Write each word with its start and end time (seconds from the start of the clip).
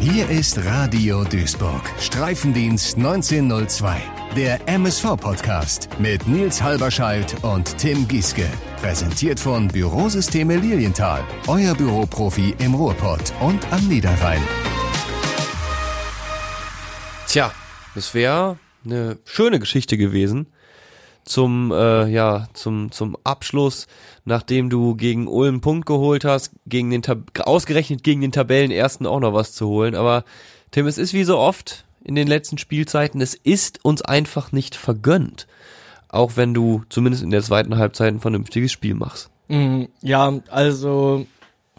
Hier 0.00 0.28
ist 0.28 0.62
Radio 0.64 1.24
Duisburg. 1.24 1.82
Streifendienst 1.98 2.96
1902. 2.96 3.96
Der 4.36 4.60
MSV-Podcast 4.68 5.88
mit 5.98 6.28
Nils 6.28 6.62
Halberscheidt 6.62 7.42
und 7.42 7.78
Tim 7.78 8.06
Gieske. 8.06 8.46
Präsentiert 8.80 9.40
von 9.40 9.68
Bürosysteme 9.68 10.56
Lilienthal. 10.56 11.24
Euer 11.46 11.74
Büroprofi 11.74 12.54
im 12.58 12.74
Ruhrpott 12.74 13.32
und 13.40 13.60
am 13.72 13.88
Niederrhein. 13.88 14.42
Tja, 17.26 17.50
das 17.94 18.14
wäre 18.14 18.58
eine 18.84 19.18
schöne 19.24 19.58
Geschichte 19.58 19.96
gewesen 19.96 20.46
zum 21.26 21.72
äh, 21.72 22.06
ja 22.08 22.48
zum 22.54 22.90
zum 22.92 23.16
Abschluss, 23.24 23.86
nachdem 24.24 24.70
du 24.70 24.94
gegen 24.94 25.26
Ulm 25.26 25.56
einen 25.56 25.60
Punkt 25.60 25.84
geholt 25.86 26.24
hast, 26.24 26.52
gegen 26.66 26.88
den 26.90 27.02
Tab 27.02 27.18
ausgerechnet 27.44 28.02
gegen 28.04 28.20
den 28.22 28.32
Tabellenersten 28.32 29.06
auch 29.06 29.20
noch 29.20 29.34
was 29.34 29.52
zu 29.52 29.66
holen. 29.66 29.94
Aber 29.96 30.24
Tim, 30.70 30.86
es 30.86 30.98
ist 30.98 31.12
wie 31.12 31.24
so 31.24 31.38
oft 31.38 31.84
in 32.04 32.14
den 32.14 32.28
letzten 32.28 32.58
Spielzeiten, 32.58 33.20
es 33.20 33.34
ist 33.34 33.84
uns 33.84 34.02
einfach 34.02 34.52
nicht 34.52 34.76
vergönnt, 34.76 35.48
auch 36.08 36.32
wenn 36.36 36.54
du 36.54 36.84
zumindest 36.88 37.24
in 37.24 37.30
der 37.30 37.42
zweiten 37.42 37.76
Halbzeit 37.76 38.14
ein 38.14 38.20
vernünftiges 38.20 38.70
Spiel 38.70 38.94
machst. 38.94 39.28
Mm, 39.48 39.84
ja, 40.02 40.32
also 40.48 41.26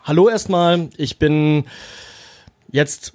hallo 0.03 0.27
erstmal. 0.27 0.89
Ich 0.98 1.20
bin 1.20 1.64
jetzt 2.70 3.14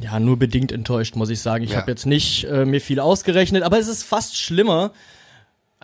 ja 0.00 0.20
nur 0.20 0.38
bedingt 0.38 0.72
enttäuscht, 0.72 1.16
muss 1.16 1.30
ich 1.30 1.40
sagen. 1.40 1.64
Ich 1.64 1.70
Ja. 1.70 1.78
habe 1.78 1.90
jetzt 1.90 2.04
nicht 2.04 2.44
äh, 2.44 2.66
mir 2.66 2.82
viel 2.82 3.00
ausgerechnet, 3.00 3.62
aber 3.62 3.78
es 3.78 3.88
ist 3.88 4.02
fast 4.02 4.36
schlimmer. 4.36 4.92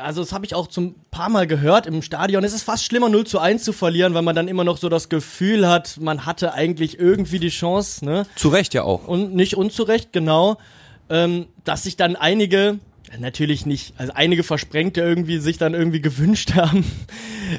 Also 0.02 0.22
das 0.22 0.32
habe 0.32 0.44
ich 0.44 0.54
auch 0.54 0.66
zum 0.66 0.94
paar 1.10 1.28
Mal 1.28 1.46
gehört 1.46 1.86
im 1.86 2.02
Stadion. 2.02 2.44
Es 2.44 2.52
ist 2.52 2.62
fast 2.62 2.84
schlimmer, 2.84 3.08
0 3.08 3.26
zu 3.26 3.38
1 3.38 3.62
zu 3.64 3.72
verlieren, 3.72 4.14
weil 4.14 4.22
man 4.22 4.34
dann 4.34 4.48
immer 4.48 4.64
noch 4.64 4.76
so 4.76 4.88
das 4.88 5.08
Gefühl 5.08 5.68
hat, 5.68 5.98
man 6.00 6.26
hatte 6.26 6.54
eigentlich 6.54 6.98
irgendwie 6.98 7.38
die 7.38 7.48
Chance, 7.48 8.04
ne? 8.04 8.26
Zu 8.36 8.48
Recht 8.48 8.74
ja 8.74 8.82
auch. 8.82 9.06
Und 9.06 9.34
nicht 9.34 9.56
unzurecht, 9.56 10.12
genau. 10.12 10.58
Ähm, 11.08 11.46
dass 11.64 11.84
sich 11.84 11.96
dann 11.96 12.16
einige, 12.16 12.78
natürlich 13.18 13.66
nicht, 13.66 13.94
also 13.98 14.12
einige 14.14 14.42
Versprengte 14.42 15.00
irgendwie 15.00 15.38
sich 15.38 15.58
dann 15.58 15.74
irgendwie 15.74 16.00
gewünscht 16.00 16.54
haben, 16.54 16.84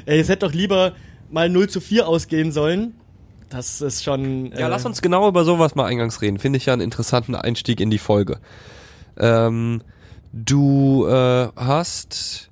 ey, 0.06 0.20
es 0.20 0.28
hätte 0.28 0.46
doch 0.46 0.52
lieber 0.52 0.92
mal 1.30 1.48
0 1.48 1.68
zu 1.68 1.80
4 1.80 2.08
ausgehen 2.08 2.52
sollen. 2.52 2.94
Das 3.50 3.80
ist 3.80 4.02
schon. 4.02 4.52
Ja, 4.52 4.66
äh, 4.66 4.70
lass 4.70 4.84
uns 4.84 5.02
genau 5.02 5.28
über 5.28 5.44
sowas 5.44 5.74
mal 5.74 5.86
eingangs 5.86 6.22
reden. 6.22 6.38
Finde 6.38 6.56
ich 6.56 6.66
ja 6.66 6.72
einen 6.72 6.82
interessanten 6.82 7.34
Einstieg 7.34 7.80
in 7.80 7.90
die 7.90 7.98
Folge. 7.98 8.40
Ähm, 9.16 9.82
du 10.34 11.06
äh, 11.06 11.48
hast 11.56 12.50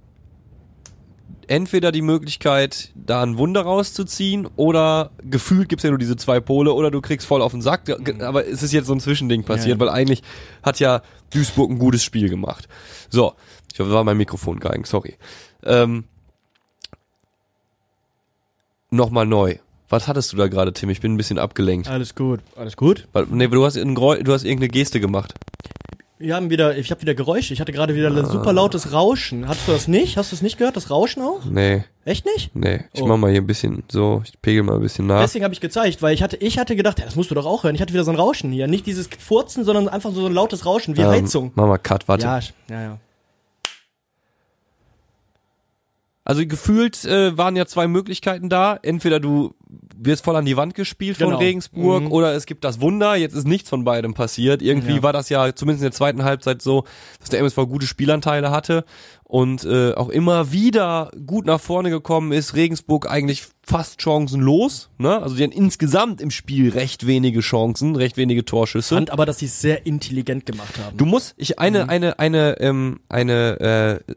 entweder 1.49 1.91
die 1.93 2.01
Möglichkeit, 2.03 2.93
da 2.95 3.23
ein 3.23 3.37
Wunder 3.37 3.63
rauszuziehen, 3.63 4.49
oder 4.57 5.11
gefühlt 5.23 5.69
gibt's 5.69 5.83
ja 5.83 5.91
nur 5.91 5.99
diese 5.99 6.17
zwei 6.17 6.41
Pole, 6.41 6.73
oder 6.73 6.91
du 6.91 7.01
kriegst 7.01 7.27
voll 7.27 7.43
auf 7.43 7.53
den 7.53 7.61
Sack. 7.61 7.91
Aber 8.23 8.47
es 8.47 8.63
ist 8.63 8.73
jetzt 8.73 8.87
so 8.87 8.95
ein 8.95 9.01
Zwischending 9.01 9.43
passiert, 9.45 9.79
Ja. 9.79 9.81
weil 9.81 9.89
eigentlich 9.91 10.23
hat 10.63 10.79
ja 10.81 11.03
Duisburg 11.31 11.71
ein 11.71 11.79
gutes 11.79 12.05
Spiel 12.05 12.29
gemacht. 12.29 12.69
So, 13.11 13.35
ich 13.73 13.81
hoffe, 13.81 13.91
war 13.91 14.05
mein 14.05 14.17
Mikrofon 14.17 14.61
gegangen, 14.61 14.85
sorry. 14.85 15.17
Ähm, 15.65 16.05
Nochmal 18.91 19.25
neu. 19.27 19.57
Was 19.89 20.07
hattest 20.07 20.33
du 20.33 20.37
da 20.37 20.49
gerade, 20.49 20.73
Tim? 20.73 20.91
Ich 20.91 21.01
bin 21.01 21.15
ein 21.15 21.17
bisschen 21.17 21.39
abgelenkt. 21.39 21.89
Alles 21.89 22.15
gut, 22.15 22.41
alles 22.57 22.77
gut. 22.77 23.09
Nee, 23.31 23.49
du 23.49 23.65
hast, 23.65 23.77
du 23.77 23.83
hast 24.33 24.45
irgendeine 24.45 24.69
Geste 24.69 25.01
gemacht. 25.01 25.35
Wir 26.23 26.37
haben 26.37 26.51
wieder, 26.51 26.77
ich 26.79 26.91
habe 26.93 27.01
wieder 27.03 27.15
Geräusche. 27.17 27.53
Ich 27.53 27.61
hatte 27.61 27.73
gerade 27.73 27.97
wieder 27.97 28.09
ein 28.09 28.25
super 28.27 28.53
lautes 28.53 28.93
Rauschen. 28.93 29.49
Hattest 29.49 29.67
du 29.67 29.73
das 29.73 29.89
nicht? 29.89 30.17
Hast 30.17 30.31
du 30.31 30.37
es 30.37 30.43
nicht 30.43 30.57
gehört? 30.57 30.77
Das 30.77 30.89
Rauschen 30.89 31.21
auch? 31.21 31.45
Nee, 31.45 31.83
Echt 32.05 32.25
nicht? 32.27 32.55
nee. 32.55 32.85
Ich 32.93 33.03
Oh. 33.03 33.07
mach 33.07 33.17
mal 33.17 33.31
hier 33.33 33.41
ein 33.41 33.47
bisschen 33.47 33.83
so, 33.91 34.23
ich 34.25 34.41
pegel 34.41 34.63
mal 34.63 34.77
ein 34.77 34.81
bisschen 34.83 35.07
nach. 35.09 35.21
Deswegen 35.21 35.43
habe 35.45 35.53
ich 35.53 35.61
gezeigt, 35.61 36.01
weil 36.01 36.15
ich 36.15 36.23
hatte, 36.23 36.37
ich 36.37 36.59
hatte 36.59 36.77
gedacht, 36.77 37.01
ja, 37.01 37.05
das 37.07 37.17
musst 37.17 37.33
du 37.33 37.35
doch 37.35 37.45
auch 37.47 37.65
hören. 37.65 37.75
Ich 37.75 37.81
hatte 37.83 37.93
wieder 37.93 38.05
so 38.05 38.13
ein 38.13 38.17
Rauschen 38.17 38.53
hier. 38.53 38.69
Nicht 38.69 38.87
dieses 38.87 39.09
Furzen, 39.19 39.65
sondern 39.65 39.89
einfach 39.89 40.13
so 40.13 40.25
ein 40.27 40.33
lautes 40.33 40.65
Rauschen, 40.65 40.97
wie 40.97 41.01
Ähm, 41.01 41.09
Heizung. 41.09 41.51
Mach 41.57 41.67
mal 41.67 41.79
Cut, 41.79 42.07
warte. 42.07 42.25
Ja, 42.25 42.39
ja, 42.71 42.83
ja. 42.83 42.99
Also 46.25 46.47
gefühlt 46.47 47.05
äh, 47.05 47.37
waren 47.37 47.57
ja 47.57 47.67
zwei 47.67 47.89
Möglichkeiten 47.89 48.49
da. 48.49 48.79
Entweder 48.81 49.19
du 49.19 49.55
wirst 49.97 50.25
voll 50.25 50.37
an 50.37 50.45
die 50.45 50.57
Wand 50.57 50.75
gespielt 50.75 51.17
von 51.17 51.29
Genau. 51.29 51.39
Regensburg 51.39 52.05
Mhm. 52.05 52.13
oder 52.13 52.35
es 52.35 52.47
gibt 52.47 52.65
das 52.65 52.81
Wunder. 52.81 53.15
Jetzt 53.17 53.35
ist 53.35 53.47
nichts 53.47 53.69
von 53.71 53.85
beidem 53.85 54.15
passiert. 54.15 54.63
Irgendwie 54.63 54.97
Ja. 54.97 55.03
war 55.03 55.13
das 55.13 55.29
ja 55.29 55.55
zumindest 55.55 55.83
in 55.83 55.87
der 55.91 55.93
zweiten 55.93 56.25
Halbzeit 56.25 56.61
so, 56.63 56.85
dass 57.21 57.31
der 57.31 57.41
MSV 57.41 57.57
gute 57.69 57.87
Spielanteile 57.87 58.51
hatte 58.51 58.85
und 59.25 59.65
äh, 59.65 59.95
auch 59.95 60.09
immer 60.11 60.53
wieder 60.53 61.11
gut 61.27 61.47
nach 61.47 61.61
vorne 61.61 61.91
gekommen 61.91 62.33
ist. 62.33 62.55
Regensburg 62.55 63.09
eigentlich 63.11 63.45
fast 63.65 64.03
chancenlos. 64.03 64.91
Ne? 64.99 65.23
Also 65.23 65.37
die 65.37 65.45
hatten 65.45 65.53
insgesamt 65.53 66.21
im 66.21 66.31
Spiel 66.31 66.71
recht 66.71 67.07
wenige 67.07 67.41
Chancen, 67.41 67.97
recht 67.97 68.17
wenige 68.17 68.45
Torschüsse. 68.45 68.95
Fand 68.97 69.11
aber, 69.11 69.25
dass 69.25 69.39
sie 69.39 69.47
es 69.47 69.61
sehr 69.61 69.87
intelligent 69.87 70.45
gemacht 70.47 70.75
haben. 70.85 70.97
Du 70.97 71.07
musst, 71.07 71.35
ich 71.39 71.59
eine, 71.59 71.89
eine, 71.89 72.19
eine, 72.19 72.61
ähm, 72.61 73.01
eine 73.09 74.01
äh, 74.09 74.13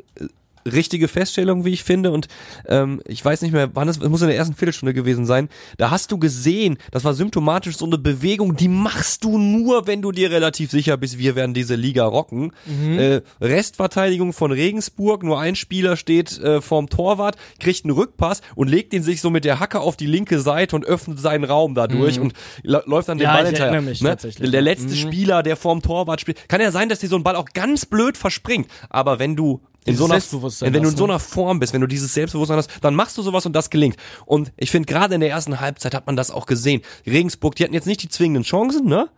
richtige 0.66 1.08
Feststellung, 1.08 1.66
wie 1.66 1.72
ich 1.72 1.84
finde, 1.84 2.12
und 2.12 2.28
ähm, 2.68 3.02
ich 3.08 3.24
weiß 3.24 3.42
nicht 3.42 3.52
mehr, 3.52 3.70
wann 3.76 3.88
es, 3.88 3.98
es 3.98 4.09
muss 4.09 4.22
in 4.22 4.28
der 4.28 4.38
ersten 4.38 4.56
Viertelstunde 4.56 4.94
gewesen 4.94 5.26
sein. 5.26 5.50
Da 5.78 5.92
hast 5.92 6.12
du 6.12 6.18
gesehen, 6.18 6.78
das 6.92 7.03
war 7.03 7.14
symptomatisch 7.14 7.78
so 7.78 7.86
eine 7.86 7.98
Bewegung, 7.98 8.56
die 8.56 8.68
machst 8.68 9.24
du 9.24 9.38
nur, 9.38 9.88
wenn 9.88 10.02
du 10.02 10.12
dir 10.12 10.31
relativ 10.31 10.72
sicher 10.72 10.98
bist, 10.98 11.18
wir 11.18 11.36
werden 11.36 11.54
diese 11.54 11.75
Liga 11.75 12.06
rocken. 12.06 12.52
Äh, 12.98 13.22
Restverteidigung 13.42 14.34
von 14.34 14.52
Regensburg, 14.52 15.24
nur 15.24 15.40
ein 15.40 15.56
Spieler 15.56 15.98
steht 15.98 16.38
äh, 16.40 16.62
vorm 16.62 16.90
Torwart, 16.90 17.36
kriegt 17.59 17.86
einen 17.86 17.94
Rückpass 17.94 18.42
und 18.56 18.70
legt 18.70 18.94
ihn 18.94 19.04
sich 19.04 19.22
so 19.22 19.30
mit 19.30 19.46
der 19.46 19.59
Hacke 19.59 19.80
auf 19.80 19.98
die 19.98 20.08
linke 20.08 20.40
Seite 20.40 20.75
und 20.75 20.86
öffnet 20.86 21.20
seinen 21.20 21.44
Raum 21.44 21.75
dadurch 21.75 22.20
und 22.20 22.34
la- 22.64 22.84
läuft 22.86 23.09
dann 23.09 23.18
den 23.18 23.25
Ja, 23.25 23.34
Ball 23.34 23.46
hinterher. 23.48 23.81
mich 23.81 24.02
ne? 24.02 24.16
Der 24.40 24.62
letzte 24.62 24.96
Spieler, 24.96 25.44
der 25.44 25.56
vorm 25.56 25.81
Torwart 25.81 26.22
spielt. 26.22 26.48
Kann 26.50 26.62
ja 26.62 26.72
sein, 26.72 26.90
dass 26.90 27.00
dir 27.00 27.08
so 27.08 27.16
ein 27.16 27.24
Ball 27.24 27.36
auch 27.36 27.50
ganz 27.54 27.86
blöd 27.86 28.18
verspringt. 28.18 28.68
Aber 28.90 29.20
wenn 29.20 29.36
du 29.36 29.62
in 29.85 29.96
so 29.96 30.06
einer, 30.06 30.16
Selbstbewusstsein 30.16 30.73
wenn 30.73 30.84
du 30.84 30.90
in 30.90 30.97
so 30.97 31.06
ne? 31.06 31.13
einer 31.13 31.19
Form 31.19 31.59
bist, 31.59 31.73
wenn 31.73 31.81
du 31.81 31.88
dieses 31.88 32.13
Selbstbewusstsein 32.13 32.57
hast, 32.57 32.69
dann 32.81 32.96
machst 32.96 33.18
du 33.18 33.22
sowas 33.22 33.46
und 33.46 33.53
das 33.53 33.69
gelingt. 33.69 33.97
Und 34.25 34.51
ich 34.57 34.72
finde, 34.72 34.88
gerade 34.91 35.16
in 35.16 35.22
der 35.22 35.29
ersten 35.29 35.59
Halbzeit 35.59 35.94
hat 35.94 36.07
man 36.07 36.16
das 36.16 36.31
auch 36.31 36.46
gesehen. 36.46 36.81
Regensburg, 37.06 37.56
die 37.56 37.63
hatten 37.63 37.73
jetzt 37.73 37.88
nicht 37.88 38.01
die 38.03 38.09
zwingenden 38.09 38.44
Chancen, 38.44 38.85
ne? 38.85 39.09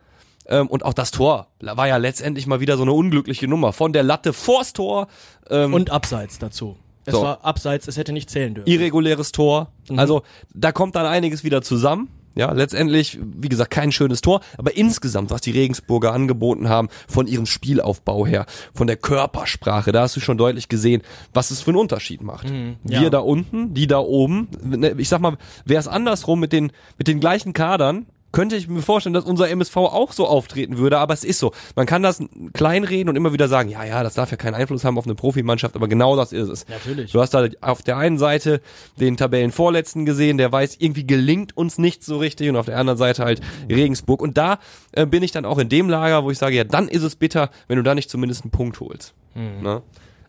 Ähm, 0.50 0.67
und 0.67 0.85
auch 0.85 0.94
das 0.94 1.11
Tor 1.11 1.47
war 1.59 1.88
ja 1.88 1.97
letztendlich 1.97 2.47
mal 2.47 2.59
wieder 2.59 2.77
so 2.77 2.83
eine 2.83 2.94
unglückliche 2.94 3.47
Nummer. 3.47 3.73
Von 3.73 3.91
der 3.94 4.03
Latte 4.03 4.33
vors 4.33 4.73
Tor, 4.73 5.07
ähm, 5.50 5.73
Und 5.73 5.89
abseits 5.89 6.39
dazu. 6.39 6.77
Es 7.06 7.13
So. 7.13 7.22
war 7.22 7.44
abseits, 7.45 7.88
es 7.88 7.97
hätte 7.97 8.11
nicht 8.11 8.29
zählen 8.29 8.53
dürfen. 8.53 8.69
irreguläres 8.69 9.31
Tor. 9.31 9.72
Mhm. 9.89 10.00
Also 10.00 10.23
da 10.53 10.72
kommt 10.73 10.95
dann 10.95 11.06
einiges 11.06 11.44
wieder 11.44 11.61
zusammen. 11.61 12.09
Ja, 12.38 12.52
letztendlich, 12.52 13.18
wie 13.22 13.50
gesagt, 13.50 13.72
kein 13.72 13.92
schönes 13.92 14.22
Tor, 14.22 14.42
aber 14.58 14.78
insgesamt, 14.78 15.31
was 15.31 15.42
die 15.42 15.52
Regensburger 15.52 16.14
angeboten 16.14 16.70
haben, 16.70 16.90
von 17.08 17.28
ihrem 17.28 17.46
Spielaufbau 17.46 18.28
her, 18.28 18.46
von 18.74 18.88
der 18.88 18.98
Körpersprache, 18.98 19.92
da 19.92 20.02
hast 20.02 20.16
du 20.16 20.20
schon 20.20 20.38
deutlich 20.38 20.70
gesehen, 20.70 21.02
was 21.34 21.52
es 21.52 21.62
für 21.62 21.72
einen 21.72 21.80
Unterschied 21.80 22.22
macht. 22.22 22.50
Mhm. 22.50 22.78
ja. 22.84 23.02
Wir 23.02 23.09
da 23.09 23.20
unten, 23.20 23.74
die 23.74 23.88
da 23.88 24.00
oben, 24.00 24.50
ne, 24.64 24.96
ich 24.98 25.09
sag 25.09 25.20
mal, 25.20 25.38
wäre 25.66 25.80
es 25.80 25.88
andersrum 25.88 26.40
mit 26.40 26.53
den, 26.53 26.72
mit 26.98 27.08
den 27.08 27.20
gleichen 27.20 27.53
Kadern, 27.53 28.06
könnte 28.38 28.56
ich 28.56 28.68
mir 28.68 28.84
vorstellen, 28.84 29.16
dass 29.16 29.25
unser 29.25 29.50
MSV 29.50 29.75
auch 29.78 30.12
so 30.12 30.28
auftreten 30.28 30.78
würde, 30.78 31.00
aber 31.00 31.12
es 31.12 31.24
ist 31.24 31.40
so. 31.40 31.53
Man 31.75 31.88
kann 31.88 32.03
das 32.03 32.22
kleinreden 32.53 33.09
und 33.09 33.16
immer 33.16 33.34
wieder 33.34 33.48
sagen, 33.48 33.68
ja, 33.68 33.84
ja, 33.84 34.03
das 34.03 34.14
darf 34.14 34.30
ja 34.30 34.38
keinen 34.38 34.53
Einfluss 34.53 34.86
haben 34.86 34.96
auf 35.00 35.06
eine 35.06 35.16
Profimannschaft, 35.16 35.75
aber 35.75 35.88
genau 35.88 36.16
das 36.16 36.34
ist 36.34 36.48
es. 36.48 36.68
Natürlich. 36.68 37.12
Du 37.14 37.20
hast 37.20 37.34
da 37.34 37.48
auf 37.62 37.81
der 37.81 37.98
einen 37.98 38.20
Seite 38.20 38.62
den 39.00 39.18
Tabellenvorletzten 39.18 40.06
gesehen, 40.06 40.38
der 40.38 40.52
weiß, 40.52 40.75
irgendwie 40.78 41.08
gelingt 41.08 41.58
uns 41.58 41.80
nicht 41.80 42.03
so 42.03 42.20
richtig 42.20 42.48
und 42.50 42.58
auf 42.58 42.68
der 42.68 42.78
anderen 42.78 43.00
Seite 43.00 43.24
halt 43.24 43.42
Regensburg. 43.72 44.22
Und 44.22 44.38
da 44.38 44.59
äh, 44.92 45.08
bin 45.08 45.24
ich 45.24 45.31
dann 45.31 45.46
auch 45.46 45.58
in 45.58 45.69
dem 45.69 45.90
Lager, 45.90 46.24
wo 46.24 46.30
ich 46.30 46.38
sage, 46.38 46.58
ja, 46.58 46.64
dann 46.64 46.90
ist 46.90 47.02
es 47.02 47.16
bitter, 47.16 47.50
wenn 47.68 47.78
du 47.78 47.81
da 47.81 47.96
nicht 47.96 48.08
zumindest 48.08 48.44
einen 48.44 48.52
Punkt 48.52 48.80
holst. 48.80 49.16
Ne? 49.64 49.81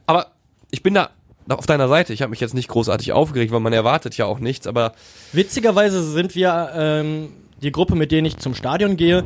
Aber 0.07 0.29
ich 0.71 0.83
bin 0.83 0.95
da 0.95 1.11
auf 1.51 1.67
deiner 1.67 1.89
Seite. 1.89 2.15
Ich 2.15 2.23
habe 2.23 2.31
mich 2.31 2.41
jetzt 2.41 2.55
nicht 2.55 2.69
großartig 2.69 3.13
aufgeregt, 3.13 3.53
weil 3.53 3.61
man 3.61 3.75
erwartet 3.75 4.17
ja 4.17 4.25
auch 4.25 4.39
nichts, 4.39 4.67
aber 4.67 4.95
Witzigerweise 5.35 6.03
sind 6.03 6.35
wir, 6.35 6.71
ähm, 6.75 7.29
die 7.63 7.73
Gruppe, 7.73 7.95
mit 7.95 8.13
denen 8.13 8.27
ich 8.27 8.39
zum 8.39 8.55
Stadion 8.55 8.97
gehe, 8.97 9.25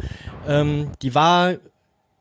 ähm, 0.48 0.88
die 1.02 1.14
war 1.14 1.54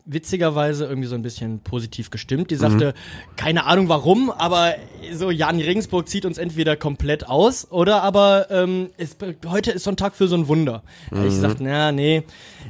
witzigerweise 0.06 0.86
irgendwie 0.86 1.08
so 1.08 1.16
ein 1.16 1.22
bisschen 1.22 1.60
positiv 1.60 2.10
gestimmt. 2.10 2.52
Die 2.52 2.56
sagte, 2.56 2.94
keine 3.36 3.66
Ahnung 3.66 3.88
warum, 3.90 4.31
aber 4.31 4.74
so 5.13 5.30
Jan 5.30 5.60
Regensburg 5.60 6.10
zieht 6.10 6.25
uns 6.25 6.38
entweder 6.38 6.75
komplett 6.75 7.28
aus 7.28 7.72
oder 7.72 8.02
aber 8.04 8.48
ähm, 8.50 8.90
es, 8.98 9.16
heute 9.48 9.72
ist 9.72 9.84
so 9.84 9.92
ein 9.92 9.98
Tag 9.98 10.16
für 10.16 10.28
so 10.28 10.36
ein 10.36 10.48
Wunder. 10.48 10.84
Ich 11.28 11.34
sagte, 11.36 11.63
na 11.63 11.92
nee. 11.92 12.24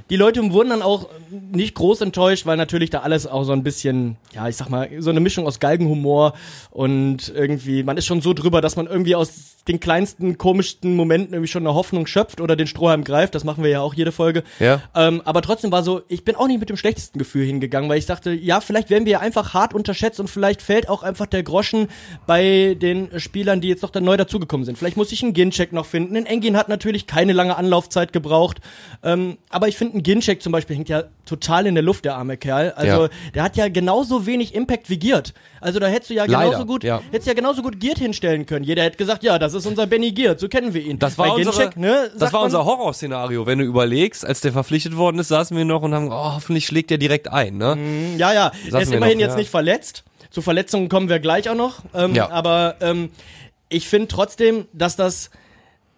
Die 0.09 0.17
Leute 0.17 0.41
wurden 0.51 0.69
dann 0.69 0.81
auch 0.81 1.09
nicht 1.29 1.75
groß 1.75 2.01
enttäuscht, 2.01 2.45
weil 2.45 2.57
natürlich 2.57 2.89
da 2.89 2.99
alles 2.99 3.27
auch 3.27 3.43
so 3.43 3.53
ein 3.53 3.63
bisschen, 3.63 4.17
ja, 4.33 4.47
ich 4.47 4.57
sag 4.57 4.69
mal, 4.69 4.89
so 4.99 5.09
eine 5.09 5.19
Mischung 5.19 5.47
aus 5.47 5.59
Galgenhumor 5.59 6.33
und 6.69 7.29
irgendwie, 7.33 7.83
man 7.83 7.97
ist 7.97 8.05
schon 8.05 8.21
so 8.21 8.33
drüber, 8.33 8.61
dass 8.61 8.75
man 8.75 8.87
irgendwie 8.87 9.15
aus 9.15 9.55
den 9.67 9.79
kleinsten, 9.79 10.37
komischsten 10.37 10.95
Momenten 10.95 11.33
irgendwie 11.33 11.51
schon 11.51 11.65
eine 11.65 11.75
Hoffnung 11.75 12.07
schöpft 12.07 12.41
oder 12.41 12.55
den 12.55 12.67
Strohhalm 12.67 13.03
greift. 13.03 13.35
Das 13.35 13.43
machen 13.43 13.63
wir 13.63 13.69
ja 13.69 13.81
auch 13.81 13.93
jede 13.93 14.11
Folge. 14.11 14.43
Ja. 14.59 14.81
Ähm, 14.95 15.21
aber 15.25 15.41
trotzdem 15.41 15.71
war 15.71 15.83
so, 15.83 16.01
ich 16.07 16.25
bin 16.25 16.35
auch 16.35 16.47
nicht 16.47 16.59
mit 16.59 16.69
dem 16.69 16.77
schlechtesten 16.77 17.19
Gefühl 17.19 17.45
hingegangen, 17.45 17.89
weil 17.89 17.97
ich 17.97 18.05
dachte, 18.05 18.31
ja, 18.31 18.59
vielleicht 18.61 18.89
werden 18.89 19.05
wir 19.05 19.19
einfach 19.19 19.53
hart 19.53 19.73
unterschätzt 19.73 20.19
und 20.19 20.29
vielleicht 20.29 20.61
fällt 20.61 20.89
auch 20.89 21.03
einfach 21.03 21.25
der 21.27 21.43
Groschen 21.43 21.87
bei 22.25 22.75
den 22.79 23.19
Spielern, 23.19 23.61
die 23.61 23.67
jetzt 23.67 23.83
noch 23.83 23.89
da 23.91 23.99
neu 24.01 24.17
dazugekommen 24.17 24.65
sind. 24.65 24.77
Vielleicht 24.77 24.97
muss 24.97 25.11
ich 25.11 25.21
einen 25.23 25.33
Gincheck 25.33 25.73
noch 25.73 25.85
finden. 25.85 26.15
Ein 26.17 26.25
Engin 26.25 26.57
hat 26.57 26.69
natürlich 26.69 27.05
keine 27.07 27.33
lange 27.33 27.55
Anlaufzeit 27.55 28.13
gebraucht. 28.13 28.59
Ähm, 29.03 29.37
aber 29.49 29.67
ich 29.67 29.77
finde, 29.77 29.97
ein 29.97 30.03
Gincheck 30.03 30.41
zum 30.41 30.51
Beispiel 30.51 30.75
hängt 30.75 30.89
ja 30.89 31.03
total 31.25 31.67
in 31.67 31.75
der 31.75 31.83
Luft, 31.83 32.05
der 32.05 32.15
arme 32.15 32.37
Kerl. 32.37 32.71
Also, 32.71 33.03
Ja. 33.03 33.09
der 33.35 33.43
hat 33.43 33.55
ja 33.57 33.69
genauso 33.69 34.25
wenig 34.25 34.53
Impact 34.55 34.89
wie 34.89 34.97
Giert. 34.97 35.33
Also, 35.61 35.79
da 35.79 35.87
hättest 35.87 36.09
du 36.09 36.13
ja 36.15 36.25
Leider, 36.25 36.49
genauso 36.49 36.65
gut, 36.65 36.83
ja. 36.83 37.01
hättest 37.11 37.27
ja 37.27 37.33
genauso 37.33 37.61
gut 37.61 37.79
Giert 37.79 37.99
hinstellen 37.99 38.45
können. 38.45 38.65
Jeder 38.65 38.83
hätte 38.83 38.97
gesagt, 38.97 39.23
ja, 39.23 39.37
das 39.39 39.50
ist 39.53 39.65
unser 39.65 39.87
Benny 39.87 40.11
Giert, 40.11 40.39
so 40.39 40.47
kennen 40.47 40.73
wir 40.73 40.81
ihn. 40.81 40.99
Das 40.99 41.17
war, 41.17 41.27
Bei 41.27 41.33
unsere, 41.33 41.69
ne, 41.79 42.11
das 42.17 42.33
war 42.33 42.41
unser 42.43 42.65
Horrorszenario, 42.65 43.45
wenn 43.45 43.59
du 43.59 43.65
überlegst, 43.65 44.25
als 44.25 44.41
der 44.41 44.51
verpflichtet 44.51 44.95
worden 44.97 45.19
ist, 45.19 45.29
saßen 45.29 45.55
wir 45.55 45.65
noch 45.65 45.81
und 45.81 45.93
haben, 45.93 46.09
oh, 46.09 46.33
hoffentlich 46.35 46.65
schlägt 46.65 46.89
der 46.89 46.97
direkt 46.97 47.27
ein, 47.27 47.57
ne? 47.57 47.77
Ja, 48.17 48.33
ja. 48.33 48.51
Er 48.65 48.71
Saßen 48.71 48.81
ist 48.81 48.89
wir 48.91 48.97
immerhin 48.97 49.17
noch, 49.17 49.21
jetzt 49.25 49.31
ja. 49.31 49.37
nicht 49.37 49.49
verletzt. 49.49 50.03
Zu 50.29 50.41
Verletzungen 50.41 50.87
kommen 50.89 51.09
wir 51.09 51.19
gleich 51.19 51.49
auch 51.49 51.55
noch. 51.55 51.83
Ähm, 51.93 52.15
Ja. 52.15 52.29
Aber 52.29 52.75
ähm, 52.81 53.09
ich 53.69 53.87
finde 53.87 54.07
trotzdem, 54.07 54.65
dass 54.73 54.95
das. 54.95 55.29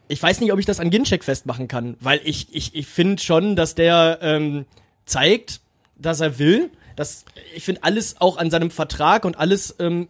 Ich 0.07 0.21
weiß 0.21 0.41
nicht, 0.41 0.51
ob 0.51 0.59
ich 0.59 0.65
das 0.65 0.79
an 0.79 0.89
Ginchek 0.89 1.23
festmachen 1.23 1.67
kann, 1.67 1.95
weil 2.00 2.19
ich, 2.23 2.47
ich, 2.53 2.75
ich 2.75 2.88
finde 2.88 3.21
schon, 3.21 3.55
dass 3.55 3.73
der 3.73 4.19
ähm, 4.21 4.65
zeigt, 5.05 5.61
dass 5.95 6.19
er 6.19 6.38
will. 6.39 6.69
Dass, 6.95 7.25
ich 7.55 7.63
finde 7.63 7.83
alles 7.83 8.21
auch 8.21 8.38
an 8.38 8.51
seinem 8.51 8.69
Vertrag 8.69 9.25
und 9.25 9.39
alles 9.39 9.75
ähm, 9.79 10.07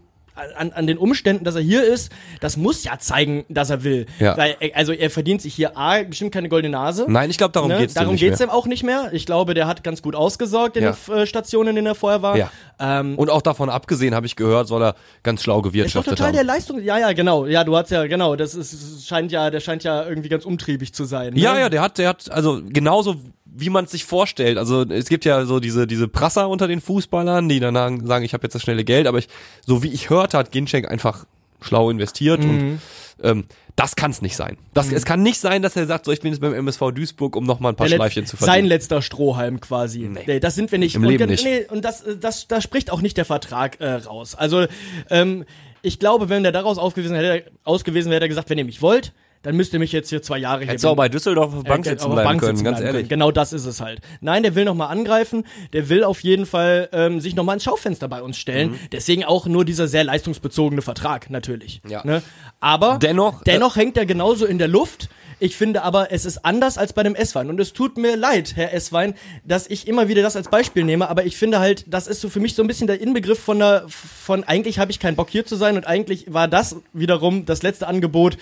an, 0.58 0.72
an 0.74 0.88
den 0.88 0.98
Umständen, 0.98 1.44
dass 1.46 1.56
er 1.56 1.62
hier 1.62 1.84
ist, 1.84 2.12
das 2.40 2.58
muss 2.58 2.84
ja 2.84 2.98
zeigen, 3.00 3.46
dass 3.50 3.70
er 3.70 3.84
will. 3.84 4.06
Ja. 4.20 4.36
Weil, 4.38 4.56
er- 4.60 4.76
also 4.76 4.92
er 4.94 5.10
verdient 5.10 5.42
sich 5.42 5.54
hier 5.54 5.78
A, 5.78 6.04
bestimmt 6.04 6.34
keine 6.34 6.50
goldene 6.50 6.72
Nase. 6.72 7.06
Nein, 7.08 7.30
ich 7.30 7.38
glaube, 7.38 7.52
darum 7.52 7.70
Ne? 7.70 7.78
geht's 7.78 7.94
Darum 7.94 8.16
geht's 8.16 8.40
mehr. 8.40 8.48
ihm 8.48 8.52
auch 8.52 8.66
nicht 8.66 8.84
mehr. 8.84 9.10
Ich 9.14 9.26
glaube, 9.26 9.54
der 9.54 9.68
hat 9.68 9.84
ganz 9.84 10.02
gut 10.02 10.16
ausgesorgt 10.16 10.78
in 10.78 10.84
Ja. 10.84 10.98
den 11.08 11.16
äh, 11.16 11.26
Stationen, 11.28 11.70
in 11.70 11.76
denen 11.76 11.88
er 11.88 11.96
vorher 11.96 12.22
war. 12.22 12.38
Ja. 12.38 12.52
Ähm, 12.80 13.16
Und 13.18 13.30
auch 13.30 13.42
davon 13.42 13.70
abgesehen, 13.70 14.16
habe 14.16 14.26
ich 14.26 14.36
gehört, 14.36 14.68
soll 14.68 14.82
er 14.84 14.96
ganz 15.22 15.44
schlau 15.44 15.58
ist 15.58 15.66
doch 15.66 15.70
gewirtschaftet 15.72 16.12
total 16.14 16.28
haben. 16.28 16.34
der 16.36 16.44
Leistung. 16.44 16.82
Ja, 16.84 16.98
ja, 16.98 17.14
genau. 17.14 17.46
Ja, 17.46 17.64
du 17.64 17.76
hast 17.78 17.92
ja, 17.92 18.06
genau. 18.08 18.36
Das 18.36 18.56
ist, 18.56 18.74
es 18.74 19.08
scheint 19.08 19.32
ja, 19.32 19.50
der 19.52 19.60
scheint 19.60 19.84
ja 19.84 20.08
irgendwie 20.08 20.30
ganz 20.30 20.46
umtriebig 20.46 20.94
zu 20.94 21.06
sein. 21.06 21.34
Ne? 21.34 21.40
Ja, 21.40 21.58
ja, 21.58 21.70
der 21.70 21.82
hat, 21.82 21.98
der 21.98 22.10
hat, 22.10 22.32
also 22.32 22.62
genauso 22.68 23.16
wie 23.56 23.70
man 23.70 23.86
es 23.86 23.92
sich 23.92 24.06
vorstellt. 24.06 24.58
Also 24.58 24.82
es 24.84 25.08
gibt 25.10 25.26
ja 25.26 25.46
so 25.46 25.60
diese 25.60 25.86
diese 25.88 26.08
Prasser 26.08 26.50
unter 26.50 26.68
den 26.68 26.82
Fußballern, 26.82 27.48
die 27.50 27.60
dann 27.60 27.76
sagen, 28.06 28.24
ich 28.26 28.34
habe 28.34 28.44
jetzt 28.44 28.54
das 28.56 28.62
schnelle 28.62 28.84
Geld, 28.84 29.08
aber 29.08 29.20
ich, 29.20 29.28
so 29.66 29.84
wie 29.84 29.90
ich 29.90 30.10
hörte, 30.10 30.38
hat 30.38 30.52
Ginczek 30.52 30.90
einfach 30.90 31.26
schlau 31.62 31.90
investiert 31.90 32.44
Mhm. 32.44 32.50
und 32.50 32.80
ähm, 33.24 33.46
das 33.76 33.96
kann 33.96 34.12
es 34.12 34.22
nicht 34.22 34.36
sein. 34.36 34.58
Das, 34.74 34.92
Es 34.92 35.06
kann 35.06 35.24
nicht 35.24 35.40
sein, 35.40 35.62
dass 35.62 35.76
er 35.76 35.86
sagt, 35.88 36.06
so 36.06 36.12
ich 36.12 36.20
bin 36.22 36.32
jetzt 36.32 36.42
beim 36.42 36.54
MSV 36.54 36.92
Duisburg, 36.94 37.36
um 37.36 37.46
noch 37.46 37.60
mal 37.60 37.70
ein 37.70 37.76
paar 37.76 37.88
Der 37.88 37.96
Schleifchen 37.96 38.26
zu 38.26 38.36
sein 38.36 38.46
verdienen. 38.46 38.68
letzter 38.68 39.02
Strohhalm 39.02 39.60
quasi. 39.62 40.10
Nee. 40.28 40.40
Das 40.40 40.56
sind 40.56 40.72
wir 40.72 40.78
nicht. 40.80 40.96
Im 40.96 41.04
und, 41.04 41.10
Leben 41.10 41.30
nicht. 41.30 41.44
Nee, 41.44 41.66
und 41.70 41.84
das, 41.86 42.04
das, 42.20 42.48
da 42.48 42.60
spricht 42.62 42.92
auch 42.92 43.02
nicht 43.02 43.18
der 43.18 43.26
Vertrag 43.26 43.80
äh, 43.82 43.94
raus. 43.94 44.36
Also 44.36 44.66
ähm, 45.10 45.46
ich 45.82 46.00
glaube, 46.00 46.30
wenn 46.30 46.44
der 46.44 46.52
daraus 46.52 46.78
ausgewiesen 46.78 47.16
hätte, 47.16 47.50
ausgewiesen 47.64 48.10
wäre, 48.10 48.18
hätte 48.18 48.26
er 48.26 48.30
gesagt, 48.30 48.50
wenn 48.50 48.58
ihr 48.58 48.66
mich 48.66 48.82
wollt, 48.82 49.14
dann 49.44 49.58
müsst 49.58 49.74
ihr 49.74 49.80
mich 49.80 49.92
jetzt 49.92 50.10
hier 50.10 50.22
zwei 50.22 50.38
Jahre 50.38 50.66
Hättest 50.66 50.86
du 50.86 50.90
auch 50.90 50.96
bei 50.96 51.10
Düsseldorf 51.10 51.54
auf 51.54 51.64
der 51.64 51.70
Bank 51.70 51.86
sitzen 51.86 52.10
bleiben 52.10 52.28
Bank 52.28 52.40
können, 52.40 52.56
sitzen 52.56 52.66
ganz 52.66 52.80
bleiben 52.80 52.96
ehrlich. 52.96 53.10
Genau 53.10 53.32
das 53.32 53.54
ist 53.54 53.66
es 53.66 53.82
halt. 53.82 54.00
Nein, 54.22 54.42
der 54.42 54.56
will 54.56 54.64
nochmal 54.66 54.90
angreifen. 54.90 55.46
Der 55.74 55.90
will 55.90 56.04
auf 56.04 56.22
jeden 56.22 56.46
Fall 56.46 56.90
ähm, 56.94 57.20
sich 57.20 57.36
nochmal 57.36 57.56
ins 57.56 57.64
Schaufenster 57.66 58.08
bei 58.08 58.24
uns 58.24 58.38
stellen. 58.38 58.80
Deswegen 58.92 59.26
auch 59.26 59.46
nur 59.46 59.66
dieser 59.66 59.88
sehr 59.88 60.06
leistungsbezogene 60.06 60.82
Vertrag, 60.82 61.30
natürlich. 61.30 61.82
Mhm. 61.84 61.92
Ja. 61.92 62.02
Ne? 62.06 62.24
Aber 62.62 63.00
Dennoch, 63.00 63.42
äh, 63.42 63.46
dennoch 63.46 63.76
hängt 63.76 63.98
er 63.98 64.06
genauso 64.06 64.46
in 64.46 64.58
der 64.58 64.70
Luft. 64.70 65.10
Ich 65.40 65.58
finde 65.58 65.84
aber, 65.84 66.10
es 66.14 66.24
ist 66.24 66.46
anders 66.46 66.78
als 66.78 66.94
bei 66.94 67.04
dem 67.04 67.16
S-Wein. 67.16 67.50
Und 67.50 67.60
es 67.60 67.74
tut 67.74 67.98
mir 67.98 68.16
leid, 68.16 68.54
Herr 68.56 68.74
S-Wein, 68.74 69.14
dass 69.44 69.68
ich 69.68 69.90
immer 69.90 70.08
wieder 70.08 70.22
das 70.22 70.38
als 70.38 70.48
Beispiel 70.48 70.86
nehme. 70.86 71.10
Aber 71.10 71.26
ich 71.26 71.36
finde 71.36 71.60
halt, 71.60 71.84
das 71.88 72.08
ist 72.08 72.22
so 72.22 72.30
für 72.30 72.40
mich 72.40 72.56
so 72.56 72.64
ein 72.64 72.68
bisschen 72.68 72.88
der 72.88 73.02
Inbegriff 73.02 73.40
von 73.40 73.60
der, 73.60 73.84
von 73.90 74.46
eigentlich 74.46 74.80
habe 74.80 74.92
ich 74.92 75.00
keinen 75.00 75.18
Bock 75.18 75.30
hier 75.30 75.46
zu 75.46 75.58
sein. 75.58 75.76
Und 75.76 75.86
eigentlich 75.86 76.34
war 76.34 76.48
das 76.48 76.78
wiederum 76.94 77.46
das 77.46 77.62
letzte 77.62 77.88
Angebot, 77.88 78.38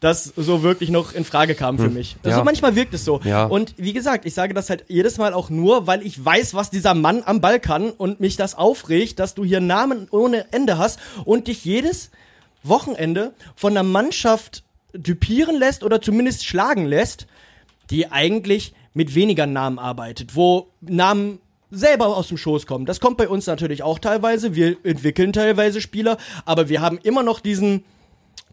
das 0.00 0.24
so 0.36 0.62
wirklich 0.62 0.88
noch 0.90 1.12
in 1.12 1.24
Frage 1.24 1.54
kam 1.54 1.78
für 1.78 1.90
mich. 1.90 2.16
Also 2.24 2.38
Ja. 2.38 2.44
manchmal 2.44 2.74
wirkt 2.74 2.94
es 2.94 3.04
so. 3.04 3.20
Ja. 3.22 3.44
Und 3.44 3.74
wie 3.76 3.92
gesagt, 3.92 4.24
ich 4.24 4.32
sage 4.34 4.54
das 4.54 4.70
halt 4.70 4.84
jedes 4.88 5.18
Mal 5.18 5.34
auch 5.34 5.50
nur, 5.50 5.86
weil 5.86 6.04
ich 6.06 6.22
weiß, 6.24 6.54
was 6.54 6.70
dieser 6.70 6.94
Mann 6.94 7.22
am 7.26 7.40
Ball 7.42 7.60
kann 7.60 7.90
und 7.90 8.18
mich 8.18 8.36
das 8.36 8.54
aufregt, 8.56 9.18
dass 9.18 9.34
du 9.34 9.44
hier 9.44 9.60
Namen 9.60 10.08
ohne 10.10 10.46
Ende 10.52 10.78
hast 10.78 10.98
und 11.26 11.48
dich 11.48 11.64
jedes 11.66 12.10
Wochenende 12.62 13.32
von 13.56 13.72
einer 13.72 13.82
Mannschaft 13.82 14.62
düpieren 14.94 15.58
lässt 15.58 15.84
oder 15.84 16.00
zumindest 16.00 16.44
schlagen 16.46 16.86
lässt, 16.86 17.26
die 17.90 18.10
eigentlich 18.10 18.72
mit 18.94 19.14
weniger 19.14 19.46
Namen 19.46 19.78
arbeitet, 19.78 20.34
wo 20.34 20.68
Namen 20.80 21.38
selber 21.70 22.08
aus 22.16 22.28
dem 22.28 22.36
Schoß 22.36 22.66
kommen. 22.66 22.86
Das 22.86 23.00
kommt 23.00 23.16
bei 23.18 23.28
uns 23.28 23.46
natürlich 23.46 23.82
auch 23.82 23.98
teilweise. 23.98 24.54
Wir 24.54 24.76
entwickeln 24.82 25.32
teilweise 25.32 25.80
Spieler, 25.80 26.16
aber 26.44 26.68
wir 26.68 26.80
haben 26.80 26.98
immer 27.02 27.22
noch 27.22 27.38
diesen, 27.40 27.84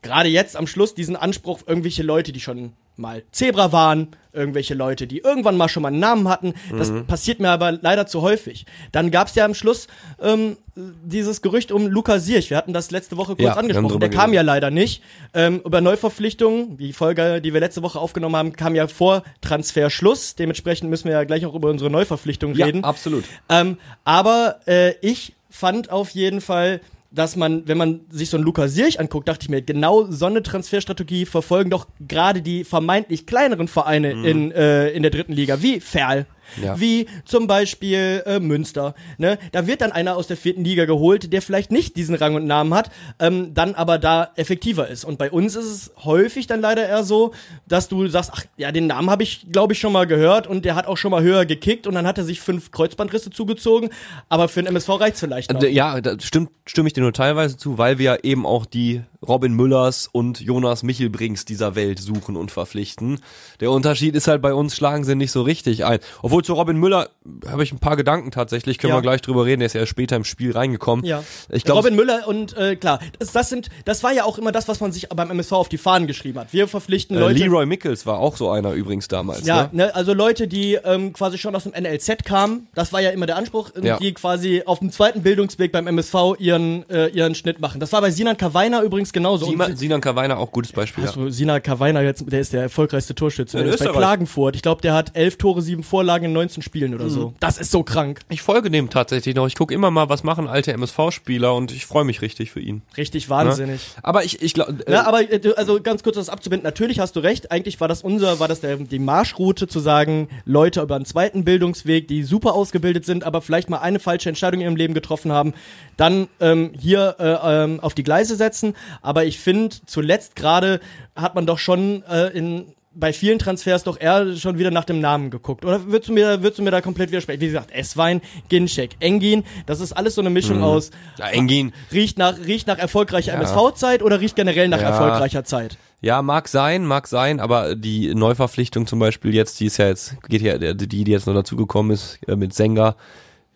gerade 0.01 0.29
jetzt 0.29 0.55
am 0.55 0.67
Schluss, 0.67 0.93
diesen 0.95 1.15
Anspruch, 1.15 1.61
irgendwelche 1.65 2.03
Leute, 2.03 2.31
die 2.31 2.39
schon 2.39 2.73
mal 2.99 3.23
Zebra 3.31 3.71
waren, 3.71 4.07
irgendwelche 4.33 4.73
Leute, 4.73 5.05
die 5.05 5.19
irgendwann 5.19 5.55
mal 5.55 5.69
schon 5.69 5.83
mal 5.83 5.89
einen 5.89 5.99
Namen 5.99 6.27
hatten. 6.27 6.55
Das 6.75 6.91
passiert 7.05 7.39
mir 7.39 7.49
aber 7.49 7.71
leider 7.71 8.07
zu 8.07 8.23
häufig. 8.23 8.65
Dann 8.91 9.11
gab 9.11 9.27
es 9.27 9.35
ja 9.35 9.45
am 9.45 9.53
Schluss 9.53 9.87
ähm, 10.19 10.57
dieses 10.75 11.43
Gerücht 11.43 11.71
um 11.71 11.85
Luca 11.85 12.17
Sierch. 12.19 12.49
Wir 12.49 12.57
hatten 12.57 12.73
das 12.73 12.89
letzte 12.89 13.15
Woche 13.17 13.35
kurz 13.35 13.41
Ja, 13.41 13.53
angesprochen. 13.53 13.99
Der 13.99 14.09
kam 14.09 14.33
ja 14.33 14.41
leider 14.41 14.71
nicht. 14.71 15.03
Ähm, 15.35 15.61
über 15.63 15.79
Neuverpflichtungen, 15.81 16.77
die 16.77 16.91
Folge, 16.91 17.39
die 17.39 17.53
wir 17.53 17.59
letzte 17.59 17.83
Woche 17.83 17.99
aufgenommen 17.99 18.35
haben, 18.35 18.53
kam 18.53 18.73
ja 18.73 18.87
vor 18.87 19.23
Transferschluss. 19.41 20.35
Dementsprechend 20.35 20.89
müssen 20.89 21.05
wir 21.05 21.13
ja 21.13 21.23
gleich 21.23 21.45
auch 21.45 21.53
über 21.53 21.69
unsere 21.69 21.91
Neuverpflichtung 21.91 22.53
reden. 22.53 22.83
absolut. 22.83 23.25
Ähm, 23.49 23.77
aber 24.05 24.59
äh, 24.67 24.93
ich 25.01 25.33
fand 25.51 25.91
auf 25.91 26.11
jeden 26.11 26.41
Fall, 26.41 26.81
dass 27.11 27.35
man, 27.35 27.67
wenn 27.67 27.77
man 27.77 28.01
sich 28.09 28.29
so 28.29 28.37
einen 28.37 28.43
Lukas 28.43 28.73
Sirch 28.73 28.99
anguckt, 28.99 29.27
dachte 29.27 29.43
ich 29.43 29.49
mir, 29.49 29.61
genau 29.61 30.05
so 30.09 30.25
eine 30.25 30.43
Transferstrategie 30.43 31.25
verfolgen 31.25 31.69
doch 31.69 31.87
gerade 31.99 32.41
die 32.41 32.63
vermeintlich 32.63 33.25
kleineren 33.25 33.67
Vereine 33.67 34.11
in, 34.11 34.51
äh, 34.51 34.89
in 34.89 35.03
der 35.03 35.11
dritten 35.11 35.33
Liga, 35.33 35.61
wie 35.61 35.79
Ferl. 35.79 36.25
Ja. 36.61 36.79
Wie 36.79 37.07
zum 37.25 37.47
Beispiel 37.47 38.23
äh, 38.25 38.39
Münster. 38.39 38.95
Ne? 39.17 39.37
Da 39.51 39.67
wird 39.67 39.81
dann 39.81 39.91
einer 39.91 40.15
aus 40.15 40.27
der 40.27 40.37
vierten 40.37 40.63
Liga 40.63 40.85
geholt, 40.85 41.31
der 41.33 41.41
vielleicht 41.41 41.71
nicht 41.71 41.95
diesen 41.95 42.15
Rang 42.15 42.35
und 42.35 42.45
Namen 42.45 42.73
hat, 42.73 42.91
ähm, 43.19 43.53
dann 43.53 43.75
aber 43.75 43.97
da 43.97 44.31
effektiver 44.35 44.87
ist. 44.87 45.05
Und 45.05 45.17
bei 45.17 45.31
uns 45.31 45.55
ist 45.55 45.65
es 45.65 45.91
häufig 46.03 46.47
dann 46.47 46.61
leider 46.61 46.87
eher 46.87 47.03
so, 47.03 47.33
dass 47.67 47.87
du 47.87 48.07
sagst, 48.07 48.31
ach 48.33 48.45
ja, 48.57 48.71
den 48.71 48.87
Namen 48.87 49.09
habe 49.09 49.23
ich, 49.23 49.47
glaube 49.51 49.73
ich, 49.73 49.79
schon 49.79 49.93
mal 49.93 50.07
gehört 50.07 50.47
und 50.47 50.65
der 50.65 50.75
hat 50.75 50.87
auch 50.87 50.97
schon 50.97 51.11
mal 51.11 51.21
höher 51.21 51.45
gekickt 51.45 51.87
und 51.87 51.95
dann 51.95 52.07
hat 52.07 52.17
er 52.17 52.23
sich 52.23 52.39
fünf 52.39 52.71
Kreuzbandrisse 52.71 53.29
zugezogen, 53.29 53.89
aber 54.29 54.47
für 54.47 54.61
den 54.61 54.67
MSV 54.67 54.89
reicht's 54.99 55.19
vielleicht 55.19 55.51
noch. 55.51 55.61
Ja, 55.61 55.99
da 56.01 56.19
stimmt, 56.19 56.49
stimme 56.65 56.87
ich 56.87 56.93
dir 56.93 57.01
nur 57.01 57.13
teilweise 57.13 57.57
zu, 57.57 57.77
weil 57.77 57.97
wir 57.97 58.05
ja 58.05 58.17
eben 58.23 58.45
auch 58.45 58.65
die 58.65 59.01
Robin 59.25 59.53
Müllers 59.53 60.07
und 60.11 60.39
Jonas 60.41 60.83
Michelbrings 60.83 61.45
dieser 61.45 61.75
Welt 61.75 61.99
suchen 61.99 62.35
und 62.35 62.51
verpflichten. 62.51 63.19
Der 63.59 63.71
Unterschied 63.71 64.15
ist 64.15 64.27
halt 64.27 64.41
bei 64.41 64.53
uns 64.53 64.75
schlagen 64.75 65.03
sie 65.03 65.15
nicht 65.15 65.31
so 65.31 65.41
richtig 65.41 65.85
ein. 65.85 65.99
Obwohl 66.21 66.43
zu 66.43 66.53
Robin 66.53 66.77
Müller 66.77 67.09
habe 67.47 67.63
ich 67.63 67.71
ein 67.71 67.79
paar 67.79 67.95
Gedanken 67.95 68.31
tatsächlich, 68.31 68.77
können 68.77 68.91
Ja. 68.91 68.97
wir 68.97 69.01
gleich 69.01 69.21
drüber 69.21 69.45
reden, 69.45 69.59
der 69.59 69.67
ist 69.67 69.73
ja 69.73 69.85
später 69.85 70.15
im 70.15 70.23
Spiel 70.23 70.51
reingekommen. 70.51 71.05
Ja. 71.05 71.23
Ich 71.49 71.63
glaube, 71.63 71.79
Robin 71.79 71.95
Müller 71.95 72.27
und 72.27 72.55
äh, 72.57 72.75
klar, 72.75 72.99
das, 73.19 73.31
das 73.31 73.49
sind, 73.49 73.69
das 73.85 74.03
war 74.03 74.13
ja 74.13 74.23
auch 74.23 74.37
immer 74.37 74.51
das, 74.51 74.67
was 74.67 74.79
man 74.79 74.91
sich 74.91 75.09
beim 75.09 75.31
MSV 75.31 75.51
auf 75.53 75.69
die 75.69 75.77
Fahnen 75.77 76.07
geschrieben 76.07 76.39
hat. 76.39 76.53
Wir 76.53 76.67
verpflichten 76.67 77.17
äh, 77.17 77.19
Leute. 77.19 77.39
Leroy 77.39 77.65
Mickels 77.65 78.05
war 78.05 78.19
auch 78.19 78.37
so 78.37 78.49
einer 78.49 78.73
übrigens 78.73 79.07
damals. 79.07 79.45
Ja, 79.45 79.63
ne? 79.63 79.69
ne, 79.87 79.95
also 79.95 80.13
Leute, 80.13 80.47
die 80.47 80.75
ähm, 80.75 81.13
quasi 81.13 81.37
schon 81.37 81.55
aus 81.55 81.63
dem 81.63 81.73
NLZ 81.73 82.23
kamen, 82.25 82.67
das 82.75 82.93
war 82.93 83.01
ja 83.01 83.09
immer 83.09 83.25
der 83.25 83.37
Anspruch, 83.37 83.71
Ja. 83.81 83.97
die 83.97 84.13
quasi 84.13 84.63
auf 84.65 84.79
dem 84.79 84.91
zweiten 84.91 85.23
Bildungsweg 85.23 85.71
beim 85.71 85.87
MSV 85.87 86.15
ihren, 86.39 86.87
äh, 86.89 87.07
ihren 87.07 87.35
Schnitt 87.35 87.59
machen. 87.59 87.79
Das 87.79 87.91
war 87.93 88.01
bei 88.01 88.11
Sinan 88.11 88.37
Kawainer 88.37 88.81
übrigens 88.81 89.06
genauso. 89.13 89.47
Sima- 89.47 89.65
Und 89.65 89.77
Sinan 89.77 90.01
Kawainer 90.01 90.37
auch 90.37 90.51
gutes 90.51 90.71
Beispiel. 90.71 91.03
Hast 91.05 91.15
Ja. 91.15 91.29
Sinan 91.29 91.61
Kawainer 91.63 92.01
jetzt, 92.01 92.25
der 92.31 92.39
ist 92.39 92.53
der 92.53 92.61
erfolgreichste 92.63 93.15
Torschütze, 93.15 93.57
In 93.59 93.65
der 93.65 93.73
ist 93.75 93.83
bei. 93.83 93.91
Klagenfurt. 93.91 94.55
Ich 94.55 94.61
glaube, 94.61 94.81
der 94.81 94.93
hat 94.93 95.11
elf 95.15 95.37
Tore, 95.37 95.61
sieben 95.61 95.83
Vorlagen 95.83 96.25
in 96.25 96.33
19 96.33 96.61
Spielen 96.63 96.93
oder 96.93 97.05
Mhm. 97.05 97.09
so. 97.09 97.33
Das 97.39 97.57
ist 97.57 97.71
so 97.71 97.83
krank. 97.83 98.19
Ich 98.29 98.41
folge 98.41 98.69
dem 98.71 98.89
tatsächlich 98.89 99.35
noch. 99.35 99.47
Ich 99.47 99.55
gucke 99.55 99.73
immer 99.73 99.91
mal, 99.91 100.09
was 100.09 100.23
machen 100.23 100.47
alte 100.47 100.71
MSV-Spieler 100.73 101.53
und 101.55 101.71
ich 101.71 101.85
freue 101.85 102.03
mich 102.03 102.21
richtig 102.21 102.51
für 102.51 102.59
ihn. 102.59 102.81
Richtig 102.97 103.29
wahnsinnig. 103.29 103.81
Aber 104.03 104.23
ich, 104.23 104.41
ich 104.41 104.53
glaube, 104.53 104.75
äh, 104.85 104.91
Ja, 104.91 105.05
aber 105.07 105.21
äh, 105.31 105.53
also 105.55 105.81
ganz 105.81 106.03
kurz 106.03 106.15
das 106.15 106.29
abzubinden, 106.29 106.63
natürlich 106.63 106.99
hast 106.99 107.15
du 107.15 107.19
recht, 107.19 107.51
eigentlich 107.51 107.79
war 107.79 107.87
das 107.87 108.01
unser, 108.01 108.39
war 108.39 108.47
das 108.47 108.61
der, 108.61 108.77
die 108.77 108.99
Marschroute 108.99 109.67
zu 109.67 109.79
sagen, 109.79 110.27
Leute 110.45 110.81
über 110.81 110.95
einen 110.95 111.05
zweiten 111.05 111.43
Bildungsweg, 111.45 112.07
die 112.07 112.23
super 112.23 112.53
ausgebildet 112.53 113.05
sind, 113.05 113.23
aber 113.23 113.41
vielleicht 113.41 113.69
mal 113.69 113.79
eine 113.79 113.99
falsche 113.99 114.29
Entscheidung 114.29 114.61
in 114.61 114.65
ihrem 114.67 114.75
Leben 114.75 114.93
getroffen 114.93 115.31
haben, 115.31 115.53
dann 115.97 116.27
ähm, 116.39 116.71
hier 116.79 117.15
äh, 117.19 117.63
ähm, 117.63 117.79
auf 117.79 117.93
die 117.93 118.03
Gleise 118.03 118.35
setzen. 118.35 118.75
Aber 119.01 119.25
ich 119.25 119.39
finde, 119.39 119.75
zuletzt 119.85 120.35
gerade 120.35 120.79
hat 121.15 121.35
man 121.35 121.45
doch 121.45 121.59
schon 121.59 122.03
äh, 122.09 122.27
in 122.37 122.73
bei 122.99 123.13
vielen 123.13 123.37
Transfers 123.37 123.83
doch 123.83 124.01
eher 124.01 124.35
schon 124.37 124.57
wieder 124.57 124.71
nach 124.71 124.83
dem 124.85 124.99
Namen 124.99 125.29
geguckt. 125.29 125.63
Oder 125.63 125.85
würdest 125.85 126.09
du 126.09 126.13
mir, 126.13 126.41
würdest 126.41 126.57
du 126.57 126.63
mir 126.63 126.71
da 126.71 126.81
komplett 126.81 127.11
widersprechen? 127.11 127.41
Wie 127.41 127.45
gesagt, 127.45 127.69
Esswein, 127.71 128.21
Ginczek, 128.49 128.95
Engin, 128.99 129.43
das 129.67 129.81
ist 129.81 129.93
alles 129.93 130.15
so 130.15 130.21
eine 130.21 130.31
Mischung 130.31 130.63
aus, 130.63 130.89
ja, 131.19 131.27
Engin, 131.27 131.73
riecht 131.91 132.17
nach, 132.17 132.35
riecht 132.39 132.65
nach 132.65 132.79
erfolgreicher 132.79 133.33
Ja. 133.33 133.37
MSV-Zeit 133.39 134.01
oder 134.01 134.19
riecht 134.19 134.35
generell 134.35 134.67
nach 134.67 134.81
Ja. 134.81 134.87
erfolgreicher 134.89 135.43
Zeit? 135.43 135.77
Ja, 136.01 136.23
mag 136.23 136.47
sein, 136.47 136.85
mag 136.85 137.05
sein, 137.05 137.39
aber 137.39 137.75
die 137.75 138.15
Neuverpflichtung 138.15 138.87
zum 138.87 138.97
Beispiel 138.97 139.31
jetzt, 139.33 139.59
die 139.59 139.67
ist 139.67 139.77
ja 139.77 139.87
jetzt, 139.89 140.15
geht 140.27 140.41
ja, 140.41 140.57
die, 140.73 140.87
die 140.87 141.03
jetzt 141.11 141.27
noch 141.27 141.35
dazugekommen 141.35 141.91
ist 141.91 142.17
äh, 142.27 142.35
mit 142.35 142.55
Senga, 142.55 142.95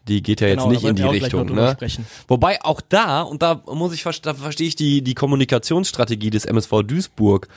die 0.08 0.24
geht 0.24 0.41
ja 0.41 0.48
jetzt 0.48 0.60
Genau, 0.60 0.72
nicht 0.72 0.84
da 0.84 0.89
in 0.89 0.96
die 0.96 1.03
Richtung. 1.03 1.53
Ne? 1.53 1.72
sprechen. 1.74 2.05
Wobei 2.27 2.62
auch 2.63 2.81
da, 2.81 3.22
und 3.22 3.41
da 3.41 3.62
muss 3.67 3.93
ich, 3.93 4.03
da 4.22 4.34
verstehe 4.34 4.67
ich 4.67 4.75
die, 4.75 5.01
die 5.01 5.13
Kommunikationsstrategie 5.13 6.29
des 6.29 6.46
MSV 6.46 6.84
Duisburg 6.84 7.48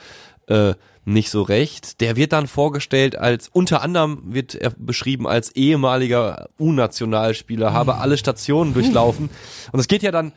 äh, 0.47 0.75
nicht 1.05 1.29
so 1.29 1.43
recht. 1.43 2.01
Der 2.01 2.15
wird 2.15 2.33
dann 2.33 2.47
vorgestellt 2.47 3.15
als, 3.15 3.47
unter 3.47 3.81
anderem 3.81 4.21
wird 4.25 4.55
er 4.55 4.71
beschrieben 4.71 5.27
als 5.27 5.55
ehemaliger 5.55 6.49
U-Nationalspieler, 6.59 7.73
habe 7.73 7.95
alle 7.97 8.17
Stationen 8.17 8.73
durchlaufen. 8.73 9.29
Und 9.71 9.79
es 9.79 9.87
geht 9.87 10.03
ja 10.03 10.11
dann 10.11 10.33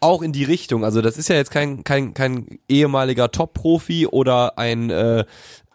auch 0.00 0.22
in 0.22 0.32
die 0.32 0.44
Richtung. 0.44 0.84
Also 0.84 1.00
das 1.00 1.16
ist 1.16 1.28
ja 1.28 1.36
jetzt 1.36 1.50
kein, 1.50 1.84
kein, 1.84 2.12
kein 2.12 2.58
ehemaliger 2.68 3.30
Top-Profi 3.30 4.06
oder 4.06 4.58
ein, 4.58 4.90
äh, 4.90 5.24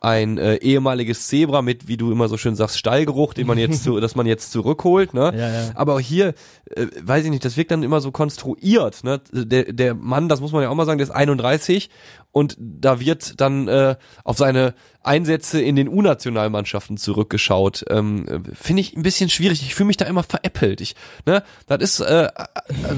ein 0.07 0.37
äh, 0.37 0.55
ehemaliges 0.55 1.27
Zebra 1.27 1.61
mit, 1.61 1.89
wie 1.89 1.97
du 1.97 2.11
immer 2.13 2.29
so 2.29 2.37
schön 2.37 2.55
sagst, 2.55 2.77
Stallgeruch, 2.77 3.33
den 3.33 3.45
man 3.45 3.57
jetzt 3.57 3.83
zu, 3.83 3.99
dass 3.99 4.15
man 4.15 4.25
jetzt 4.25 4.51
zurückholt, 4.53 5.13
ne? 5.13 5.33
Ja, 5.35 5.49
ja. 5.49 5.71
Aber 5.75 5.99
hier, 5.99 6.33
äh, 6.69 6.87
weiß 7.01 7.25
ich 7.25 7.29
nicht, 7.29 7.43
das 7.43 7.57
wirkt 7.57 7.71
dann 7.71 7.83
immer 7.83 7.99
so 7.99 8.11
konstruiert, 8.11 9.03
ne? 9.03 9.19
Der, 9.33 9.73
der 9.73 9.95
Mann, 9.95 10.29
das 10.29 10.39
muss 10.39 10.53
man 10.53 10.63
ja 10.63 10.69
auch 10.69 10.75
mal 10.75 10.85
sagen, 10.85 10.97
der 10.97 11.07
ist 11.07 11.13
31 11.13 11.89
und 12.31 12.55
da 12.59 13.01
wird 13.01 13.41
dann 13.41 13.67
äh, 13.67 13.95
auf 14.23 14.37
seine 14.37 14.75
Einsätze 15.07 15.61
in 15.61 15.75
den 15.75 15.89
U-Nationalmannschaften 15.89 16.97
zurückgeschaut. 16.97 17.85
Ähm, 17.89 18.27
äh, 18.27 18.39
Finde 18.53 18.81
ich 18.81 18.95
ein 18.95 19.01
bisschen 19.03 19.29
schwierig. 19.29 19.61
Ich 19.61 19.73
fühle 19.73 19.87
mich 19.87 19.97
da 19.97 20.05
immer 20.05 20.23
veräppelt. 20.23 20.81
Ich, 20.81 20.95
ne, 21.25 21.43
das 21.65 21.81
ist, 21.81 22.01
äh, 22.01 22.25
äh, 22.25 22.29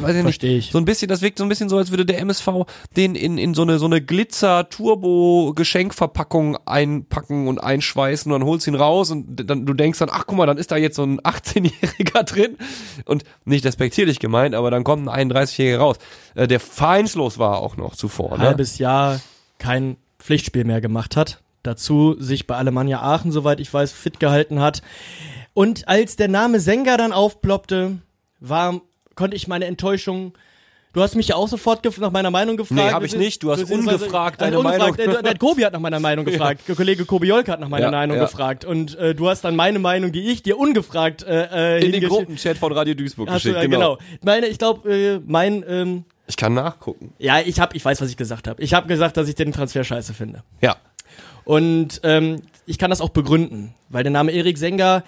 weiß 0.01 0.16
ich 0.16 0.24
nicht, 0.24 0.44
ich. 0.44 0.72
so 0.72 0.78
ein 0.78 0.86
bisschen, 0.86 1.08
das 1.08 1.22
wirkt 1.22 1.38
so 1.38 1.46
ein 1.46 1.50
bisschen 1.50 1.70
so, 1.70 1.78
als 1.78 1.92
würde 1.92 2.06
der 2.06 2.20
MSV 2.20 2.66
den 2.96 3.16
in, 3.16 3.38
in 3.38 3.54
so 3.54 3.62
eine, 3.62 3.78
so 3.80 3.86
eine 3.86 4.01
Glitzer-Turbo-Geschenkverpackung 4.01 6.58
einpacken 6.66 7.48
und 7.48 7.60
einschweißen 7.60 8.32
und 8.32 8.39
dann 8.39 8.48
holst 8.48 8.68
ihn 8.68 8.75
raus 8.75 9.12
und 9.12 9.50
dann, 9.50 9.66
du 9.66 9.74
denkst 9.74 10.00
dann, 10.00 10.10
ach 10.12 10.25
guck 10.28 10.38
mal, 10.38 10.46
dann 10.46 10.58
ist 10.58 10.72
da 10.72 10.78
jetzt 10.78 10.96
so 10.96 11.04
ein 11.04 11.20
18-Jähriger 11.22 12.24
drin 12.24 12.58
und 13.06 13.24
nicht 13.46 13.66
respektierlich 13.66 14.20
gemeint, 14.20 14.56
aber 14.56 14.72
dann 14.72 14.84
kommt 14.84 15.08
ein 15.08 15.32
31-Jähriger 15.32 15.78
raus, 15.78 15.98
äh, 16.36 16.48
der 16.48 16.60
vereinslos 16.60 17.38
war 17.38 17.60
auch 17.60 17.78
noch 17.78 17.96
zuvor, 17.96 18.38
ne? 18.38 18.46
halbes 18.46 18.80
Jahr 18.80 19.22
kein 19.60 19.98
Pflichtspiel 20.20 20.66
mehr 20.66 20.82
gemacht 20.82 21.16
hat. 21.16 21.39
Dazu 21.63 22.16
sich 22.20 22.48
bei 22.48 22.56
Alemannia 22.56 23.01
Aachen, 23.01 23.32
soweit 23.32 23.60
ich 23.60 23.74
weiß, 23.74 23.92
fit 23.92 24.20
gehalten 24.20 24.60
hat. 24.62 24.82
Und 25.54 25.88
als 25.88 26.16
der 26.16 26.28
Name 26.30 26.60
Senga 26.60 26.96
dann 26.98 27.12
aufploppte, 27.12 27.98
war, 28.39 28.80
konnte 29.16 29.36
ich 29.36 29.48
meine 29.48 29.66
Enttäuschung. 29.66 30.34
Du 30.94 31.01
hast 31.04 31.16
mich 31.16 31.28
ja 31.28 31.36
auch 31.36 31.48
sofort 31.48 31.86
nach 32.00 32.12
meiner 32.12 32.32
Meinung 32.32 32.58
gefragt. 32.58 32.82
Nee, 32.82 32.92
hab 32.92 33.04
ich 33.04 33.16
nicht. 33.16 33.44
Du 33.44 33.51
hast 33.51 33.60
Beziehungsweise- 33.60 33.98
ungefragt 34.06 34.42
deine 34.42 34.58
ungefragt, 34.58 34.98
Meinung. 34.98 35.24
Der 35.24 35.38
Kobi 35.38 35.63
hat 35.63 35.74
nach 35.74 35.80
meiner 35.80 36.00
Meinung 36.00 36.25
gefragt. 36.25 36.62
Der 36.68 36.75
Kollege 36.75 37.06
Kobi 37.06 37.28
Jolk 37.28 37.48
hat 37.48 37.60
nach 37.60 37.68
meiner 37.70 37.86
Ja, 37.86 37.92
Meinung 37.92 38.18
ja. 38.18 38.24
gefragt. 38.24 38.66
Und 38.66 38.96
äh, 38.96 39.13
du 39.13 39.30
hast 39.30 39.42
dann 39.44 39.56
meine 39.56 39.78
Meinung, 39.78 40.12
die 40.12 40.32
ich 40.32 40.42
dir 40.42 40.58
ungefragt 40.58 41.22
äh, 41.24 41.78
äh, 41.78 41.86
in 41.86 41.92
den 41.92 42.08
Gruppenchat 42.08 42.58
von 42.58 42.72
Radio 42.72 42.96
Duisburg 42.96 43.30
Hast 43.30 43.46
du, 43.46 43.50
geschickt, 43.50 43.66
äh, 43.66 43.68
genau. 43.70 44.00
Meine, 44.24 44.48
ich 44.48 44.58
glaube, 44.58 44.89
äh, 44.92 45.20
mein, 45.28 45.63
ähm, 45.68 46.06
Ich 46.25 46.38
kann 46.38 46.56
nachgucken. 46.56 47.13
ja, 47.20 47.39
ich 47.39 47.60
hab, 47.60 47.75
ich 47.75 47.86
weiß, 47.86 48.01
was 48.01 48.10
ich 48.10 48.18
gesagt 48.18 48.48
habe. 48.48 48.60
Ich 48.63 48.74
habe 48.74 48.88
gesagt, 48.88 49.16
dass 49.18 49.28
ich 49.28 49.36
den 49.36 49.51
Transfer 49.51 49.84
scheiße 49.84 50.13
finde. 50.16 50.44
Ja. 50.62 50.78
Und 51.50 52.01
ähm, 52.03 52.44
ich 52.68 52.77
kann 52.77 52.91
das 52.91 53.01
auch 53.01 53.10
begründen, 53.10 53.74
weil 53.89 54.03
der 54.03 54.12
Name 54.12 54.32
Erik 54.32 54.60
Senger, 54.60 55.03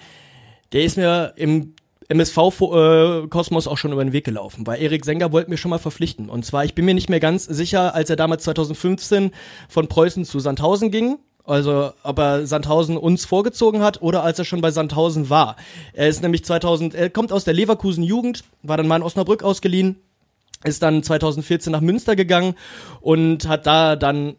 der 0.72 0.82
ist 0.82 0.96
mir 0.96 1.34
im 1.36 1.74
MSV-Kosmos 2.08 3.68
auch 3.68 3.78
schon 3.78 3.92
über 3.92 4.02
den 4.02 4.12
Weg 4.12 4.24
gelaufen, 4.24 4.66
weil 4.66 4.82
Erik 4.82 5.04
Senger 5.04 5.30
wollte 5.30 5.50
mir 5.50 5.56
schon 5.56 5.70
mal 5.70 5.78
verpflichten. 5.78 6.28
Und 6.28 6.44
zwar, 6.44 6.64
ich 6.64 6.74
bin 6.74 6.84
mir 6.84 6.94
nicht 6.94 7.08
mehr 7.08 7.20
ganz 7.20 7.44
sicher, 7.44 7.94
als 7.94 8.10
er 8.10 8.16
damals 8.16 8.42
2015 8.42 9.30
von 9.68 9.86
Preußen 9.86 10.24
zu 10.24 10.40
Sandhausen 10.40 10.90
ging, 10.90 11.20
also 11.44 11.92
ob 12.02 12.18
er 12.18 12.44
Sandhausen 12.44 12.96
uns 12.96 13.24
vorgezogen 13.24 13.80
hat 13.80 14.02
oder 14.02 14.24
als 14.24 14.40
er 14.40 14.44
schon 14.44 14.62
bei 14.62 14.72
Sandhausen 14.72 15.30
war. 15.30 15.54
Er 15.92 16.08
ist 16.08 16.22
nämlich 16.22 16.44
2000, 16.44 16.96
er 16.96 17.08
kommt 17.08 17.30
aus 17.30 17.44
der 17.44 17.54
Leverkusen 17.54 18.02
Jugend, 18.02 18.42
war 18.64 18.76
dann 18.76 18.88
mal 18.88 18.96
in 18.96 19.04
Osnabrück 19.04 19.44
ausgeliehen, 19.44 19.94
ist 20.64 20.82
dann 20.82 21.04
2014 21.04 21.70
nach 21.70 21.80
Münster 21.80 22.16
gegangen 22.16 22.56
und 23.00 23.46
hat 23.46 23.64
da 23.68 23.94
dann 23.94 24.34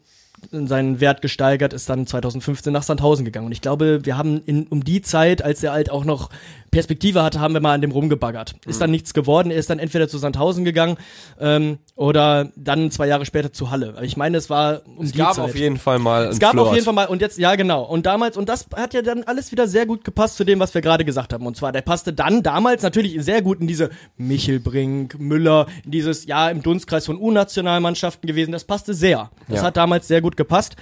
seinen 0.50 1.00
Wert 1.00 1.22
gesteigert, 1.22 1.72
ist 1.72 1.88
dann 1.88 2.06
2015 2.06 2.72
nach 2.72 2.82
Sandhausen 2.82 3.24
gegangen. 3.24 3.46
Und 3.46 3.52
ich 3.52 3.60
glaube, 3.60 4.04
wir 4.04 4.16
haben 4.16 4.42
in, 4.46 4.66
um 4.68 4.84
die 4.84 5.02
Zeit, 5.02 5.42
als 5.42 5.62
er 5.62 5.72
halt 5.72 5.90
auch 5.90 6.04
noch 6.04 6.30
Perspektive 6.70 7.22
hatte, 7.22 7.38
haben 7.40 7.54
wir 7.54 7.60
mal 7.60 7.74
an 7.74 7.80
dem 7.82 7.92
rumgebaggert. 7.92 8.56
Ist 8.66 8.80
dann 8.80 8.90
nichts 8.90 9.14
geworden. 9.14 9.52
Er 9.52 9.58
ist 9.58 9.70
dann 9.70 9.78
entweder 9.78 10.08
zu 10.08 10.18
Sandhausen 10.18 10.64
gegangen 10.64 10.96
ähm, 11.40 11.78
oder 11.94 12.48
dann 12.56 12.90
zwei 12.90 13.06
Jahre 13.06 13.24
später 13.26 13.52
zu 13.52 13.70
Halle. 13.70 13.94
Ich 14.02 14.16
meine, 14.16 14.36
es 14.38 14.50
war 14.50 14.80
um 14.96 15.04
Es 15.04 15.12
die 15.12 15.18
gab 15.18 15.34
Zeit. 15.34 15.44
auf 15.44 15.54
jeden 15.54 15.76
Fall 15.76 16.00
mal 16.00 16.26
Es 16.26 16.40
gab 16.40 16.56
auf 16.58 16.72
jeden 16.72 16.84
Fall 16.84 16.94
mal, 16.94 17.06
und 17.06 17.20
jetzt, 17.20 17.38
ja 17.38 17.54
genau, 17.54 17.84
und 17.84 18.06
damals, 18.06 18.36
und 18.36 18.48
das 18.48 18.66
hat 18.74 18.92
ja 18.92 19.02
dann 19.02 19.22
alles 19.22 19.52
wieder 19.52 19.68
sehr 19.68 19.86
gut 19.86 20.02
gepasst 20.04 20.36
zu 20.36 20.42
dem, 20.42 20.58
was 20.58 20.74
wir 20.74 20.80
gerade 20.80 21.04
gesagt 21.04 21.32
haben. 21.32 21.46
Und 21.46 21.56
zwar, 21.56 21.70
der 21.70 21.82
passte 21.82 22.12
dann 22.12 22.42
damals 22.42 22.82
natürlich 22.82 23.22
sehr 23.24 23.40
gut 23.40 23.60
in 23.60 23.68
diese 23.68 23.90
Michelbrink, 24.16 25.18
Müller, 25.20 25.66
in 25.84 25.92
dieses, 25.92 26.26
ja, 26.26 26.50
im 26.50 26.62
Dunstkreis 26.62 27.06
von 27.06 27.18
U-Nationalmannschaften 27.18 28.26
gewesen. 28.26 28.50
Das 28.52 28.64
passte 28.64 28.94
sehr. 28.94 29.30
Das 29.48 29.60
Ja. 29.60 29.66
hat 29.66 29.76
damals 29.76 30.08
sehr 30.08 30.20
gut 30.20 30.33
gepasst. 30.36 30.76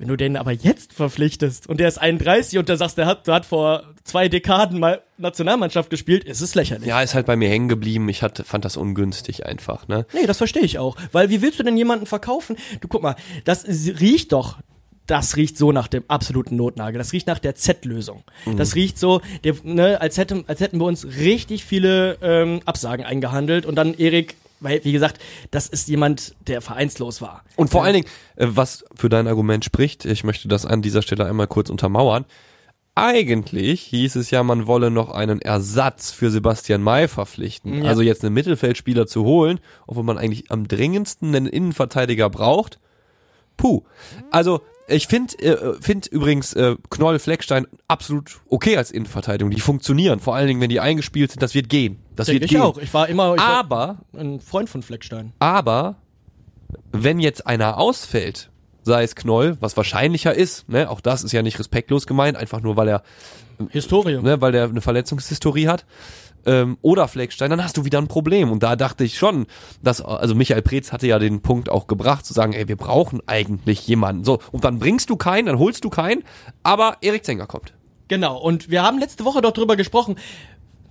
Wenn 0.00 0.08
du 0.08 0.16
den 0.16 0.38
aber 0.38 0.52
jetzt 0.52 0.94
verpflichtest 0.94 1.68
und 1.68 1.78
der 1.78 1.86
ist 1.86 1.98
31 1.98 2.58
und 2.58 2.70
da 2.70 2.76
sagst, 2.78 2.96
der 2.96 3.04
hat, 3.04 3.26
der 3.26 3.34
hat 3.34 3.44
vor 3.44 3.84
zwei 4.02 4.30
Dekaden 4.30 4.80
mal 4.80 5.02
Nationalmannschaft 5.18 5.90
gespielt, 5.90 6.24
ist 6.24 6.40
es 6.40 6.54
lächerlich. 6.54 6.88
Ja, 6.88 7.02
ist 7.02 7.14
halt 7.14 7.26
bei 7.26 7.36
mir 7.36 7.50
hängen 7.50 7.68
geblieben. 7.68 8.08
Ich 8.08 8.22
hatte, 8.22 8.44
fand 8.44 8.64
das 8.64 8.78
ungünstig 8.78 9.44
einfach, 9.44 9.88
ne? 9.88 10.06
Nee, 10.14 10.26
das 10.26 10.38
verstehe 10.38 10.62
ich 10.62 10.78
auch. 10.78 10.96
Weil 11.12 11.28
wie 11.28 11.42
willst 11.42 11.58
du 11.58 11.64
denn 11.64 11.76
jemanden 11.76 12.06
verkaufen? 12.06 12.56
Du 12.80 12.88
guck 12.88 13.02
mal, 13.02 13.14
das 13.44 13.66
riecht 13.66 14.32
doch. 14.32 14.56
Das 15.06 15.36
riecht 15.36 15.58
so 15.58 15.70
nach 15.70 15.88
dem 15.88 16.04
absoluten 16.08 16.56
Notnagel. 16.56 16.96
Das 16.96 17.12
riecht 17.12 17.26
nach 17.26 17.38
der 17.38 17.54
Z-Lösung. 17.54 18.22
Das 18.56 18.76
riecht 18.76 18.98
so, 18.98 19.20
der, 19.44 19.56
ne, 19.64 20.00
als, 20.00 20.16
hätte, 20.16 20.44
als 20.46 20.60
hätten 20.60 20.80
wir 20.80 20.86
uns 20.86 21.04
richtig 21.04 21.64
viele 21.64 22.16
ähm, 22.22 22.60
Absagen 22.64 23.04
eingehandelt 23.04 23.66
und 23.66 23.74
dann 23.74 23.92
Erik, 23.92 24.36
weil, 24.60 24.84
wie 24.84 24.92
gesagt, 24.92 25.20
das 25.50 25.66
ist 25.66 25.88
jemand, 25.88 26.34
der 26.46 26.60
vereinslos 26.60 27.20
war. 27.20 27.42
Und 27.56 27.70
vor 27.70 27.84
allen 27.84 27.94
Dingen, 27.94 28.06
äh, 28.36 28.46
was 28.48 28.84
für 28.94 29.08
dein 29.08 29.26
Argument 29.26 29.64
spricht, 29.64 30.04
ich 30.04 30.24
möchte 30.24 30.48
das 30.48 30.66
an 30.66 30.82
dieser 30.82 31.02
Stelle 31.02 31.26
einmal 31.26 31.46
kurz 31.46 31.70
untermauern. 31.70 32.24
Eigentlich 32.94 33.82
hieß 33.82 34.16
es 34.16 34.30
ja, 34.30 34.42
man 34.42 34.66
wolle 34.66 34.90
noch 34.90 35.10
einen 35.10 35.40
Ersatz 35.40 36.10
für 36.10 36.30
Sebastian 36.30 36.82
May 36.82 37.08
verpflichten. 37.08 37.82
Ja. 37.82 37.88
Also 37.88 38.02
jetzt 38.02 38.24
einen 38.24 38.34
Mittelfeldspieler 38.34 39.06
zu 39.06 39.24
holen, 39.24 39.60
obwohl 39.86 40.04
man 40.04 40.18
eigentlich 40.18 40.50
am 40.50 40.68
dringendsten 40.68 41.34
einen 41.34 41.46
Innenverteidiger 41.46 42.28
braucht. 42.28 42.78
Puh. 43.56 43.84
Also 44.30 44.60
ich 44.88 45.06
finde 45.06 45.38
äh, 45.38 45.74
find 45.80 46.08
übrigens 46.08 46.52
äh, 46.54 46.76
Knoll, 46.90 47.18
Fleckstein 47.18 47.66
absolut 47.88 48.40
okay 48.48 48.76
als 48.76 48.90
Innenverteidigung. 48.90 49.50
Die 49.50 49.60
funktionieren. 49.60 50.18
Vor 50.18 50.34
allen 50.34 50.48
Dingen, 50.48 50.60
wenn 50.60 50.70
die 50.70 50.80
eingespielt 50.80 51.30
sind, 51.30 51.42
das 51.42 51.54
wird 51.54 51.68
gehen. 51.68 51.98
Das 52.20 52.26
Denke 52.26 52.42
wird 52.42 52.50
ich 52.50 52.56
gehen. 52.56 52.62
auch. 52.62 52.78
Ich 52.78 52.92
war 52.94 53.08
immer 53.08 53.34
ich 53.34 53.40
war 53.40 53.48
Aber 53.58 53.96
ein 54.16 54.40
Freund 54.40 54.68
von 54.68 54.82
Fleckstein. 54.82 55.32
aber 55.38 55.96
wenn 56.92 57.18
jetzt 57.18 57.46
einer 57.46 57.78
ausfällt, 57.78 58.50
sei 58.82 59.02
es 59.02 59.14
Knoll, 59.16 59.56
was 59.60 59.76
wahrscheinlicher 59.76 60.34
ist, 60.34 60.68
ne, 60.68 60.88
auch 60.88 61.00
das 61.00 61.24
ist 61.24 61.32
ja 61.32 61.42
nicht 61.42 61.58
respektlos 61.58 62.06
gemeint, 62.06 62.36
einfach 62.36 62.60
nur 62.60 62.76
weil 62.76 62.88
er, 62.88 63.02
Historie. 63.70 64.20
ne, 64.22 64.40
weil 64.40 64.52
der 64.52 64.64
eine 64.64 64.80
Verletzungshistorie 64.80 65.68
hat, 65.68 65.84
ähm, 66.46 66.78
oder 66.80 67.08
Fleckstein, 67.08 67.50
dann 67.50 67.62
hast 67.62 67.76
du 67.76 67.84
wieder 67.84 67.98
ein 67.98 68.08
Problem. 68.08 68.50
Und 68.50 68.62
da 68.62 68.76
dachte 68.76 69.04
ich 69.04 69.18
schon, 69.18 69.46
dass, 69.82 70.00
also 70.00 70.34
Michael 70.34 70.62
Preetz 70.62 70.92
hatte 70.92 71.06
ja 71.06 71.18
den 71.18 71.42
Punkt 71.42 71.68
auch 71.68 71.86
gebracht, 71.86 72.24
zu 72.24 72.32
sagen, 72.32 72.52
ey, 72.52 72.66
wir 72.68 72.76
brauchen 72.76 73.20
eigentlich 73.26 73.86
jemanden. 73.86 74.24
So, 74.24 74.38
und 74.52 74.64
dann 74.64 74.78
bringst 74.78 75.10
du 75.10 75.16
keinen, 75.16 75.46
dann 75.46 75.58
holst 75.58 75.84
du 75.84 75.90
keinen, 75.90 76.22
aber 76.62 76.96
Erik 77.02 77.24
Zenger 77.24 77.46
kommt. 77.46 77.74
Genau, 78.08 78.38
und 78.38 78.70
wir 78.70 78.82
haben 78.82 78.98
letzte 78.98 79.24
Woche 79.24 79.40
doch 79.40 79.52
drüber 79.52 79.76
gesprochen. 79.76 80.16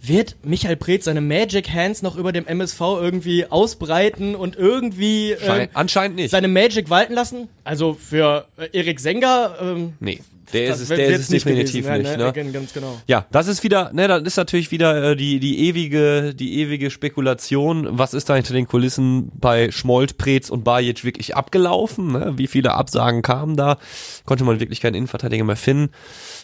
Wird 0.02 0.38
Michael 0.44 0.78
Preetz 0.78 1.06
seine 1.06 1.22
Magic 1.22 1.70
Hands 1.70 2.02
noch 2.02 2.16
über 2.16 2.32
dem 2.32 2.48
MSV 2.48 2.80
irgendwie 2.80 3.46
ausbreiten 3.46 4.36
und 4.36 4.56
irgendwie 4.56 5.36
Schein, 5.44 5.62
äh, 5.62 5.70
anscheinend 5.74 6.16
nicht. 6.16 6.32
seine 6.32 6.48
Magic 6.48 6.90
walten 6.90 7.14
lassen? 7.14 7.50
Also 7.64 7.94
für 7.94 8.48
äh, 8.58 8.70
Erik 8.72 9.00
Senger, 9.00 9.56
ähm, 9.62 9.94
nee, 10.00 10.22
der 10.54 10.70
das 10.70 10.80
ist 10.82 10.90
es, 10.92 10.98
der 10.98 11.08
ist 11.08 11.20
es 11.22 11.28
definitiv 11.30 11.86
gewesen 11.86 12.02
nicht. 12.02 12.20
sein, 12.20 12.20
Ne? 12.46 12.52
Ganz- 12.52 12.74
genau. 12.74 13.02
Ja, 13.08 13.26
das 13.32 13.48
ist 13.48 13.64
wieder, 13.64 13.92
ne, 13.94 14.08
das 14.08 14.22
ist 14.24 14.38
natürlich 14.38 14.72
wieder 14.72 15.12
äh, 15.12 15.16
die 15.16 15.40
die 15.40 15.68
ewige 15.68 16.34
die 16.34 16.60
ewige 16.60 16.90
Spekulation, 16.92 17.88
was 17.92 18.14
ist 18.14 18.30
da 18.30 18.36
hinter 18.36 18.54
den 18.54 18.68
Kulissen 18.68 19.32
bei 19.36 19.72
Schmold, 19.72 20.18
Preetz 20.18 20.50
und 20.50 20.64
Bajic 20.64 21.04
wirklich 21.04 21.36
abgelaufen, 21.36 22.12
ne? 22.12 22.34
Wie 22.38 22.48
viele 22.48 22.74
Absagen 22.74 23.22
kamen 23.22 23.56
da? 23.56 23.78
Konnte 24.26 24.44
man 24.44 24.60
wirklich 24.60 24.82
keinen 24.82 24.96
Innenverteidiger 24.96 25.44
mehr 25.44 25.56
finden. 25.56 25.92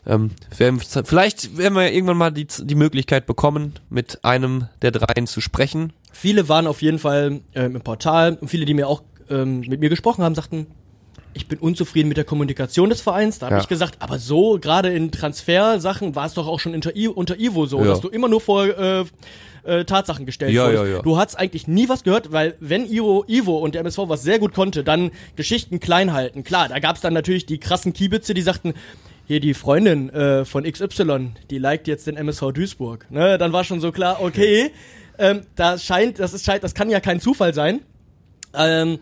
Ähm, 0.07 0.31
vielleicht 0.51 1.57
werden 1.57 1.75
wir 1.75 1.91
irgendwann 1.91 2.17
mal 2.17 2.31
die 2.31 2.47
die 2.47 2.75
Möglichkeit 2.75 3.25
bekommen, 3.25 3.74
mit 3.89 4.24
einem 4.24 4.67
der 4.81 4.91
dreien 4.91 5.27
zu 5.27 5.41
sprechen. 5.41 5.93
Viele 6.12 6.47
waren 6.47 6.67
auf 6.67 6.81
jeden 6.81 7.00
Fall 7.00 7.41
ähm, 7.53 7.75
im 7.75 7.81
Portal 7.81 8.38
und 8.39 8.47
viele, 8.47 8.65
die 8.65 8.74
mir 8.74 8.88
auch 8.88 9.03
ähm, 9.29 9.62
mit 9.62 9.79
mir 9.79 9.89
gesprochen 9.89 10.24
haben, 10.24 10.35
sagten, 10.35 10.67
ich 11.36 11.48
bin 11.48 11.60
unzufrieden 11.60 12.08
mit 12.08 12.18
der 12.18 12.24
Kommunikation 12.24 12.89
des 12.89 13.01
Vereins. 13.01 13.39
Da 13.39 13.48
habe 13.48 13.56
Ja. 13.58 13.62
ich 13.62 13.68
gesagt, 13.68 13.98
aber 14.00 14.18
so, 14.20 14.58
gerade 14.60 14.89
in 14.94 15.12
Transfersachen 15.12 16.15
war 16.15 16.25
es 16.25 16.34
doch 16.34 16.48
auch 16.48 16.60
schon 16.60 16.74
unter, 16.74 16.96
I 16.96 17.08
unter 17.10 17.39
Ivo 17.39 17.65
so, 17.65 17.80
Ja. 17.80 17.86
dass 17.86 18.01
du 18.01 18.08
immer 18.08 18.27
nur 18.27 18.42
vor 18.42 18.65
äh, 18.65 19.04
äh, 19.65 19.84
Tatsachen 19.86 20.25
gestellt 20.25 20.54
Ja, 20.54 20.65
wurdest. 20.65 20.84
ja, 20.84 20.89
ja. 20.98 21.01
Du 21.01 21.18
hast 21.18 21.36
eigentlich 21.38 21.68
nie 21.68 21.89
was 21.89 22.04
gehört, 22.04 22.32
weil 22.32 22.56
wenn 22.60 22.89
Ivo, 22.89 23.25
Ivo 23.27 23.58
und 23.58 23.75
der 23.75 23.82
MSV 23.82 24.00
was 24.08 24.24
sehr 24.24 24.39
gut 24.39 24.54
konnte, 24.54 24.84
dann 24.84 25.12
Geschichten 25.36 25.80
klein 25.80 26.13
halten. 26.13 26.44
Klar, 26.44 26.70
da 26.70 26.80
gab 26.80 26.96
es 26.96 27.01
dann 27.01 27.13
natürlich 27.13 27.46
die 27.46 27.58
krassen 27.60 27.92
Kiebitze, 27.92 28.34
die 28.34 28.42
sagten, 28.42 28.74
hier 29.27 29.39
die 29.39 29.56
Freundin 29.56 30.10
äh, 30.12 30.46
von 30.46 30.63
XY, 30.63 31.32
die 31.50 31.58
liked 31.58 31.88
jetzt 31.88 32.06
den 32.08 32.15
MSV 32.15 32.51
Duisburg. 32.54 33.08
Ne? 33.10 33.38
Dann 33.39 33.51
war 33.54 33.63
schon 33.63 33.82
so 33.82 33.92
klar, 33.92 34.22
okay, 34.22 34.72
ähm, 35.18 35.42
da 35.56 35.77
scheint, 35.80 36.20
das 36.20 36.34
ist 36.34 36.46
scheint, 36.46 36.63
das 36.63 36.75
kann 36.75 36.89
ja 36.92 37.00
kein 37.00 37.20
Zufall 37.20 37.54
sein. 37.56 37.82
Ähm, 38.54 39.00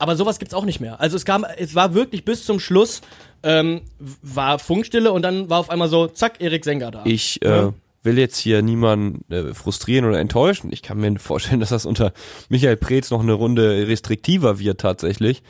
aber 0.00 0.16
sowas 0.16 0.38
gibt's 0.38 0.54
auch 0.54 0.64
nicht 0.64 0.80
mehr. 0.80 1.00
Also 1.00 1.16
es 1.16 1.24
kam, 1.24 1.44
es 1.56 1.74
war 1.74 1.94
wirklich 1.94 2.24
bis 2.24 2.44
zum 2.44 2.58
Schluss 2.60 3.00
ähm, 3.42 3.82
war 4.22 4.58
Funkstille 4.58 5.12
und 5.12 5.22
dann 5.22 5.48
war 5.48 5.58
auf 5.60 5.70
einmal 5.70 5.88
so, 5.88 6.06
zack, 6.08 6.40
Erik 6.40 6.64
Senger 6.64 6.90
da. 6.90 7.02
Ich 7.04 7.40
äh, 7.42 7.48
Ja. 7.48 7.72
will 8.02 8.18
jetzt 8.18 8.36
hier 8.38 8.60
niemanden 8.62 9.24
äh, 9.32 9.54
frustrieren 9.54 10.04
oder 10.04 10.18
enttäuschen. 10.18 10.72
Ich 10.72 10.82
kann 10.82 10.98
mir 10.98 11.14
vorstellen, 11.18 11.60
dass 11.60 11.70
das 11.70 11.86
unter 11.86 12.12
Michael 12.48 12.76
Preetz 12.76 13.10
noch 13.10 13.20
eine 13.20 13.32
Runde 13.32 13.86
restriktiver 13.88 14.58
wird 14.58 14.80
tatsächlich, 14.80 15.42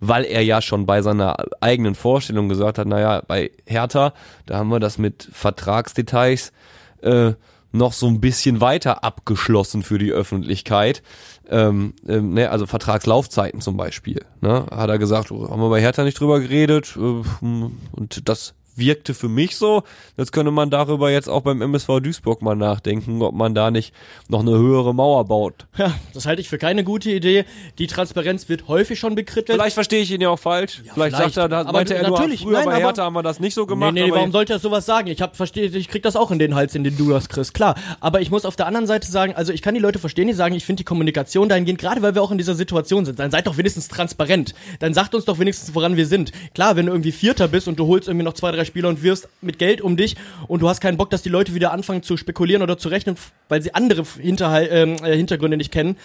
weil 0.00 0.24
er 0.24 0.42
ja 0.42 0.60
schon 0.62 0.86
bei 0.86 1.02
seiner 1.02 1.36
eigenen 1.60 1.94
Vorstellung 1.94 2.48
gesagt 2.48 2.78
hat, 2.78 2.86
naja, 2.86 3.22
bei 3.26 3.50
Hertha, 3.64 4.12
da 4.46 4.56
haben 4.58 4.68
wir 4.68 4.80
das 4.80 4.98
mit 4.98 5.28
Vertragsdetails 5.32 6.52
äh, 7.02 7.32
noch 7.76 7.92
so 7.92 8.06
ein 8.06 8.20
bisschen 8.20 8.60
weiter 8.60 9.04
abgeschlossen 9.04 9.82
für 9.82 9.98
die 9.98 10.12
Öffentlichkeit. 10.12 11.02
Ähm, 11.48 11.94
ähm, 12.08 12.34
ne, 12.34 12.50
also 12.50 12.66
Vertragslaufzeiten 12.66 13.60
zum 13.60 13.76
Beispiel. 13.76 14.24
Ne, 14.40 14.66
hat 14.70 14.90
er 14.90 14.98
gesagt, 14.98 15.30
oh, 15.30 15.48
haben 15.48 15.60
wir 15.60 15.70
bei 15.70 15.80
Hertha 15.80 16.04
nicht 16.04 16.18
drüber 16.18 16.40
geredet 16.40 16.96
äh, 16.96 17.22
und 17.40 18.28
das 18.28 18.54
wirkte 18.76 19.14
für 19.14 19.28
mich 19.28 19.56
so, 19.56 19.82
jetzt 20.16 20.32
könnte 20.32 20.50
man 20.50 20.70
darüber 20.70 21.10
jetzt 21.10 21.28
auch 21.28 21.42
beim 21.42 21.62
MSV 21.62 22.00
Duisburg 22.00 22.42
mal 22.42 22.54
nachdenken, 22.56 23.22
ob 23.22 23.34
man 23.34 23.54
da 23.54 23.70
nicht 23.70 23.94
noch 24.28 24.40
eine 24.40 24.52
höhere 24.52 24.94
Mauer 24.94 25.24
baut. 25.24 25.66
Ja, 25.76 25.94
das 26.14 26.26
halte 26.26 26.40
ich 26.40 26.48
für 26.48 26.58
keine 26.58 26.84
gute 26.84 27.10
Idee. 27.10 27.44
Die 27.78 27.86
Transparenz 27.86 28.48
wird 28.48 28.68
häufig 28.68 28.98
schon 28.98 29.14
bekrittelt. 29.14 29.58
Vielleicht 29.58 29.74
verstehe 29.74 30.02
ich 30.02 30.10
ihn 30.10 30.20
ja 30.20 30.30
auch 30.30 30.38
falsch. 30.38 30.82
vielleicht, 30.82 31.16
vielleicht. 31.16 31.34
sagt 31.34 31.36
er, 31.36 31.48
da 31.48 31.60
Aber 31.60 31.72
meinte 31.72 31.94
er 31.94 32.08
nur, 32.08 32.18
natürlich, 32.18 32.42
früher 32.42 32.58
nein, 32.58 32.64
bei 32.66 32.76
Hertha 32.78 33.04
haben 33.04 33.14
wir 33.14 33.22
das 33.22 33.40
nicht 33.40 33.54
so 33.54 33.66
gemacht. 33.66 33.94
nee, 33.94 34.04
nee, 34.04 34.12
warum 34.12 34.32
sollte 34.32 34.52
er 34.54 34.58
sowas 34.58 34.86
sagen? 34.86 35.08
Ich 35.08 35.22
hab, 35.22 35.36
verstehe, 35.36 35.66
ich 35.66 35.88
krieg 35.88 36.02
das 36.02 36.16
auch 36.16 36.30
in 36.30 36.38
den 36.38 36.54
Hals, 36.54 36.74
in 36.74 36.84
den 36.84 36.96
du 36.96 37.10
das 37.10 37.28
kriegst. 37.28 37.54
Klar. 37.54 37.74
Aber 38.00 38.20
ich 38.20 38.30
muss 38.30 38.44
auf 38.44 38.56
der 38.56 38.66
anderen 38.66 38.86
Seite 38.86 39.10
sagen, 39.10 39.34
also 39.34 39.52
ich 39.52 39.62
kann 39.62 39.74
die 39.74 39.80
Leute 39.80 39.98
verstehen, 39.98 40.26
die 40.28 40.34
sagen, 40.34 40.54
ich 40.54 40.64
finde 40.64 40.80
die 40.80 40.84
Kommunikation 40.84 41.48
dahingehend, 41.48 41.78
gerade 41.78 42.02
weil 42.02 42.14
wir 42.14 42.22
auch 42.22 42.30
in 42.30 42.38
dieser 42.38 42.54
Situation 42.54 43.04
sind, 43.04 43.18
dann 43.18 43.30
seid 43.30 43.46
doch 43.46 43.56
wenigstens 43.56 43.88
transparent. 43.88 44.54
Dann 44.80 44.94
sagt 44.94 45.14
uns 45.14 45.24
doch 45.24 45.38
wenigstens, 45.38 45.74
woran 45.74 45.96
wir 45.96 46.06
sind. 46.06 46.32
Klar, 46.54 46.76
wenn 46.76 46.86
du 46.86 46.92
irgendwie 46.92 47.12
Vierter 47.12 47.48
bist 47.48 47.68
und 47.68 47.78
du 47.78 47.86
holst 47.86 48.08
irgendwie 48.08 48.24
noch 48.24 48.34
zwei, 48.34 48.52
drei 48.52 48.64
Spieler 48.66 48.88
und 48.88 49.02
wirfst 49.02 49.28
mit 49.40 49.58
Geld 49.58 49.80
um 49.80 49.96
dich 49.96 50.16
und 50.48 50.60
du 50.60 50.68
hast 50.68 50.80
keinen 50.80 50.96
Bock, 50.98 51.10
dass 51.10 51.22
die 51.22 51.28
Leute 51.30 51.54
wieder 51.54 51.72
anfangen 51.72 52.02
zu 52.02 52.16
spekulieren 52.16 52.62
oder 52.62 52.76
zu 52.76 52.88
rechnen, 52.88 53.16
weil 53.48 53.62
sie 53.62 53.74
andere 53.74 54.04
Hinterhal 54.20 54.68
ähm, 54.70 54.96
äh, 55.02 55.16
Hintergründe 55.16 55.56
nicht 55.56 55.72
kennen, 55.72 55.96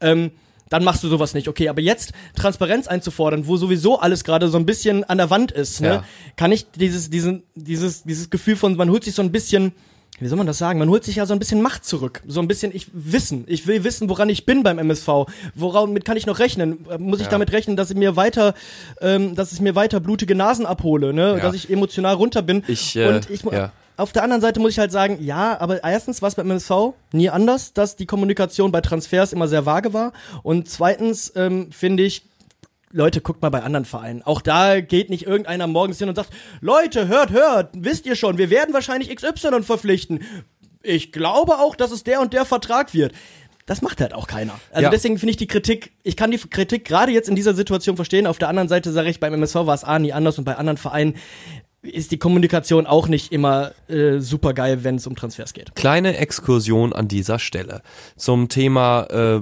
ähm, 0.00 0.32
dann 0.70 0.84
machst 0.84 1.02
du 1.02 1.08
sowas 1.08 1.32
nicht. 1.32 1.48
Okay, 1.48 1.70
aber 1.70 1.80
jetzt 1.80 2.12
Transparenz 2.36 2.88
einzufordern, 2.88 3.46
wo 3.46 3.56
sowieso 3.56 3.98
alles 4.00 4.22
gerade 4.22 4.48
so 4.48 4.58
ein 4.58 4.66
bisschen 4.66 5.02
an 5.04 5.16
der 5.16 5.30
Wand 5.30 5.50
ist, 5.50 5.80
ne, 5.80 5.88
Ja. 5.88 6.04
kann 6.36 6.52
ich 6.52 6.70
dieses, 6.72 7.08
diesen, 7.08 7.42
dieses, 7.54 8.02
dieses 8.02 8.28
Gefühl 8.28 8.54
von, 8.56 8.76
man 8.76 8.90
holt 8.90 9.02
sich 9.04 9.14
so 9.14 9.22
ein 9.22 9.32
bisschen, 9.32 9.72
wie 10.20 10.26
soll 10.28 10.38
man 10.38 10.46
das 10.46 10.58
sagen? 10.58 10.78
Man 10.78 10.88
holt 10.88 11.04
sich 11.04 11.16
ja 11.16 11.26
so 11.26 11.32
ein 11.32 11.38
bisschen 11.38 11.62
Macht 11.62 11.84
zurück. 11.84 12.22
So 12.26 12.40
ein 12.40 12.48
bisschen, 12.48 12.74
ich 12.74 12.88
wissen. 12.92 13.44
Ich 13.46 13.66
will 13.66 13.84
wissen, 13.84 14.08
woran 14.08 14.28
ich 14.28 14.46
bin 14.46 14.62
beim 14.62 14.78
MSV. 14.78 15.26
Woran 15.54 15.98
kann 16.02 16.16
ich 16.16 16.26
noch 16.26 16.38
rechnen? 16.38 16.86
Muss 16.98 17.20
ich 17.20 17.26
Ja. 17.26 17.30
damit 17.30 17.52
rechnen, 17.52 17.76
dass 17.76 17.90
ich 17.90 17.96
mir 17.96 18.16
weiter, 18.16 18.54
ähm, 19.00 19.34
dass 19.34 19.52
ich 19.52 19.60
mir 19.60 19.74
weiter 19.74 20.00
blutige 20.00 20.34
Nasen 20.34 20.66
abhole, 20.66 21.12
ne? 21.12 21.34
Ja. 21.36 21.38
Dass 21.40 21.54
ich 21.54 21.70
emotional 21.70 22.14
runter 22.14 22.42
bin. 22.42 22.64
Ich, 22.66 22.96
äh, 22.96 23.08
Und 23.08 23.30
ich, 23.30 23.42
ja. 23.42 23.72
auf 23.96 24.12
der 24.12 24.22
anderen 24.24 24.42
Seite 24.42 24.60
muss 24.60 24.72
ich 24.72 24.78
halt 24.78 24.92
sagen, 24.92 25.18
ja, 25.20 25.60
aber 25.60 25.82
erstens 25.84 26.20
war 26.22 26.28
es 26.28 26.34
beim 26.34 26.50
MSV 26.50 26.94
nie 27.12 27.30
anders, 27.30 27.72
dass 27.72 27.96
die 27.96 28.06
Kommunikation 28.06 28.72
bei 28.72 28.80
Transfers 28.80 29.32
immer 29.32 29.48
sehr 29.48 29.66
vage 29.66 29.92
war. 29.92 30.12
Und 30.42 30.68
zweitens 30.68 31.32
ähm, 31.36 31.70
finde 31.70 32.02
ich, 32.02 32.22
Leute, 32.90 33.20
guckt 33.20 33.42
mal 33.42 33.50
bei 33.50 33.62
anderen 33.62 33.84
Vereinen. 33.84 34.22
Auch 34.22 34.40
da 34.40 34.80
geht 34.80 35.10
nicht 35.10 35.26
irgendeiner 35.26 35.66
morgens 35.66 35.98
hin 35.98 36.08
und 36.08 36.14
sagt, 36.14 36.30
Leute, 36.60 37.06
hört, 37.08 37.30
hört, 37.30 37.70
wisst 37.74 38.06
ihr 38.06 38.16
schon, 38.16 38.38
wir 38.38 38.50
werden 38.50 38.72
wahrscheinlich 38.72 39.14
XY 39.14 39.62
verpflichten. 39.62 40.22
Ich 40.82 41.12
glaube 41.12 41.58
auch, 41.58 41.76
dass 41.76 41.90
es 41.90 42.04
der 42.04 42.20
und 42.20 42.32
der 42.32 42.44
Vertrag 42.46 42.94
wird. 42.94 43.12
Das 43.66 43.82
macht 43.82 44.00
halt 44.00 44.14
auch 44.14 44.26
keiner. 44.26 44.58
Also 44.70 44.84
Ja. 44.84 44.90
deswegen 44.90 45.18
finde 45.18 45.32
ich 45.32 45.36
die 45.36 45.46
Kritik, 45.46 45.92
ich 46.02 46.16
kann 46.16 46.30
die 46.30 46.38
Kritik 46.38 46.86
gerade 46.86 47.12
jetzt 47.12 47.28
in 47.28 47.36
dieser 47.36 47.52
Situation 47.52 47.96
verstehen. 47.96 48.26
Auf 48.26 48.38
der 48.38 48.48
anderen 48.48 48.68
Seite 48.68 48.90
sage 48.92 49.10
ich, 49.10 49.20
beim 49.20 49.34
MSV 49.34 49.54
war 49.66 49.74
es 49.74 49.84
A 49.84 49.98
nie 49.98 50.14
anders 50.14 50.38
und 50.38 50.44
bei 50.44 50.56
anderen 50.56 50.78
Vereinen 50.78 51.16
ist 51.82 52.10
die 52.10 52.18
Kommunikation 52.18 52.86
auch 52.86 53.06
nicht 53.06 53.32
immer 53.32 53.70
äh, 53.88 54.18
super 54.18 54.52
geil, 54.52 54.82
wenn 54.82 54.96
es 54.96 55.06
um 55.06 55.14
Transfers 55.14 55.52
geht. 55.52 55.74
Kleine 55.76 56.16
Exkursion 56.16 56.92
an 56.92 57.06
dieser 57.06 57.38
Stelle 57.38 57.82
zum 58.16 58.48
Thema 58.48 59.04
äh, 59.04 59.40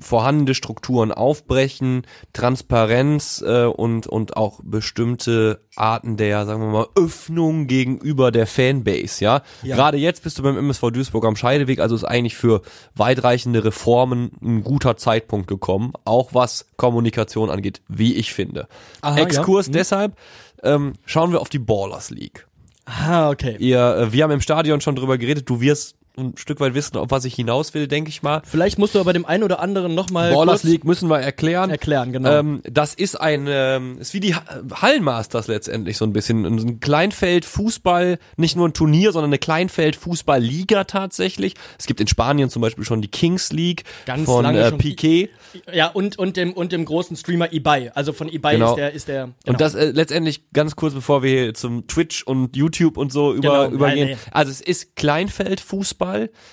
vorhandene 0.00 0.54
Strukturen 0.54 1.12
aufbrechen, 1.12 2.06
Transparenz 2.32 3.44
äh, 3.46 3.64
und 3.64 4.06
und 4.06 4.36
auch 4.38 4.60
bestimmte 4.62 5.60
Arten 5.76 6.16
der, 6.16 6.46
sagen 6.46 6.62
wir 6.62 6.68
mal, 6.68 6.86
Öffnung 6.94 7.66
gegenüber 7.66 8.30
der 8.32 8.46
Fanbase. 8.46 9.22
Ja, 9.22 9.42
Ja. 9.62 9.76
gerade 9.76 9.98
jetzt 9.98 10.22
bist 10.22 10.38
du 10.38 10.42
beim 10.42 10.56
MSV 10.56 10.90
Duisburg 10.92 11.26
am 11.26 11.36
Scheideweg, 11.36 11.80
also 11.80 11.94
ist 11.94 12.04
eigentlich 12.04 12.36
für 12.36 12.62
weitreichende 12.94 13.64
Reformen 13.64 14.30
ein 14.42 14.64
guter 14.64 14.96
Zeitpunkt 14.96 15.46
gekommen, 15.46 15.92
auch 16.06 16.32
was 16.32 16.66
Kommunikation 16.78 17.50
angeht, 17.50 17.82
wie 17.88 18.14
ich 18.14 18.32
finde. 18.32 18.68
Aha, 19.02 19.18
Exkurs 19.18 19.66
ja. 19.66 19.70
Mhm. 19.70 19.74
deshalb. 19.74 20.16
Ähm, 20.62 20.94
schauen 21.04 21.32
wir 21.32 21.40
auf 21.40 21.48
die 21.48 21.58
Ballers 21.58 22.10
League. 22.10 22.46
Ah, 22.86 23.30
okay. 23.30 23.56
Ihr, 23.58 23.78
äh, 23.78 24.12
wir 24.12 24.24
haben 24.24 24.30
im 24.30 24.40
Stadion 24.40 24.80
schon 24.80 24.96
drüber 24.96 25.18
geredet. 25.18 25.48
Du 25.48 25.60
wirst 25.60 25.95
ein 26.18 26.34
Stück 26.36 26.60
weit 26.60 26.74
wissen, 26.74 26.96
auf 26.96 27.10
was 27.10 27.24
ich 27.24 27.34
hinaus 27.34 27.74
will, 27.74 27.88
denke 27.88 28.08
ich 28.08 28.22
mal. 28.22 28.42
Vielleicht 28.44 28.78
musst 28.78 28.94
du 28.94 29.00
aber 29.00 29.12
dem 29.12 29.26
einen 29.26 29.42
oder 29.42 29.60
anderen 29.60 29.94
nochmal 29.94 30.32
Ballers 30.32 30.62
League 30.64 30.84
müssen 30.84 31.08
wir 31.10 31.20
erklären. 31.20 31.70
erklären, 31.70 32.12
genau. 32.12 32.30
Ähm, 32.38 32.62
das 32.64 32.94
ist 32.94 33.20
ein, 33.20 33.46
ähm, 33.48 33.98
ist 33.98 34.14
wie 34.14 34.20
die 34.20 34.34
Ha- 34.34 34.42
Hallenmasters 34.74 35.46
letztendlich 35.48 35.96
so 35.96 36.04
ein 36.04 36.12
bisschen. 36.12 36.44
Ein 36.46 36.80
Kleinfeld-Fußball, 36.80 38.18
nicht 38.36 38.56
nur 38.56 38.68
ein 38.68 38.72
Turnier, 38.72 39.12
sondern 39.12 39.28
eine 39.30 39.38
Kleinfeld-Fußball-Liga 39.38 40.84
tatsächlich. 40.84 41.54
Es 41.78 41.86
gibt 41.86 42.00
in 42.00 42.06
Spanien 42.06 42.50
zum 42.50 42.62
Beispiel 42.62 42.84
schon 42.84 43.02
die 43.02 43.08
Kings 43.08 43.52
League 43.52 43.84
Ganz 44.06 44.24
von 44.24 44.42
lange 44.44 44.60
äh. 44.60 44.72
Piquet. 44.72 45.30
ja, 45.72 45.88
und, 45.88 46.18
und, 46.18 46.36
dem, 46.36 46.52
und 46.52 46.72
dem 46.72 46.84
großen 46.84 47.16
Streamer 47.16 47.52
Ibai. 47.52 47.92
Also 47.94 48.12
von 48.12 48.28
Ibai 48.28 48.54
Genau. 48.54 48.70
ist 48.70 48.76
der, 48.76 48.92
ist 48.92 49.08
der. 49.08 49.24
Genau. 49.24 49.34
Und 49.46 49.60
das 49.60 49.74
äh, 49.74 49.90
letztendlich 49.90 50.50
ganz 50.52 50.76
kurz, 50.76 50.94
bevor 50.94 51.22
wir 51.22 51.30
hier 51.30 51.54
zum 51.54 51.86
Twitch 51.86 52.22
und 52.22 52.56
YouTube 52.56 52.96
und 52.96 53.12
so 53.12 53.32
über, 53.34 53.66
Genau, 53.66 53.74
übergehen. 53.74 54.08
nein, 54.08 54.16
nee. 54.16 54.30
Also 54.30 54.50
es 54.50 54.60
ist 54.60 54.96
Kleinfeldfußball. 54.96 56.05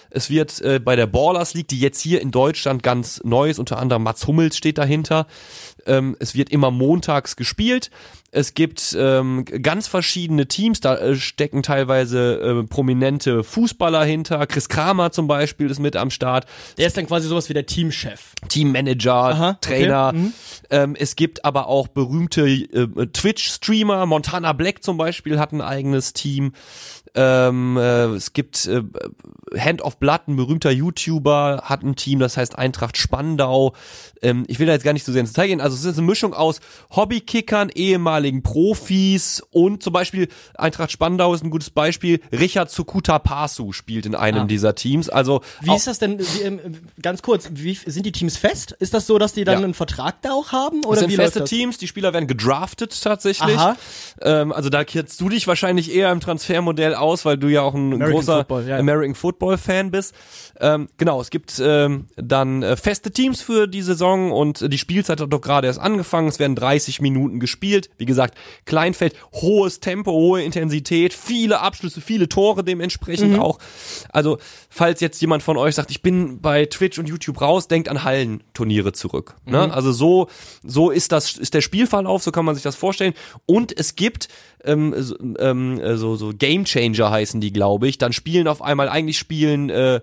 Es 0.10 0.30
wird 0.30 0.62
äh, 0.62 0.80
bei 0.80 0.96
der 0.96 1.08
Ballers 1.08 1.54
League, 1.54 1.68
die 1.68 1.80
jetzt 1.80 2.00
hier 2.00 2.22
in 2.22 2.32
Deutschland 2.32 2.84
ganz 2.84 3.22
neu 3.24 3.50
ist, 3.50 3.60
unter 3.60 3.78
anderem 3.78 4.04
Mats 4.04 4.28
Hummels 4.28 4.58
steht 4.58 4.78
dahinter. 4.78 5.28
Ähm, 5.86 6.16
es 6.20 6.36
wird 6.36 6.50
immer 6.50 6.72
montags 6.72 7.36
gespielt. 7.36 7.90
Es 8.32 8.56
gibt 8.56 8.96
ähm, 8.98 9.46
ganz 9.46 9.88
verschiedene 9.88 10.48
Teams, 10.48 10.82
da 10.82 10.96
äh, 10.98 11.16
stecken 11.16 11.62
teilweise 11.62 12.64
äh, 12.64 12.68
prominente 12.68 13.44
Fußballer 13.44 14.04
hinter. 14.04 14.48
Chris 14.48 14.70
Kramer 14.70 15.12
zum 15.12 15.28
Beispiel 15.28 15.70
ist 15.70 15.80
mit 15.80 15.96
am 15.96 16.10
Start. 16.10 16.48
der 16.80 16.88
ist 16.88 16.98
dann 16.98 17.06
quasi 17.06 17.28
sowas 17.28 17.50
wie 17.50 17.54
der 17.54 17.68
Teamchef. 17.68 18.34
Teammanager, 18.50 19.14
Aha, 19.14 19.50
okay. 19.50 19.58
Trainer. 19.62 20.14
Mhm. 20.14 20.34
Ähm, 20.72 20.96
es 20.98 21.16
gibt 21.16 21.46
aber 21.46 21.68
auch 21.68 21.88
berühmte 21.90 22.48
äh, 22.48 22.88
Twitch-Streamer. 22.88 24.08
Montana 24.08 24.54
Black 24.54 24.84
zum 24.84 24.98
Beispiel 24.98 25.40
hat 25.40 25.52
ein 25.52 25.62
eigenes 25.62 26.14
Team. 26.14 26.54
Ähm, 27.16 27.78
äh, 27.78 28.06
es 28.16 28.34
gibt 28.34 28.66
äh, 28.66 28.82
Hand 29.58 29.82
of 29.84 29.98
Blood, 29.98 30.22
ein 30.28 30.36
berühmter 30.36 30.72
YouTuber, 30.72 31.62
hat 31.66 31.84
ein 31.84 31.96
Team, 31.96 32.20
das 32.20 32.38
heißt 32.38 32.58
Eintracht 32.58 32.98
Spandau. 32.98 33.74
Ähm, 34.24 34.46
ich 34.48 34.58
will 34.58 34.66
da 34.66 34.74
jetzt 34.74 34.84
gar 34.84 34.94
nicht 34.94 35.06
so 35.06 35.12
sehr 35.12 35.22
ins 35.22 35.34
Detail 35.34 35.48
gehen. 35.48 35.62
Also 35.62 35.76
es 35.76 35.86
ist 35.86 35.98
eine 36.00 36.08
Mischung 36.08 36.34
aus 36.34 36.60
Hobbykickern, 36.96 37.70
ehemaligen 37.70 38.42
Profis 38.42 39.44
und 39.52 39.84
zum 39.84 39.94
Beispiel 39.94 40.28
Eintracht 40.56 40.92
Spandau 40.92 41.34
ist 41.36 41.44
ein 41.44 41.52
gutes 41.52 41.70
Beispiel. 41.70 42.20
Richard 42.32 42.72
Sukuta 42.72 43.20
Pasu 43.20 43.74
spielt 43.74 44.06
in 44.08 44.16
einem 44.16 44.44
Ah. 44.44 44.46
dieser 44.46 44.74
Teams. 44.74 45.10
Also 45.10 45.42
Wie 45.62 45.76
ist 45.76 45.86
das 45.88 46.00
denn, 46.00 46.20
wie, 46.20 46.42
ähm, 46.42 46.60
ganz 47.02 47.22
kurz, 47.22 47.50
wie, 47.54 47.76
sind 47.76 48.06
die 48.08 48.12
Teams 48.12 48.38
fest? 48.38 48.72
Ist 48.80 48.94
das 48.96 49.06
so, 49.06 49.20
dass 49.20 49.34
die 49.34 49.44
dann 49.44 49.60
Ja. 49.60 49.64
einen 49.66 49.74
Vertrag 49.76 50.22
da 50.24 50.32
auch 50.32 50.52
haben? 50.52 50.82
Das 50.82 50.90
Oder 50.92 51.00
sind 51.02 51.12
wie 51.12 51.16
feste 51.18 51.40
das? 51.42 51.50
Teams, 51.50 51.78
die 51.78 51.88
Spieler 51.88 52.12
werden 52.14 52.26
gedraftet 52.28 53.00
tatsächlich. 53.04 53.60
Ähm, 54.22 54.52
also 54.52 54.70
da 54.70 54.84
kennst 54.84 55.22
du 55.22 55.30
dich 55.30 55.46
wahrscheinlich 55.48 55.94
eher 55.94 56.12
im 56.12 56.20
Transfermodell 56.20 56.96
aus, 57.04 57.26
weil 57.26 57.38
du 57.38 57.48
ja 57.48 57.62
auch 57.62 57.74
ein 57.74 57.94
American 57.94 58.12
großer 58.12 58.38
Football, 58.38 58.68
ja. 58.68 58.78
American 58.78 59.16
Football-Fan 59.16 59.92
bist. 59.92 60.16
Ähm, 60.60 60.90
genau, 60.98 61.22
es 61.22 61.30
gibt 61.30 61.62
ähm, 61.64 62.08
dann 62.16 62.64
äh, 62.64 62.76
feste 62.76 63.12
Teams 63.12 63.42
für 63.42 63.68
die 63.68 63.82
Saison 63.82 64.32
und 64.32 64.72
die 64.72 64.78
Spielzeit 64.78 65.20
hat 65.20 65.32
doch 65.32 65.42
gerade 65.42 65.68
erst 65.68 65.80
angefangen. 65.80 66.28
Es 66.28 66.40
werden 66.40 66.56
30 66.56 67.02
Minuten 67.02 67.40
gespielt. 67.40 67.90
Wie 67.98 68.06
gesagt, 68.06 68.38
Kleinfeld, 68.66 69.16
hohes 69.34 69.80
Tempo, 69.80 70.12
hohe 70.12 70.42
Intensität, 70.42 71.14
viele 71.14 71.60
Abschlüsse, 71.60 72.02
viele 72.02 72.30
Tore 72.30 72.64
dementsprechend 72.64 73.40
auch. 73.40 73.60
Also, 74.10 74.38
falls 74.70 75.02
jetzt 75.02 75.22
jemand 75.22 75.44
von 75.44 75.58
euch 75.58 75.76
sagt, 75.76 75.92
ich 75.92 76.02
bin 76.02 76.42
bei 76.42 76.66
Twitch 76.66 76.98
und 77.00 77.08
YouTube 77.10 77.42
raus, 77.42 77.68
denkt 77.68 77.90
an 77.90 78.04
Hallenturniere 78.04 78.94
zurück. 78.94 79.36
Ne? 79.46 79.74
Also 79.74 79.92
so, 79.92 80.28
so 80.64 80.90
ist 80.90 81.12
das, 81.12 81.38
ist 81.38 81.54
der 81.54 81.62
Spielverlauf, 81.62 82.24
so 82.24 82.32
kann 82.32 82.46
man 82.46 82.56
sich 82.56 82.64
das 82.64 82.76
vorstellen. 82.76 83.14
Und 83.46 83.78
es 83.78 83.96
gibt 83.96 84.30
ähm, 84.64 84.94
so, 84.98 85.16
ähm, 85.40 85.80
äh, 85.80 85.98
so, 85.98 86.16
so 86.16 86.32
Game 86.34 86.66
Changer 86.66 87.12
heißen 87.12 87.42
die, 87.42 87.54
glaube 87.54 87.88
ich. 87.88 87.98
Dann 87.98 88.14
spielen 88.14 88.48
auf 88.48 88.62
einmal, 88.62 88.90
eigentlich 88.90 89.18
spielen 89.18 89.70
äh, 89.70 90.02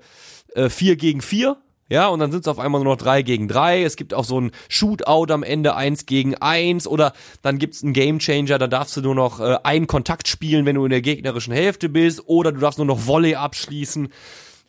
äh, 0.55 0.69
vier 0.69 0.97
gegen 0.97 1.21
vier. 1.21 1.57
Ja, 1.89 2.07
und 2.07 2.21
dann 2.21 2.31
sind 2.31 2.43
es 2.43 2.49
auf 2.49 2.61
einmal 2.61 2.81
nur 2.85 2.93
noch 2.95 3.03
drei 3.03 3.23
gegen 3.23 3.49
drei. 3.49 3.83
Es 3.83 3.97
gibt 3.97 4.15
auch 4.15 4.25
so 4.25 4.41
ein 4.41 4.53
Shootout 4.69 5.33
am 5.33 5.43
Ende 5.43 5.75
eins 5.75 6.07
gegen 6.07 6.37
eins 6.37 6.87
oder 6.87 7.13
dann 7.43 7.59
gibt's 7.59 7.83
einen 7.83 7.95
Gamechanger, 7.95 8.59
da 8.59 8.69
darfst 8.69 8.97
du 8.97 9.01
nur 9.01 9.17
noch 9.17 9.41
äh, 9.41 9.57
einen 9.65 9.89
Kontakt 9.89 10.29
spielen, 10.29 10.67
wenn 10.67 10.77
du 10.77 10.85
in 10.85 10.91
der 10.91 11.03
gegnerischen 11.03 11.53
Hälfte 11.53 11.89
bist, 11.89 12.23
oder 12.27 12.53
du 12.53 12.61
darfst 12.61 12.79
nur 12.79 12.87
noch 12.87 13.09
Volley 13.09 13.35
abschließen. 13.35 14.09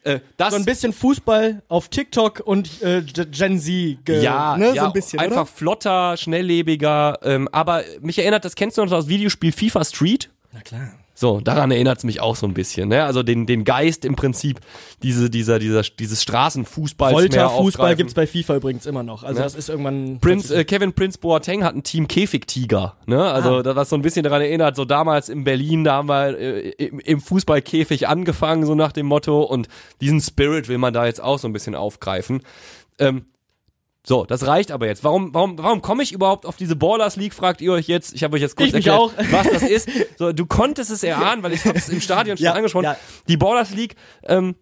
Äh, 0.03 0.19
das 0.37 0.51
So 0.51 0.55
ein 0.55 0.65
bisschen 0.65 0.93
Fußball 0.93 1.61
auf 1.67 1.89
TikTok 1.89 2.41
und 2.43 2.81
äh, 2.81 3.03
Gen 3.03 3.59
Z. 3.59 3.99
Ja, 4.07 4.57
ne? 4.57 4.73
ja 4.73 4.83
so 4.83 4.87
ein 4.87 4.93
bisschen, 4.93 5.19
einfach 5.19 5.41
oder? 5.41 5.45
flotter, 5.45 6.17
schnelllebiger. 6.17 7.19
Ähm, 7.23 7.47
aber 7.51 7.83
mich 8.01 8.17
erinnert, 8.17 8.43
das 8.43 8.55
kennst 8.55 8.77
du 8.77 8.83
noch 8.83 8.89
das 8.89 9.07
Videospiel 9.07 9.51
FIFA 9.51 9.85
Street? 9.85 10.29
Na 10.51 10.61
klar. 10.61 10.93
So, 11.13 11.39
daran 11.39 11.69
erinnert 11.71 11.99
es 11.99 12.03
mich 12.03 12.19
auch 12.21 12.35
so 12.35 12.47
ein 12.47 12.53
bisschen. 12.53 12.89
Ne? 12.89 13.03
Also 13.03 13.21
den, 13.21 13.45
den 13.45 13.63
Geist 13.63 14.05
im 14.05 14.15
Prinzip, 14.15 14.59
diese, 15.03 15.29
dieser, 15.29 15.59
dieser, 15.59 15.81
dieses 15.83 16.23
Straßenfußballs 16.23 17.13
Folterfußball 17.13 17.67
aufgreifen. 17.67 17.97
gibt's 17.97 18.13
bei 18.13 18.25
FIFA 18.25 18.55
übrigens 18.55 18.85
immer 18.85 19.03
noch. 19.03 19.23
Also 19.23 19.37
Ja. 19.39 19.43
das 19.43 19.53
ist 19.55 19.69
irgendwann. 19.69 20.19
Prince, 20.19 20.55
äh, 20.55 20.63
Kevin 20.63 20.93
Prince 20.93 21.19
Boateng 21.19 21.63
hat 21.63 21.75
ein 21.75 21.83
Team 21.83 22.07
Käfigtiger, 22.07 22.95
ne? 23.05 23.23
Also 23.23 23.57
Ah. 23.57 23.63
da 23.63 23.75
was 23.75 23.89
so 23.89 23.95
ein 23.97 24.01
bisschen 24.01 24.23
daran 24.23 24.41
erinnert, 24.41 24.75
so 24.75 24.85
damals 24.85 25.29
in 25.29 25.43
Berlin, 25.43 25.83
da 25.83 25.93
haben 25.93 26.09
wir 26.09 26.37
äh, 26.39 26.69
im, 26.71 26.99
im 26.99 27.19
Fußballkäfig 27.21 28.07
angefangen, 28.07 28.65
so 28.65 28.73
nach 28.73 28.91
dem 28.91 29.05
Motto, 29.05 29.43
und 29.43 29.67
diesen 29.99 30.21
Spirit 30.21 30.69
will 30.69 30.77
man 30.79 30.93
da 30.93 31.05
jetzt 31.05 31.21
auch 31.21 31.37
so 31.39 31.47
ein 31.47 31.53
bisschen 31.53 31.75
aufgreifen. 31.75 32.41
Ähm, 32.99 33.25
so, 34.03 34.25
das 34.25 34.47
reicht 34.47 34.71
aber 34.71 34.87
jetzt. 34.87 35.03
Warum, 35.03 35.33
warum, 35.33 35.57
warum 35.59 35.81
komme 35.81 36.01
ich 36.01 36.11
überhaupt 36.11 36.45
auf 36.47 36.57
diese 36.57 36.75
Ballers 36.75 37.17
League, 37.17 37.33
fragt 37.35 37.61
ihr 37.61 37.71
euch 37.71 37.87
jetzt. 37.87 38.13
Ich 38.15 38.23
habe 38.23 38.35
euch 38.35 38.41
jetzt 38.41 38.55
kurz 38.55 38.69
Ich 38.69 38.73
erklärt, 38.73 38.97
auch. 38.97 39.11
was 39.31 39.47
das 39.49 39.63
ist. 39.63 39.89
So, 40.17 40.31
du 40.33 40.45
konntest 40.45 40.89
es 40.91 41.03
erahnen, 41.03 41.43
weil 41.43 41.53
ich 41.53 41.65
habe 41.65 41.77
es 41.77 41.89
im 41.89 42.01
Stadion 42.01 42.37
schon 42.37 42.43
Ja, 42.45 42.53
angesprochen. 42.53 42.85
ja. 42.85 42.97
Die 43.27 43.37
Ballers 43.37 43.71
League, 43.75 43.95
ähm, 44.25 44.55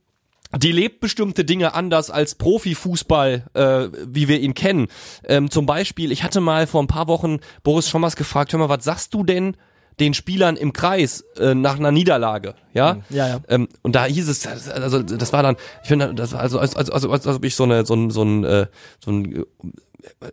die 0.57 0.71
lebt 0.71 0.99
bestimmte 0.99 1.45
Dinge 1.45 1.73
anders 1.73 2.09
als 2.09 2.35
Profifußball, 2.35 3.45
äh, 3.53 3.87
wie 4.07 4.27
wir 4.27 4.39
ihn 4.39 4.53
kennen. 4.55 4.87
Ähm, 5.25 5.49
zum 5.51 5.65
Beispiel, 5.65 6.11
ich 6.11 6.23
hatte 6.23 6.41
mal 6.41 6.65
vor 6.67 6.81
ein 6.81 6.87
paar 6.87 7.07
Wochen 7.07 7.37
Boris 7.63 7.87
Schommers 7.89 8.15
gefragt, 8.15 8.51
hör 8.51 8.59
mal, 8.59 8.69
was 8.69 8.83
sagst 8.83 9.13
du 9.13 9.23
denn 9.23 9.55
den 9.99 10.13
Spielern 10.13 10.55
im 10.55 10.73
Kreis 10.73 11.23
äh, 11.37 11.53
nach 11.55 11.77
einer 11.77 11.91
Niederlage? 11.91 12.55
Ja, 12.73 12.97
Ja, 13.09 13.27
ja. 13.27 13.39
Ähm, 13.49 13.67
und 13.81 13.95
da 13.95 14.05
hieß 14.05 14.27
es, 14.29 14.45
also 14.69 15.01
das 15.03 15.33
war 15.33 15.43
dann, 15.43 15.55
ich 15.83 15.87
finde, 15.87 16.13
das 16.13 16.33
war 16.33 16.39
also 16.41 16.59
als, 16.59 16.75
als, 16.75 16.89
als, 16.89 17.05
als, 17.05 17.27
als 17.27 17.35
ob 17.37 17.43
ich 17.45 17.55
so 17.55 17.63
eine, 17.63 17.85
so 17.85 17.95
ein, 17.95 18.09
so 18.11 18.23
ein, 18.23 18.43
äh, 18.43 18.67
so 19.03 19.11
ein 19.11 19.35
äh, 19.35 19.43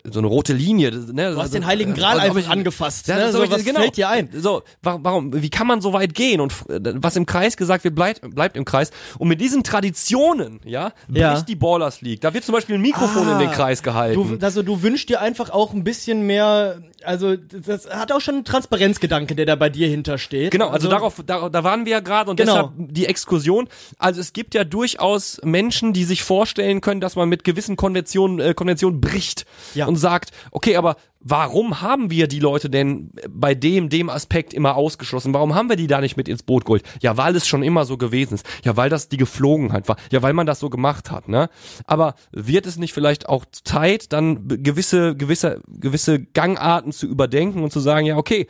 so 0.09 0.20
eine 0.20 0.29
rote 0.29 0.52
Linie. 0.52 0.92
Ne? 0.92 1.33
Du 1.33 1.42
hast 1.42 1.52
den 1.52 1.66
Heiligen 1.66 1.92
Gral 1.94 2.20
einfach 2.20 2.48
angefasst. 2.48 3.09
Ja, 3.09 3.16
ne? 3.16 3.33
so, 3.33 3.40
was 3.50 3.64
genau. 3.64 3.81
fällt 3.81 3.96
dir 3.96 4.09
ein? 4.09 4.29
So, 4.33 4.62
wa- 4.81 5.00
warum, 5.02 5.33
wie 5.42 5.50
kann 5.50 5.66
man 5.66 5.81
so 5.81 5.92
weit 5.92 6.14
gehen? 6.14 6.40
Und 6.40 6.52
was 6.68 7.16
im 7.16 7.26
Kreis 7.26 7.57
gesagt 7.57 7.83
wird, 7.83 7.96
bleibt, 7.96 8.20
bleibt 8.33 8.57
im 8.57 8.64
Kreis. 8.64 8.92
Und 9.18 9.26
mit 9.26 9.40
diesen 9.40 9.64
Traditionen, 9.64 10.61
ja, 10.64 10.92
bricht 11.09 11.18
Ja. 11.20 11.40
die 11.42 11.57
Ballers 11.57 12.00
League. 12.00 12.20
Da 12.20 12.33
wird 12.33 12.44
zum 12.44 12.55
Beispiel 12.55 12.76
ein 12.76 12.81
Mikrofon 12.81 13.26
Ah. 13.26 13.33
in 13.33 13.38
den 13.40 13.50
Kreis 13.50 13.83
gehalten. 13.83 14.38
Du, 14.38 14.44
also 14.46 14.62
du 14.62 14.83
wünschst 14.83 15.09
dir 15.09 15.20
einfach 15.20 15.50
auch 15.50 15.72
ein 15.72 15.83
bisschen 15.83 16.26
mehr, 16.26 16.81
also 17.07 17.37
das 17.37 17.88
hat 17.88 18.12
auch 18.12 18.21
schon 18.21 18.35
einen 18.37 18.45
Transparenzgedanke, 18.45 19.35
der 19.35 19.47
da 19.47 19.55
bei 19.57 19.71
dir 19.71 19.88
hintersteht. 19.88 20.51
Genau, 20.51 20.69
also, 20.69 20.88
darauf, 20.88 21.23
da, 21.25 21.49
da 21.49 21.64
waren 21.64 21.85
wir 21.85 21.92
ja 21.92 22.01
gerade 22.01 22.31
und 22.31 22.37
Genau. 22.37 22.53
deshalb 22.53 22.73
die 22.77 23.07
Exkursion. 23.07 23.69
Also 23.99 24.21
es 24.21 24.33
gibt 24.33 24.55
ja 24.55 24.64
durchaus 24.64 25.40
Menschen, 25.45 25.92
die 25.92 26.05
sich 26.05 26.23
vorstellen 26.23 26.81
können, 26.81 27.01
dass 27.01 27.16
man 27.16 27.29
mit 27.29 27.45
gewissen 27.45 27.77
Konventionen, 27.77 28.40
äh, 28.40 28.55
Konventionen 28.55 29.01
bricht 29.01 29.47
Ja. 29.75 29.87
und 29.87 29.97
sagt, 29.97 30.33
okay, 30.51 30.77
aber 30.77 30.97
warum 31.29 31.81
haben 31.81 32.11
wir 32.11 32.29
die 32.29 32.39
Leute 32.39 32.71
denn 32.71 33.11
bei 33.29 33.55
dem, 33.55 33.89
dem 33.89 34.09
Aspekt 34.09 34.55
immer 34.55 34.77
ausgeschlossen? 34.77 35.35
Warum 35.35 35.55
haben 35.55 35.69
wir 35.69 35.77
die 35.77 35.89
da 35.89 36.01
nicht 36.01 36.17
mit 36.17 36.29
ins 36.29 36.43
Boot 36.43 36.65
geholt? 36.65 36.85
Ja, 37.01 37.17
weil 37.17 37.35
es 37.35 37.49
schon 37.49 37.65
immer 37.65 37.85
so 37.85 37.97
gewesen 37.97 38.35
ist. 38.35 38.47
Ja, 38.65 38.77
weil 38.77 38.91
das 38.91 39.09
die 39.09 39.17
Geflogenheit 39.17 39.89
war. 39.89 39.97
Ja, 40.12 40.23
weil 40.23 40.35
man 40.35 40.47
das 40.47 40.61
so 40.61 40.71
gemacht 40.71 41.11
hat, 41.11 41.29
ne? 41.29 41.49
Aber 41.85 42.15
wird 42.31 42.67
es 42.67 42.77
nicht 42.77 42.93
vielleicht 42.93 43.29
auch 43.29 43.45
Zeit, 43.65 44.12
dann 44.12 44.47
gewisse, 44.47 45.17
gewisse, 45.17 45.61
gewisse 45.67 46.21
Gangarten 46.21 46.93
zu 46.93 47.07
überdenken 47.07 47.65
und 47.65 47.73
zu 47.73 47.81
sagen, 47.81 48.07
ja, 48.07 48.17
okay, 48.17 48.47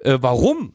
äh, 0.00 0.18
warum 0.20 0.74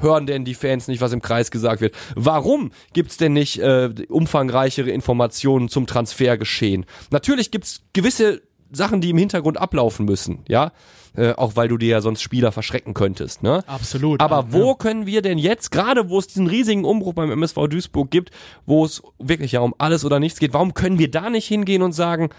hören 0.00 0.26
denn 0.26 0.44
die 0.44 0.54
Fans 0.54 0.88
nicht, 0.88 1.00
was 1.00 1.12
im 1.12 1.22
Kreis 1.22 1.50
gesagt 1.50 1.80
wird? 1.80 1.94
Warum 2.14 2.72
gibt's 2.92 3.16
denn 3.16 3.32
nicht 3.32 3.58
äh, 3.58 3.90
umfangreichere 4.08 4.90
Informationen 4.90 5.68
zum 5.68 5.86
Transfergeschehen? 5.86 6.84
Natürlich 7.10 7.50
gibt's 7.50 7.82
gewisse 7.92 8.42
Sachen, 8.72 9.00
die 9.00 9.10
im 9.10 9.18
Hintergrund 9.18 9.58
ablaufen 9.58 10.06
müssen, 10.06 10.40
ja, 10.48 10.72
äh, 11.16 11.32
auch 11.32 11.56
weil 11.56 11.68
du 11.68 11.76
dir 11.76 11.88
ja 11.88 12.00
sonst 12.00 12.22
Spieler 12.22 12.52
verschrecken 12.52 12.94
könntest, 12.94 13.42
ne? 13.42 13.64
Absolut. 13.66 14.20
Aber 14.20 14.36
ja. 14.36 14.46
wo 14.50 14.74
können 14.74 15.06
wir 15.06 15.22
denn 15.22 15.38
jetzt, 15.38 15.70
gerade 15.70 16.08
wo 16.08 16.18
es 16.18 16.28
diesen 16.28 16.46
riesigen 16.46 16.84
Umbruch 16.84 17.14
beim 17.14 17.30
MSV 17.30 17.68
Duisburg 17.68 18.10
gibt, 18.10 18.30
wo 18.66 18.84
es 18.84 19.02
wirklich 19.18 19.52
ja 19.52 19.60
um 19.60 19.74
alles 19.78 20.04
oder 20.04 20.20
nichts 20.20 20.38
geht, 20.38 20.52
warum 20.52 20.74
können 20.74 20.98
wir 20.98 21.10
da 21.10 21.30
nicht 21.30 21.46
hingehen 21.46 21.82
und 21.82 21.92
sagen, 21.92 22.30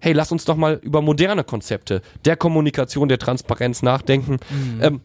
hey, 0.00 0.12
lass 0.12 0.32
uns 0.32 0.44
doch 0.44 0.56
mal 0.56 0.80
über 0.82 1.02
moderne 1.02 1.44
Konzepte 1.44 2.02
der 2.24 2.36
Kommunikation, 2.36 3.08
der 3.08 3.18
Transparenz 3.18 3.82
nachdenken. 3.82 4.38
Ähm, 4.80 5.00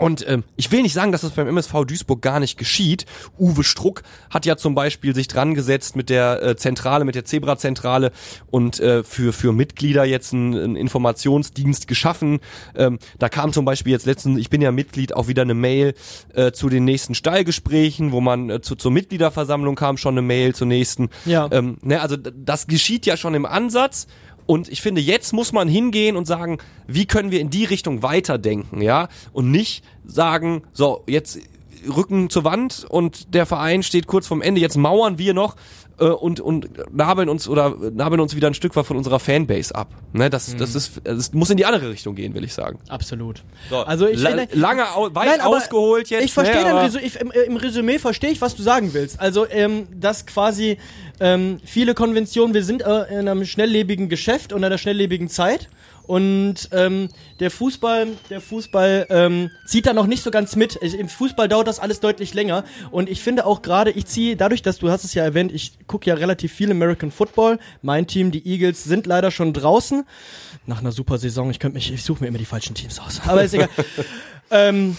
und 0.00 0.26
ähm, 0.26 0.44
ich 0.56 0.72
will 0.72 0.80
nicht 0.80 0.94
sagen, 0.94 1.12
dass 1.12 1.20
das 1.20 1.32
beim 1.32 1.46
MSV 1.46 1.84
Duisburg 1.84 2.22
gar 2.22 2.40
nicht 2.40 2.56
geschieht. 2.56 3.04
Uwe 3.38 3.62
Struck 3.62 4.02
hat 4.30 4.46
ja 4.46 4.56
zum 4.56 4.74
Beispiel 4.74 5.14
sich 5.14 5.28
dran 5.28 5.54
gesetzt 5.54 5.94
mit 5.94 6.08
der 6.08 6.42
äh, 6.42 6.56
Zentrale, 6.56 7.04
mit 7.04 7.16
der 7.16 7.26
Zebra-Zentrale 7.26 8.10
und 8.50 8.80
äh, 8.80 9.04
für, 9.04 9.34
für 9.34 9.52
Mitglieder 9.52 10.04
jetzt 10.04 10.32
einen, 10.32 10.56
einen 10.56 10.76
Informationsdienst 10.76 11.86
geschaffen. 11.86 12.40
Ähm, 12.74 12.98
da 13.18 13.28
kam 13.28 13.52
zum 13.52 13.66
Beispiel 13.66 13.92
jetzt 13.92 14.06
letztens, 14.06 14.40
ich 14.40 14.48
bin 14.48 14.62
ja 14.62 14.72
Mitglied, 14.72 15.14
auch 15.14 15.28
wieder 15.28 15.42
eine 15.42 15.52
Mail 15.52 15.92
äh, 16.32 16.50
zu 16.52 16.70
den 16.70 16.86
nächsten 16.86 17.14
Stallgesprächen, 17.14 18.10
wo 18.10 18.22
man 18.22 18.48
äh, 18.48 18.60
zu, 18.62 18.76
zur 18.76 18.92
Mitgliederversammlung 18.92 19.74
kam, 19.74 19.98
schon 19.98 20.14
eine 20.14 20.22
Mail 20.22 20.54
zur 20.54 20.66
nächsten. 20.66 21.10
Ja. 21.26 21.46
Ähm, 21.52 21.76
ne, 21.82 22.00
also 22.00 22.16
das 22.16 22.66
geschieht 22.66 23.04
ja 23.04 23.18
schon 23.18 23.34
im 23.34 23.44
Ansatz. 23.44 24.06
Und 24.50 24.68
ich 24.68 24.82
finde, 24.82 25.00
jetzt 25.00 25.32
muss 25.32 25.52
man 25.52 25.68
hingehen 25.68 26.16
und 26.16 26.26
sagen, 26.26 26.58
wie 26.88 27.06
können 27.06 27.30
wir 27.30 27.38
in 27.38 27.50
die 27.50 27.64
Richtung 27.64 28.02
weiterdenken, 28.02 28.82
ja? 28.82 29.06
Und 29.32 29.52
nicht 29.52 29.84
sagen, 30.04 30.64
so, 30.72 31.04
jetzt 31.06 31.38
Rücken 31.88 32.30
zur 32.30 32.42
Wand 32.42 32.84
und 32.88 33.32
der 33.32 33.46
Verein 33.46 33.84
steht 33.84 34.08
kurz 34.08 34.26
vorm 34.26 34.42
Ende, 34.42 34.60
jetzt 34.60 34.76
mauern 34.76 35.18
wir 35.18 35.34
noch 35.34 35.54
äh, 36.00 36.04
und, 36.04 36.40
und 36.40 36.68
nabeln 36.94 37.28
uns 37.28 37.48
oder 37.48 37.76
nabeln 37.92 38.20
uns 38.20 38.34
wieder 38.34 38.48
ein 38.48 38.54
Stück 38.54 38.74
weit 38.76 38.86
von 38.86 38.96
unserer 38.96 39.20
Fanbase 39.20 39.74
ab. 39.74 39.88
Ne, 40.12 40.30
das, 40.30 40.56
das 40.56 40.74
ist, 40.74 41.00
das 41.04 41.32
muss 41.32 41.50
in 41.50 41.56
die 41.56 41.66
andere 41.66 41.90
Richtung 41.90 42.14
gehen, 42.14 42.34
will 42.34 42.44
ich 42.44 42.54
sagen. 42.54 42.78
Absolut. 42.88 43.42
So, 43.68 43.78
Also 43.78 44.06
ich 44.06 44.20
la 44.20 44.30
finde, 44.30 44.48
lange, 44.52 44.84
au 44.94 45.14
weit 45.14 45.28
Nein, 45.28 45.40
ausgeholt 45.40 46.10
jetzt. 46.10 46.24
Ich 46.24 46.32
verstehe 46.32 46.64
ne, 46.64 46.82
Resü 46.82 46.98
ich, 46.98 47.20
im, 47.20 47.30
im 47.30 47.56
Resümee 47.56 47.98
verstehe 47.98 48.30
ich, 48.30 48.40
was 48.40 48.56
du 48.56 48.62
sagen 48.62 48.92
willst. 48.94 49.20
Also, 49.20 49.46
ähm, 49.48 49.86
dass 49.94 50.26
quasi 50.26 50.78
ähm, 51.20 51.60
viele 51.64 51.94
Konventionen, 51.94 52.54
wir 52.54 52.64
sind 52.64 52.82
äh, 52.82 53.20
in 53.20 53.28
einem 53.28 53.44
schnelllebigen 53.44 54.08
Geschäft 54.08 54.52
und 54.52 54.64
einer 54.64 54.78
schnelllebigen 54.78 55.28
Zeit. 55.28 55.68
Und 56.10 56.70
ähm, 56.72 57.08
der 57.38 57.52
Fußball, 57.52 58.08
der 58.30 58.40
Fußball 58.40 59.06
ähm, 59.10 59.52
zieht 59.64 59.86
da 59.86 59.92
noch 59.92 60.08
nicht 60.08 60.24
so 60.24 60.32
ganz 60.32 60.56
mit. 60.56 60.76
Ich, 60.82 60.98
Im 60.98 61.08
Fußball 61.08 61.46
dauert 61.46 61.68
das 61.68 61.78
alles 61.78 62.00
deutlich 62.00 62.34
länger. 62.34 62.64
Und 62.90 63.08
ich 63.08 63.22
finde 63.22 63.46
auch 63.46 63.62
gerade, 63.62 63.92
ich 63.92 64.06
ziehe, 64.06 64.34
dadurch, 64.34 64.60
dass 64.60 64.78
du 64.78 64.90
hast 64.90 65.04
es 65.04 65.14
ja 65.14 65.22
erwähnt, 65.22 65.52
ich 65.52 65.86
gucke 65.86 66.10
ja 66.10 66.16
relativ 66.16 66.52
viel 66.52 66.68
American 66.68 67.12
Football. 67.12 67.60
Mein 67.80 68.08
Team, 68.08 68.32
die 68.32 68.44
Eagles, 68.44 68.82
sind 68.82 69.06
leider 69.06 69.30
schon 69.30 69.52
draußen. 69.52 70.04
Nach 70.66 70.80
einer 70.80 70.90
super 70.90 71.16
Saison, 71.16 71.48
ich 71.48 71.60
könnte 71.60 71.76
mich, 71.76 71.92
ich 71.92 72.02
suche 72.02 72.24
mir 72.24 72.26
immer 72.26 72.38
die 72.38 72.44
falschen 72.44 72.74
Teams 72.74 72.98
aus. 72.98 73.20
Aber 73.24 73.44
ist 73.44 73.54
egal. 73.54 73.68
ähm, 74.50 74.96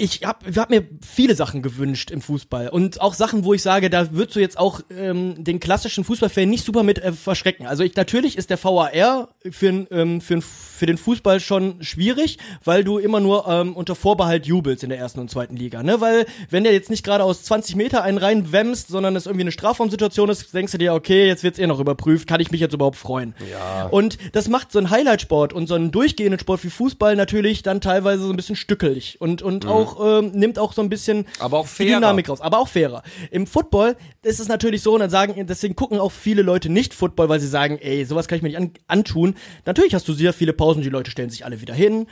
ich 0.00 0.22
habe 0.24 0.54
hab 0.54 0.70
mir 0.70 0.86
viele 1.04 1.34
Sachen 1.34 1.60
gewünscht 1.60 2.12
im 2.12 2.22
Fußball 2.22 2.68
und 2.68 3.00
auch 3.00 3.14
Sachen, 3.14 3.44
wo 3.44 3.52
ich 3.52 3.62
sage, 3.62 3.90
da 3.90 4.12
würdest 4.12 4.36
du 4.36 4.40
jetzt 4.40 4.56
auch 4.56 4.80
ähm, 4.96 5.42
den 5.42 5.58
klassischen 5.58 6.04
Fußballfan 6.04 6.48
nicht 6.48 6.64
super 6.64 6.84
mit 6.84 7.00
äh, 7.00 7.12
verschrecken. 7.12 7.66
Also 7.66 7.82
ich 7.82 7.96
natürlich 7.96 8.38
ist 8.38 8.48
der 8.48 8.62
VAR 8.62 9.28
für, 9.50 9.86
ähm, 9.90 10.20
für, 10.20 10.40
für 10.40 10.86
den 10.86 10.98
Fußball 10.98 11.40
schon 11.40 11.82
schwierig, 11.82 12.38
weil 12.62 12.84
du 12.84 12.98
immer 12.98 13.18
nur 13.18 13.48
ähm, 13.48 13.74
unter 13.74 13.96
Vorbehalt 13.96 14.46
jubelst 14.46 14.84
in 14.84 14.90
der 14.90 15.00
ersten 15.00 15.18
und 15.18 15.32
zweiten 15.32 15.56
Liga, 15.56 15.82
ne? 15.82 16.00
Weil 16.00 16.26
wenn 16.48 16.62
der 16.62 16.72
jetzt 16.72 16.90
nicht 16.90 17.04
gerade 17.04 17.24
aus 17.24 17.42
20 17.42 17.74
Meter 17.74 18.04
einen 18.04 18.18
reinwämmst, 18.18 18.86
sondern 18.86 19.16
es 19.16 19.26
irgendwie 19.26 19.42
eine 19.42 19.52
Strafraumsituation 19.52 20.28
ist, 20.28 20.54
denkst 20.54 20.70
du 20.70 20.78
dir, 20.78 20.94
okay, 20.94 21.26
jetzt 21.26 21.42
wird's 21.42 21.58
eh 21.58 21.66
noch 21.66 21.80
überprüft, 21.80 22.28
kann 22.28 22.40
ich 22.40 22.52
mich 22.52 22.60
jetzt 22.60 22.72
überhaupt 22.72 22.96
freuen? 22.96 23.34
Ja. 23.50 23.86
Und 23.86 24.16
das 24.30 24.46
macht 24.46 24.70
so 24.70 24.78
einen 24.78 24.90
Highlightsport 24.90 25.52
und 25.52 25.66
so 25.66 25.74
einen 25.74 25.90
durchgehenden 25.90 26.38
Sport 26.38 26.62
wie 26.62 26.70
Fußball 26.70 27.16
natürlich 27.16 27.64
dann 27.64 27.80
teilweise 27.80 28.22
so 28.22 28.30
ein 28.30 28.36
bisschen 28.36 28.54
stückelig 28.54 29.20
und 29.20 29.42
und 29.42 29.66
auch 29.66 29.87
auch, 29.88 30.18
ähm, 30.20 30.30
nimmt 30.32 30.58
auch 30.58 30.72
so 30.72 30.82
ein 30.82 30.88
bisschen 30.88 31.26
Aber 31.38 31.58
auch 31.58 31.66
die. 31.66 31.86
Dynamik 31.86 32.28
raus. 32.28 32.40
Aber 32.40 32.58
auch 32.58 32.68
fairer. 32.68 33.02
Im 33.30 33.46
Football 33.46 33.96
ist 34.22 34.40
es 34.40 34.48
natürlich 34.48 34.82
so, 34.82 34.94
und 34.94 35.00
dann 35.00 35.10
sagen, 35.10 35.34
deswegen 35.46 35.76
gucken 35.76 35.98
auch 35.98 36.12
viele 36.12 36.42
Leute 36.42 36.68
nicht 36.68 36.94
Football, 36.94 37.28
weil 37.28 37.40
sie 37.40 37.48
sagen, 37.48 37.78
ey, 37.78 38.04
sowas 38.04 38.28
kann 38.28 38.36
ich 38.36 38.42
mir 38.42 38.48
nicht 38.48 38.58
an, 38.58 38.70
antun. 38.86 39.34
Natürlich 39.66 39.94
hast 39.94 40.06
du 40.08 40.12
sehr 40.12 40.32
viele 40.32 40.52
Pausen, 40.52 40.82
die 40.82 40.88
Leute 40.88 41.10
stellen 41.10 41.30
sich 41.30 41.44
alle 41.44 41.60
wieder 41.60 41.74
hin 41.74 42.06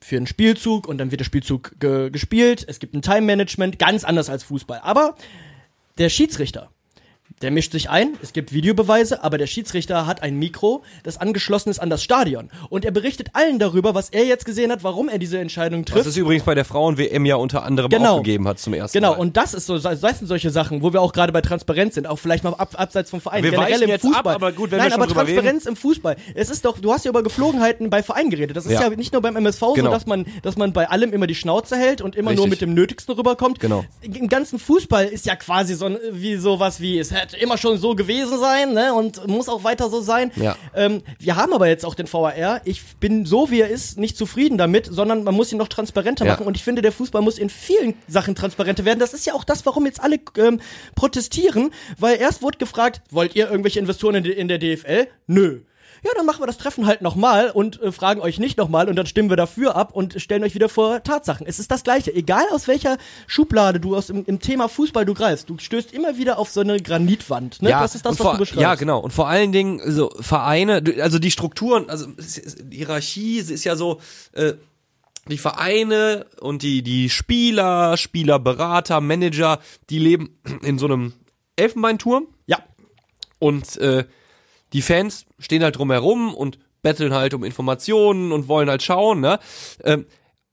für 0.00 0.16
einen 0.16 0.26
Spielzug 0.26 0.86
und 0.86 0.98
dann 0.98 1.10
wird 1.10 1.20
der 1.20 1.24
Spielzug 1.24 1.80
ge 1.80 2.10
gespielt. 2.10 2.64
Es 2.68 2.78
gibt 2.78 2.94
ein 2.94 3.00
Time-Management, 3.00 3.78
ganz 3.78 4.04
anders 4.04 4.28
als 4.28 4.44
Fußball. 4.44 4.80
Aber 4.82 5.16
der 5.96 6.10
Schiedsrichter, 6.10 6.70
der 7.42 7.50
mischt 7.50 7.72
sich 7.72 7.90
ein, 7.90 8.14
es 8.22 8.32
gibt 8.32 8.52
Videobeweise, 8.52 9.22
aber 9.24 9.38
der 9.38 9.46
Schiedsrichter 9.46 10.06
hat 10.06 10.22
ein 10.22 10.38
Mikro, 10.38 10.82
das 11.02 11.20
angeschlossen 11.20 11.68
ist 11.68 11.78
an 11.78 11.90
das 11.90 12.02
Stadion. 12.02 12.48
Und 12.70 12.84
er 12.84 12.90
berichtet 12.90 13.30
allen 13.32 13.58
darüber, 13.58 13.94
was 13.94 14.08
er 14.10 14.24
jetzt 14.24 14.44
gesehen 14.46 14.70
hat, 14.70 14.84
warum 14.84 15.08
er 15.08 15.18
diese 15.18 15.38
Entscheidung 15.38 15.84
trifft. 15.84 16.06
es 16.06 16.16
übrigens 16.16 16.44
bei 16.44 16.54
der 16.54 16.64
Frauen-WM 16.64 17.26
ja 17.26 17.36
unter 17.36 17.64
anderem 17.64 17.90
Genau. 17.90 18.14
auch 18.14 18.22
gegeben 18.22 18.46
hat 18.46 18.60
zum 18.60 18.72
ersten 18.72 18.96
Genau, 18.96 19.12
Mal. 19.12 19.18
und 19.20 19.36
das 19.36 19.52
ist 19.52 19.66
so, 19.66 19.78
das 19.78 20.00
sind 20.00 20.26
solche 20.28 20.50
Sachen, 20.50 20.82
wo 20.82 20.92
wir 20.92 21.02
auch 21.02 21.12
gerade 21.12 21.32
bei 21.32 21.40
Transparenz 21.40 21.96
sind, 21.96 22.06
auch 22.06 22.18
vielleicht 22.18 22.44
mal 22.44 22.54
ab, 22.54 22.74
abseits 22.78 23.10
vom 23.10 23.20
Verein. 23.20 23.42
Wir 23.42 23.50
Generell 23.50 23.82
im 23.82 23.88
jetzt 23.90 24.02
Fußball. 24.02 24.20
ab, 24.34 24.42
aber 24.42 24.52
gut, 24.52 24.70
wenn 24.70 24.78
wir 24.78 24.82
Nein, 24.84 24.92
schon 24.92 25.02
aber 25.02 25.12
Transparenz 25.12 25.66
im 25.66 25.76
Fußball. 25.76 26.16
Es 26.34 26.50
ist 26.50 26.64
doch, 26.64 26.78
du 26.78 26.92
hast 26.92 27.04
ja 27.04 27.08
über 27.10 27.22
Geflogenheiten 27.22 27.90
bei 27.90 28.02
Vereinen 28.02 28.30
geredet. 28.30 28.56
Das 28.56 28.64
ist 28.64 28.72
ja, 28.72 28.82
Ja. 28.82 28.90
nicht 28.90 29.12
nur 29.12 29.20
beim 29.22 29.36
MSV 29.36 29.60
so, 29.60 29.72
Genau. 29.74 29.90
dass 29.90 30.06
man, 30.06 30.24
dass 30.42 30.56
man 30.56 30.72
bei 30.72 30.88
allem 30.88 31.12
immer 31.12 31.26
die 31.26 31.34
Schnauze 31.34 31.76
hält 31.76 32.00
und 32.00 32.14
immer 32.16 32.30
nur 32.32 32.44
Richtig. 32.44 32.50
mit 32.50 32.60
dem 32.60 32.74
Nötigsten 32.74 33.14
rüberkommt. 33.14 33.60
Genau. 33.60 33.84
Im 34.02 34.28
ganzen 34.28 34.58
Fußball 34.58 35.06
ist 35.06 35.26
ja 35.26 35.36
quasi 35.36 35.74
so 35.74 35.90
wie 36.12 36.36
sowas 36.36 36.80
wie, 36.80 36.98
es 36.98 37.10
hätte 37.14 37.36
immer 37.36 37.56
schon 37.58 37.78
so 37.78 37.94
gewesen 37.94 38.38
sein, 38.38 38.72
ne, 38.72 38.92
und 38.94 39.26
muss 39.26 39.48
auch 39.48 39.64
weiter 39.64 39.88
so 39.88 40.00
sein. 40.00 40.32
Ja. 40.36 40.56
Ähm, 40.74 41.02
wir 41.18 41.36
haben 41.36 41.52
aber 41.52 41.68
jetzt 41.68 41.84
auch 41.84 41.94
den 41.94 42.12
VAR. 42.12 42.60
Ich 42.64 42.82
bin 43.00 43.24
so, 43.26 43.50
wie 43.50 43.60
er 43.60 43.68
ist, 43.68 43.98
nicht 43.98 44.16
zufrieden 44.16 44.58
damit, 44.58 44.86
sondern 44.90 45.24
man 45.24 45.34
muss 45.34 45.52
ihn 45.52 45.58
noch 45.58 45.68
transparenter 45.68 46.24
Ja. 46.26 46.32
machen. 46.32 46.46
Und 46.46 46.56
ich 46.56 46.64
finde, 46.64 46.82
der 46.82 46.92
Fußball 46.92 47.22
muss 47.22 47.38
in 47.38 47.50
vielen 47.50 47.94
Sachen 48.08 48.34
transparenter 48.34 48.84
werden. 48.84 48.98
Das 48.98 49.14
ist 49.14 49.26
ja 49.26 49.34
auch 49.34 49.44
das, 49.44 49.64
warum 49.66 49.86
jetzt 49.86 50.00
alle 50.02 50.18
ähm, 50.36 50.60
protestieren, 50.94 51.70
weil 51.98 52.18
erst 52.20 52.42
wurde 52.42 52.58
gefragt, 52.58 53.02
wollt 53.10 53.34
ihr 53.36 53.48
irgendwelche 53.50 53.78
Investoren 53.80 54.16
in, 54.16 54.24
in 54.24 54.48
der 54.48 54.58
DFL? 54.58 55.06
Nö. 55.26 55.60
Ja, 56.04 56.10
dann 56.14 56.26
machen 56.26 56.42
wir 56.42 56.46
das 56.46 56.58
Treffen 56.58 56.86
halt 56.86 57.00
nochmal 57.00 57.50
und 57.50 57.80
äh, 57.80 57.90
fragen 57.90 58.20
euch 58.20 58.38
nicht 58.38 58.58
nochmal 58.58 58.88
und 58.90 58.96
dann 58.96 59.06
stimmen 59.06 59.30
wir 59.30 59.36
dafür 59.38 59.74
ab 59.74 59.92
und 59.94 60.20
stellen 60.20 60.44
euch 60.44 60.54
wieder 60.54 60.68
vor 60.68 61.02
Tatsachen. 61.02 61.46
Es 61.46 61.58
ist 61.58 61.70
das 61.70 61.82
Gleiche. 61.82 62.14
Egal 62.14 62.44
aus 62.50 62.68
welcher 62.68 62.98
Schublade 63.26 63.80
du 63.80 63.96
aus 63.96 64.10
im, 64.10 64.24
im 64.26 64.38
Thema 64.38 64.68
Fußball 64.68 65.06
du 65.06 65.14
greifst, 65.14 65.48
du 65.48 65.56
stößt 65.58 65.94
immer 65.94 66.18
wieder 66.18 66.38
auf 66.38 66.50
so 66.50 66.60
eine 66.60 66.78
Granitwand. 66.80 67.62
Ne? 67.62 67.70
das 67.70 67.94
ist 67.94 68.04
das, 68.04 68.18
was 68.18 68.18
vor, 68.18 68.32
du 68.34 68.40
beschreibst. 68.40 68.60
Ja, 68.60 68.74
genau. 68.74 69.00
Und 69.00 69.12
vor 69.12 69.28
allen 69.28 69.50
Dingen 69.52 69.80
so 69.90 70.10
Vereine, 70.20 70.82
also 71.00 71.18
die 71.18 71.30
Strukturen, 71.30 71.88
also 71.88 72.06
die 72.18 72.76
Hierarchie 72.76 73.38
es 73.38 73.48
ist 73.50 73.64
ja 73.64 73.74
so, 73.74 74.00
äh, 74.32 74.54
die 75.28 75.38
Vereine 75.38 76.26
und 76.40 76.62
die 76.62 76.82
die 76.82 77.08
Spieler, 77.08 77.96
Spielerberater, 77.96 79.00
Manager, 79.00 79.58
die 79.88 79.98
leben 79.98 80.38
in 80.62 80.78
so 80.78 80.84
einem 80.84 81.14
Elfenbeinturm 81.56 82.26
Ja. 82.46 82.58
und 83.38 83.78
äh, 83.78 84.04
die 84.74 84.82
Fans 84.82 85.24
stehen 85.38 85.62
halt 85.64 85.78
drumherum 85.78 86.34
und 86.34 86.58
betteln 86.82 87.14
halt 87.14 87.32
um 87.32 87.42
Informationen 87.44 88.30
und 88.32 88.46
wollen 88.48 88.68
halt 88.68 88.82
schauen, 88.82 89.20
ne? 89.20 89.38
Ähm, 89.82 90.04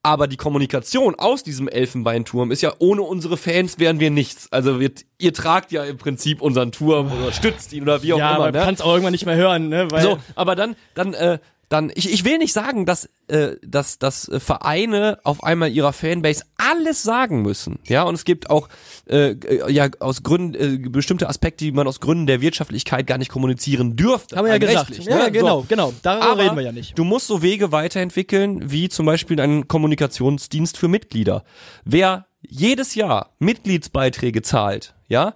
aber 0.03 0.27
die 0.27 0.37
Kommunikation 0.37 1.13
aus 1.13 1.43
diesem 1.43 1.67
Elfenbeinturm 1.67 2.49
ist 2.51 2.61
ja, 2.63 2.73
ohne 2.79 3.03
unsere 3.03 3.37
Fans 3.37 3.77
wären 3.77 3.99
wir 3.99 4.09
nichts. 4.09 4.51
Also 4.51 4.79
wir, 4.79 4.89
ihr 5.19 5.31
tragt 5.33 5.71
ja 5.71 5.83
im 5.83 5.97
Prinzip 5.97 6.41
unseren 6.41 6.71
Turm 6.71 7.11
oder 7.11 7.31
stützt 7.31 7.71
ihn 7.73 7.83
oder 7.83 8.01
wie 8.01 8.13
auch 8.13 8.17
Ja, 8.17 8.31
immer. 8.31 8.45
man 8.45 8.53
Ne? 8.53 8.61
kann 8.61 8.73
es 8.73 8.81
auch 8.81 8.93
irgendwann 8.93 9.11
nicht 9.11 9.27
mehr 9.27 9.35
hören, 9.35 9.69
ne? 9.69 9.91
Weil 9.91 10.01
So, 10.01 10.17
aber 10.33 10.55
dann, 10.55 10.75
dann, 10.95 11.13
äh, 11.13 11.37
dann, 11.71 11.89
ich, 11.95 12.11
ich 12.11 12.25
will 12.25 12.37
nicht 12.37 12.51
sagen, 12.51 12.85
dass, 12.85 13.09
äh, 13.29 13.55
dass, 13.65 13.97
dass 13.97 14.27
äh, 14.27 14.41
Vereine 14.41 15.19
auf 15.23 15.41
einmal 15.41 15.71
ihrer 15.71 15.93
Fanbase 15.93 16.43
alles 16.57 17.01
sagen 17.01 17.43
müssen. 17.43 17.79
Ja, 17.85 18.03
und 18.03 18.13
es 18.15 18.25
gibt 18.25 18.49
auch 18.49 18.67
äh, 19.07 19.31
äh, 19.31 19.71
ja 19.71 19.87
aus 20.01 20.21
Gründen 20.21 20.53
äh, 20.85 20.89
bestimmte 20.89 21.29
Aspekte, 21.29 21.63
die 21.63 21.71
man 21.71 21.87
aus 21.87 22.01
Gründen 22.01 22.27
der 22.27 22.41
Wirtschaftlichkeit 22.41 23.07
gar 23.07 23.17
nicht 23.17 23.31
kommunizieren 23.31 23.95
dürfte. 23.95 24.35
haben 24.35 24.45
wir 24.45 24.51
ja 24.51 24.57
gesagt. 24.57 24.99
ne? 24.99 25.05
ja, 25.09 25.29
genau, 25.29 25.61
So. 25.61 25.65
genau. 25.69 25.93
Darüber 26.01 26.31
Aber 26.31 26.43
reden 26.43 26.55
wir 26.57 26.63
ja 26.63 26.73
nicht. 26.73 26.99
Du 26.99 27.05
musst 27.05 27.27
so 27.27 27.41
Wege 27.41 27.71
weiterentwickeln, 27.71 28.69
wie 28.69 28.89
zum 28.89 29.05
Beispiel 29.05 29.39
einen 29.39 29.69
Kommunikationsdienst 29.69 30.77
für 30.77 30.89
Mitglieder. 30.89 31.45
Wer 31.85 32.25
jedes 32.41 32.95
Jahr 32.95 33.31
Mitgliedsbeiträge 33.39 34.41
zahlt, 34.41 34.93
ja, 35.07 35.35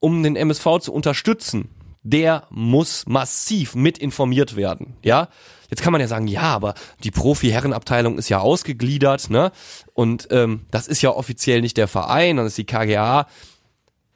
um 0.00 0.24
den 0.24 0.34
MSV 0.34 0.80
zu 0.80 0.92
unterstützen, 0.92 1.68
der 2.02 2.48
muss 2.50 3.06
massiv 3.06 3.76
mit 3.76 3.98
informiert 3.98 4.56
werden, 4.56 4.96
ja. 5.02 5.28
Jetzt 5.70 5.82
kann 5.82 5.92
man 5.92 6.00
ja 6.00 6.08
sagen, 6.08 6.26
ja, 6.28 6.42
aber 6.42 6.74
die 7.04 7.10
Profi-Herrenabteilung 7.10 8.16
ist 8.18 8.28
ja 8.28 8.38
ausgegliedert, 8.40 9.30
ne? 9.30 9.52
Und 9.94 10.28
ähm, 10.30 10.62
das 10.70 10.86
ist 10.88 11.02
ja 11.02 11.10
offiziell 11.10 11.60
nicht 11.60 11.76
der 11.76 11.88
Verein, 11.88 12.36
das 12.38 12.46
ist 12.48 12.58
die 12.58 12.64
KGA. 12.64 13.26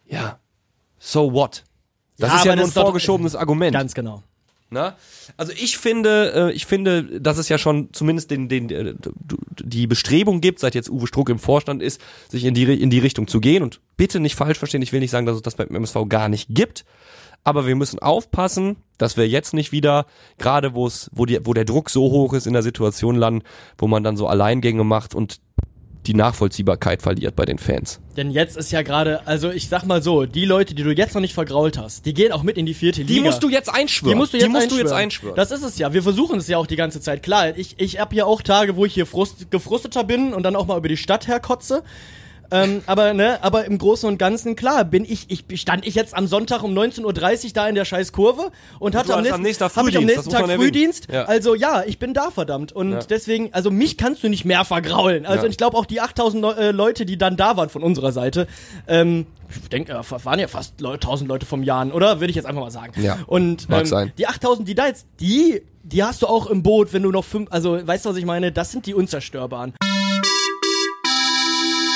Ja, 0.07 0.39
so 0.99 1.33
what? 1.33 1.65
Das 2.19 2.31
Ja, 2.31 2.37
ist 2.39 2.45
ja 2.45 2.55
nur 2.57 2.65
ein 2.65 2.69
ist 2.69 2.77
doch- 2.77 2.83
vorgeschobenes 2.85 3.35
Argument. 3.37 3.75
Ganz 3.75 3.95
genau. 3.95 4.23
Na? 4.71 4.97
Also 5.37 5.53
ich 5.53 5.77
finde, 5.77 6.33
äh, 6.51 6.53
ich 6.53 6.65
finde, 6.65 7.21
dass 7.21 7.37
es 7.37 7.51
ja 7.51 7.59
schon 7.59 7.91
zumindest 7.93 8.31
den, 8.31 8.49
den, 8.49 8.71
äh, 8.71 8.95
die 9.63 9.87
Bestrebung 9.87 10.41
gibt, 10.41 10.61
seit 10.61 10.75
jetzt 10.75 10.89
Uwe 10.89 11.07
Struck 11.07 11.29
im 11.29 11.39
Vorstand 11.39 11.83
ist, 11.83 12.01
sich 12.31 12.45
in 12.47 12.55
die, 12.55 12.65
in 12.81 12.89
die 12.89 12.99
Richtung 12.99 13.27
zu 13.29 13.41
gehen. 13.41 13.63
Und 13.63 13.81
bitte 13.99 14.19
nicht 14.19 14.35
falsch 14.35 14.57
verstehen, 14.59 14.81
ich 14.81 14.93
will 14.93 15.01
nicht 15.01 15.11
sagen, 15.11 15.27
dass 15.27 15.37
es 15.37 15.43
das 15.43 15.57
beim 15.57 15.69
MSV 15.69 15.97
gar 16.09 16.31
nicht 16.31 16.47
gibt. 16.49 16.87
Aber 17.45 17.67
wir 17.67 17.75
müssen 17.75 17.99
aufpassen, 17.99 18.77
dass 18.99 19.17
wir 19.17 19.29
jetzt 19.29 19.53
nicht 19.53 19.73
wieder, 19.73 20.07
gerade 20.39 20.75
wo 20.75 20.87
es, 20.87 21.11
wo, 21.13 21.27
die, 21.27 21.45
wo 21.45 21.55
der 21.55 21.65
Druck 21.65 21.91
so 21.91 22.03
hoch 22.03 22.35
ist, 22.35 22.47
in 22.47 22.53
der 22.53 22.63
Situation 22.63 23.17
landen, 23.17 23.43
wo 23.79 23.89
man 23.89 24.05
dann 24.05 24.17
so 24.17 24.29
Alleingänge 24.29 24.85
macht 24.85 25.15
und 25.15 25.41
die 26.07 26.15
Nachvollziehbarkeit 26.15 27.03
verliert 27.03 27.37
bei 27.37 27.45
den 27.45 27.59
Fans. 27.59 28.01
Denn 28.17 28.31
jetzt 28.31 28.57
ist 28.57 28.73
ja 28.73 28.83
gerade, 28.83 29.27
also 29.27 29.51
ich 29.51 29.69
sag 29.69 29.85
mal 29.85 30.03
so, 30.03 30.27
die 30.27 30.45
Leute, 30.45 30.75
die 30.75 30.83
du 30.83 30.91
jetzt 30.93 31.15
noch 31.15 31.21
nicht 31.21 31.35
vergrault 31.35 31.79
hast, 31.79 32.07
die 32.07 32.15
gehen 32.15 32.33
auch 32.33 32.43
mit 32.43 32.59
in 32.59 32.67
die 32.67 32.75
vierte 32.75 33.05
Die 33.05 33.15
Liga. 33.15 33.27
musst 33.27 33.43
du 33.43 33.49
jetzt 33.49 33.73
einschwören. 33.73 34.17
Die 34.17 34.19
musst 34.19 34.33
du 34.33 34.37
jetzt, 34.37 34.47
die 34.47 34.51
musst 34.51 34.63
einschwören. 34.65 34.85
du 34.85 34.89
jetzt 34.89 34.93
einschwören. 34.93 35.37
Das 35.37 35.51
ist 35.51 35.63
es 35.63 35.79
ja. 35.79 35.93
Wir 35.93 36.03
versuchen 36.03 36.39
es 36.39 36.49
ja 36.49 36.59
auch 36.59 36.67
die 36.67 36.77
ganze 36.77 37.01
Zeit. 37.01 37.23
Klar, 37.23 37.57
ich, 37.57 37.77
ich 37.79 38.01
habe 38.01 38.15
ja 38.17 38.25
auch 38.25 38.43
Tage, 38.43 38.77
wo 38.77 38.85
ich 38.85 38.95
hier 38.95 39.07
frust, 39.07 39.51
gefrusteter 39.51 40.03
bin 40.05 40.35
und 40.35 40.43
dann 40.43 40.57
auch 40.57 40.67
mal 40.67 40.79
über 40.79 40.89
die 40.89 40.97
Stadt 40.97 41.29
herkotze. 41.29 41.85
Ähm, 42.53 42.83
aber 42.87 43.15
ne, 43.15 43.43
aber 43.43 43.65
im 43.65 43.79
Großen 43.79 44.09
und 44.09 44.19
Ganzen, 44.19 44.55
klar, 44.57 44.85
bin 44.85 45.05
ich, 45.05 45.27
ich 45.31 45.61
stand 45.61 45.87
ich 45.87 45.95
jetzt 45.95 46.15
am 46.15 46.27
Sonntag 46.27 46.63
um 46.63 46.73
19.30 46.77 47.05
Uhr 47.47 47.51
da 47.55 47.69
in 47.69 47.75
der 47.75 47.85
scheiß 47.85 48.13
Kurve 48.13 48.51
und 48.79 48.95
hatte 48.95 49.09
du 49.09 49.15
am 49.15 49.21
nächsten, 49.23 49.35
am 49.37 49.43
nächsten 49.43 49.65
Tag 49.65 49.77
hab 49.77 49.89
ich 49.89 49.97
am 49.97 50.03
Frühdienst, 50.03 50.27
nächsten 50.29 50.47
Tag. 50.47 50.57
Frühdienst. 50.57 51.09
Ja. 51.13 51.25
Also 51.25 51.55
ja, 51.55 51.83
ich 51.87 51.99
bin 51.99 52.15
da 52.15 52.31
verdammt. 52.31 52.73
Und 52.73 52.93
Ja. 52.93 52.99
deswegen, 53.01 53.53
also 53.53 53.71
mich 53.71 53.97
kannst 53.97 54.23
du 54.23 54.29
nicht 54.29 54.45
mehr 54.45 54.65
vergraulen. 54.65 55.25
Also 55.27 55.45
Ja. 55.47 55.51
ich 55.51 55.57
glaube 55.57 55.77
auch 55.77 55.87
die 55.87 56.01
8000 56.01 56.43
Leu- 56.43 56.53
äh, 56.53 56.71
Leute, 56.73 57.07
die 57.07 57.17
dann 57.19 57.37
da 57.37 57.57
waren 57.57 57.71
von 57.71 57.83
unserer 57.83 58.13
Seite, 58.13 58.47
ähm, 58.87 59.27
ich 59.63 59.69
denke, 59.69 59.93
äh, 59.93 60.25
waren 60.25 60.39
ja 60.39 60.49
fast 60.49 60.81
Leu- 60.81 60.97
1000 60.99 61.29
Leute 61.29 61.47
vom 61.47 61.63
Jahren, 61.63 61.91
oder? 61.93 62.21
Würde 62.21 62.31
ich 62.31 62.37
jetzt 62.37 62.47
einfach 62.47 62.63
mal 62.63 62.71
sagen. 62.71 62.93
Ja, 63.03 63.19
Und 63.27 63.69
mag 63.69 63.81
ähm, 63.81 63.87
sein. 63.87 64.13
die 64.19 64.27
8000, 64.27 64.69
die 64.69 64.75
da 64.75 64.87
jetzt, 64.87 65.07
die, 65.21 65.63
die 65.83 66.03
hast 66.05 66.23
du 66.23 66.27
auch 66.27 66.47
im 66.47 66.63
Boot, 66.63 66.93
wenn 66.93 67.03
du 67.03 67.11
noch 67.11 67.25
fünf, 67.25 67.49
also 67.51 67.79
weißt 67.87 68.05
du, 68.05 68.11
was 68.11 68.17
ich 68.17 68.25
meine? 68.25 68.53
Das 68.53 68.71
sind 68.73 68.87
die 68.87 68.95
Unzerstörbaren. 68.95 69.73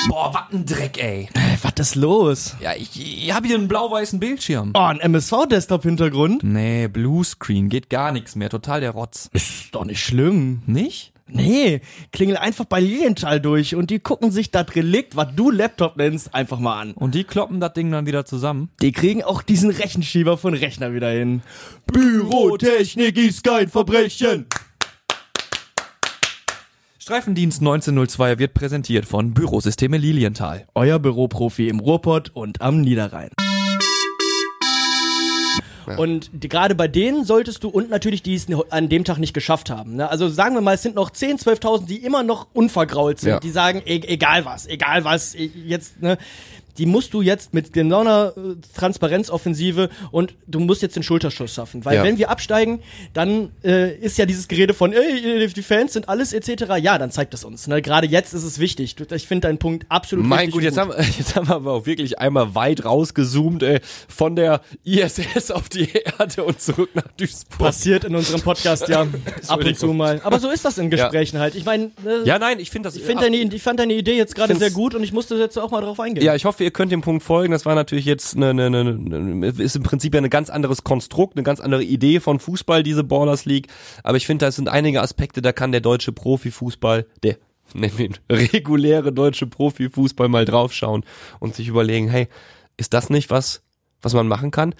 Boah, 0.07 0.33
was 0.33 0.53
ein 0.53 0.65
Dreck, 0.65 1.03
ey. 1.03 1.27
Was 1.61 1.73
ist 1.79 1.95
los? 1.95 2.55
Ja, 2.61 2.73
ich, 2.75 2.89
ich 2.95 3.33
habe 3.33 3.47
hier 3.47 3.57
einen 3.57 3.67
blau-weißen 3.67 4.19
Bildschirm. 4.19 4.71
Oh, 4.73 4.79
ein 4.79 4.99
MSV-Desktop-Hintergrund? 4.99 6.43
Nee, 6.43 6.87
Bluescreen, 6.87 7.67
geht 7.67 7.89
gar 7.89 8.11
nichts 8.11 8.35
mehr. 8.35 8.49
Total 8.49 8.79
der 8.79 8.91
Rotz. 8.91 9.29
Ist 9.33 9.75
doch 9.75 9.83
nicht 9.83 10.01
schlimm. 10.01 10.61
Nicht? 10.65 11.11
Nee, 11.29 11.81
klingel 12.13 12.37
einfach 12.37 12.63
bei 12.63 12.79
Lilienthal 12.79 13.41
durch 13.41 13.75
und 13.75 13.89
die 13.89 13.99
gucken 13.99 14.31
sich 14.31 14.49
das 14.49 14.73
Relikt, 14.75 15.17
was 15.17 15.27
du 15.35 15.51
Laptop 15.51 15.97
nennst, 15.97 16.33
einfach 16.33 16.59
mal 16.59 16.79
an. 16.79 16.93
Und 16.93 17.15
die 17.15 17.25
kloppen 17.25 17.59
das 17.59 17.73
Ding 17.73 17.91
dann 17.91 18.05
wieder 18.05 18.23
zusammen. 18.23 18.69
Die 18.81 18.93
kriegen 18.93 19.23
auch 19.23 19.41
diesen 19.41 19.71
Rechenschieber 19.71 20.37
von 20.37 20.53
Rechner 20.53 20.93
wieder 20.93 21.09
hin. 21.09 21.41
Bürotechnik 21.85 23.17
ist 23.17 23.43
kein 23.43 23.67
Verbrechen. 23.67 24.45
Streifendienst 27.11 27.61
1902 27.61 28.37
wird 28.37 28.53
präsentiert 28.53 29.05
von 29.05 29.33
Bürosysteme 29.33 29.97
Lilienthal. 29.97 30.67
Euer 30.75 30.99
Büroprofi 30.99 31.69
im 31.69 31.79
Ruhrpott 31.79 32.31
und 32.33 32.59
am 32.61 32.81
Niederrhein. 32.81 33.29
Und 35.97 36.29
die- 36.33 36.49
gerade 36.49 36.75
bei 36.75 36.89
denen 36.89 37.23
solltest 37.23 37.63
du, 37.63 37.69
und 37.69 37.89
natürlich 37.89 38.23
die 38.23 38.35
es 38.35 38.47
an 38.71 38.89
dem 38.89 39.05
Tag 39.05 39.19
nicht 39.19 39.33
geschafft 39.33 39.69
haben. 39.69 39.95
Ne? 39.95 40.09
Also 40.09 40.27
sagen 40.27 40.53
wir 40.55 40.59
mal, 40.61 40.73
es 40.75 40.81
sind 40.83 40.95
noch 40.95 41.09
10, 41.09 41.37
12.000, 41.37 41.85
die 41.87 42.03
immer 42.03 42.23
noch 42.23 42.47
unvergrault 42.51 43.21
sind. 43.21 43.29
Ja. 43.29 43.39
Die 43.39 43.51
sagen, 43.51 43.81
e 43.85 44.01
egal 44.05 44.43
was, 44.43 44.67
egal 44.67 45.05
was, 45.05 45.33
e- 45.33 45.49
jetzt, 45.65 46.01
ne? 46.01 46.17
Die 46.77 46.85
musst 46.85 47.13
du 47.13 47.21
jetzt 47.21 47.53
mit 47.53 47.73
genau 47.73 48.01
einer 48.01 48.33
äh, 48.37 48.55
Transparenzoffensive 48.75 49.89
und 50.11 50.35
du 50.47 50.59
musst 50.59 50.81
jetzt 50.81 50.95
den 50.95 51.03
Schulterschuss 51.03 51.53
schaffen. 51.53 51.85
Weil 51.85 51.95
Ja. 51.97 52.03
wenn 52.03 52.17
wir 52.17 52.29
absteigen, 52.29 52.81
dann 53.13 53.51
äh, 53.63 53.95
ist 53.95 54.17
ja 54.17 54.25
dieses 54.25 54.47
Gerede 54.47 54.73
von, 54.73 54.93
ey, 54.93 55.47
die 55.47 55.61
Fans 55.63 55.93
sind 55.93 56.09
alles 56.09 56.33
etc. 56.33 56.75
Ja, 56.81 56.97
dann 56.97 57.11
zeigt 57.11 57.33
es 57.33 57.43
uns. 57.43 57.67
Ne? 57.67 57.81
Gerade 57.81 58.07
jetzt 58.07 58.33
ist 58.33 58.43
es 58.43 58.59
wichtig. 58.59 58.95
Ich 59.11 59.27
finde 59.27 59.47
deinen 59.47 59.57
Punkt 59.57 59.85
absolut 59.89 60.25
Mein 60.25 60.51
gut, 60.51 60.63
jetzt 60.63 60.77
haben, 60.77 60.91
jetzt 61.17 61.35
haben 61.35 61.47
wir 61.47 61.55
aber 61.55 61.73
auch 61.73 61.85
wirklich 61.85 62.19
einmal 62.19 62.55
weit 62.55 62.85
rausgezoomt, 62.85 63.63
ey, 63.63 63.79
von 64.07 64.35
der 64.35 64.61
ISS 64.83 65.51
auf 65.51 65.69
die 65.69 65.89
Erde 65.91 66.43
und 66.43 66.61
zurück 66.61 66.89
nach 66.93 67.07
Duisburg. 67.17 67.57
passiert 67.59 68.03
in 68.03 68.15
unserem 68.15 68.41
Podcast 68.41 68.87
ja 68.87 69.01
ab 69.47 69.63
und 69.63 69.77
zu 69.77 69.87
mal. 69.93 70.21
Aber 70.23 70.39
so 70.39 70.49
ist 70.49 70.65
das 70.65 70.77
in 70.77 70.89
Gesprächen 70.89 71.39
halt. 71.39 71.55
Ich 71.55 71.65
meine, 71.65 71.85
äh, 72.05 72.25
Ja, 72.25 72.39
nein, 72.39 72.59
ich 72.59 72.69
finde 72.69 72.87
das. 72.87 72.95
ich, 72.95 73.03
find 73.03 73.21
deine, 73.21 73.37
ich 73.37 73.63
fand 73.63 73.79
deine 73.79 73.93
Idee 73.93 74.15
jetzt 74.15 74.35
gerade 74.35 74.55
sehr 74.55 74.71
gut 74.71 74.95
und 74.95 75.03
ich 75.03 75.13
musste 75.13 75.35
jetzt 75.35 75.57
auch 75.57 75.71
mal 75.71 75.81
drauf 75.81 75.99
eingehen. 75.99 76.23
Ja, 76.23 76.35
ich 76.35 76.45
hoffe, 76.45 76.63
ihr 76.67 76.71
könnt 76.71 76.91
dem 76.91 77.01
Punkt 77.01 77.23
folgen. 77.23 77.53
Das 77.53 77.65
war 77.65 77.75
natürlich 77.75 78.05
jetzt 78.05 78.35
eine, 78.35 78.49
eine, 78.49 78.65
eine, 78.65 79.47
ist 79.47 79.77
im 79.77 79.83
Prinzip 79.83 80.13
ja 80.13 80.21
ein 80.21 80.29
ganz 80.29 80.49
anderes 80.49 80.83
Konstrukt, 80.83 81.37
eine 81.37 81.43
ganz 81.43 81.61
andere 81.61 81.81
Idee 81.81 82.19
von 82.19 82.39
Fußball, 82.39 82.83
diese 82.83 83.05
Ballers 83.05 83.45
League. 83.45 83.67
Aber 84.03 84.17
ich 84.17 84.27
finde, 84.27 84.45
da 84.45 84.51
sind 84.51 84.67
einige 84.67 85.01
Aspekte, 85.01 85.41
da 85.41 85.53
kann 85.53 85.71
der 85.71 85.81
deutsche 85.81 86.11
Profifußball, 86.11 87.07
der 87.23 87.37
nennen 87.73 87.97
wir 87.97 88.05
ihn 88.05 88.17
reguläre 88.29 89.13
deutsche 89.13 89.47
Profifußball 89.47 90.27
mal 90.27 90.45
draufschauen 90.45 91.03
und 91.39 91.55
sich 91.55 91.69
überlegen, 91.69 92.09
hey, 92.09 92.27
ist 92.75 92.93
das 92.93 93.09
nicht 93.09 93.29
was, 93.29 93.61
was 94.01 94.13
man 94.13 94.27
machen 94.27 94.51
kann? 94.51 94.75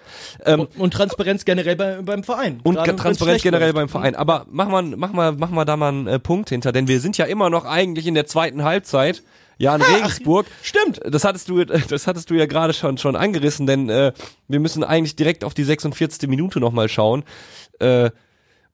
Ähm, 0.46 0.62
und, 0.62 0.78
und 0.78 0.94
Transparenz 0.94 1.46
generell 1.46 1.76
bei, 1.76 2.02
beim 2.02 2.24
Verein. 2.24 2.60
und 2.64 2.76
Gerade 2.76 2.96
Transparenz 2.98 3.42
generell 3.42 3.68
läuft. 3.68 3.76
beim 3.76 3.90
Verein. 3.90 4.16
Aber 4.16 4.46
mach 4.50 4.68
mal, 4.68 4.84
mach 4.84 5.14
mal, 5.14 5.32
mach 5.32 5.50
mal 5.50 5.66
da 5.66 5.78
mal 5.78 5.90
einen 5.90 6.08
äh, 6.08 6.20
Punkt 6.20 6.50
hinter, 6.50 6.72
denn 6.72 6.88
wir 6.88 7.00
sind 7.00 7.18
ja 7.18 7.26
immer 7.26 7.50
noch 7.50 7.66
eigentlich 7.66 8.08
in 8.08 8.14
der 8.14 8.26
zweiten 8.26 8.64
Halbzeit. 8.64 9.24
Ja, 9.58 9.76
in 9.76 9.82
Regensburg. 9.82 10.46
Stimmt. 10.62 11.00
Das 11.04 11.24
hattest 11.24 11.50
du, 11.50 11.64
das 11.66 12.08
hattest 12.08 12.30
du 12.30 12.36
ja 12.36 12.46
gerade 12.46 12.74
schon 12.74 12.98
schon 12.98 13.16
angerissen, 13.16 13.66
denn 13.68 13.90
äh, 13.90 14.14
wir 14.48 14.60
müssen 14.60 14.84
eigentlich 14.84 15.16
direkt 15.16 15.44
auf 15.44 15.54
die 15.54 15.64
46. 15.64 16.30
Minute 16.30 16.60
nochmal 16.60 16.90
schauen. 16.90 17.24
Äh, 17.80 18.12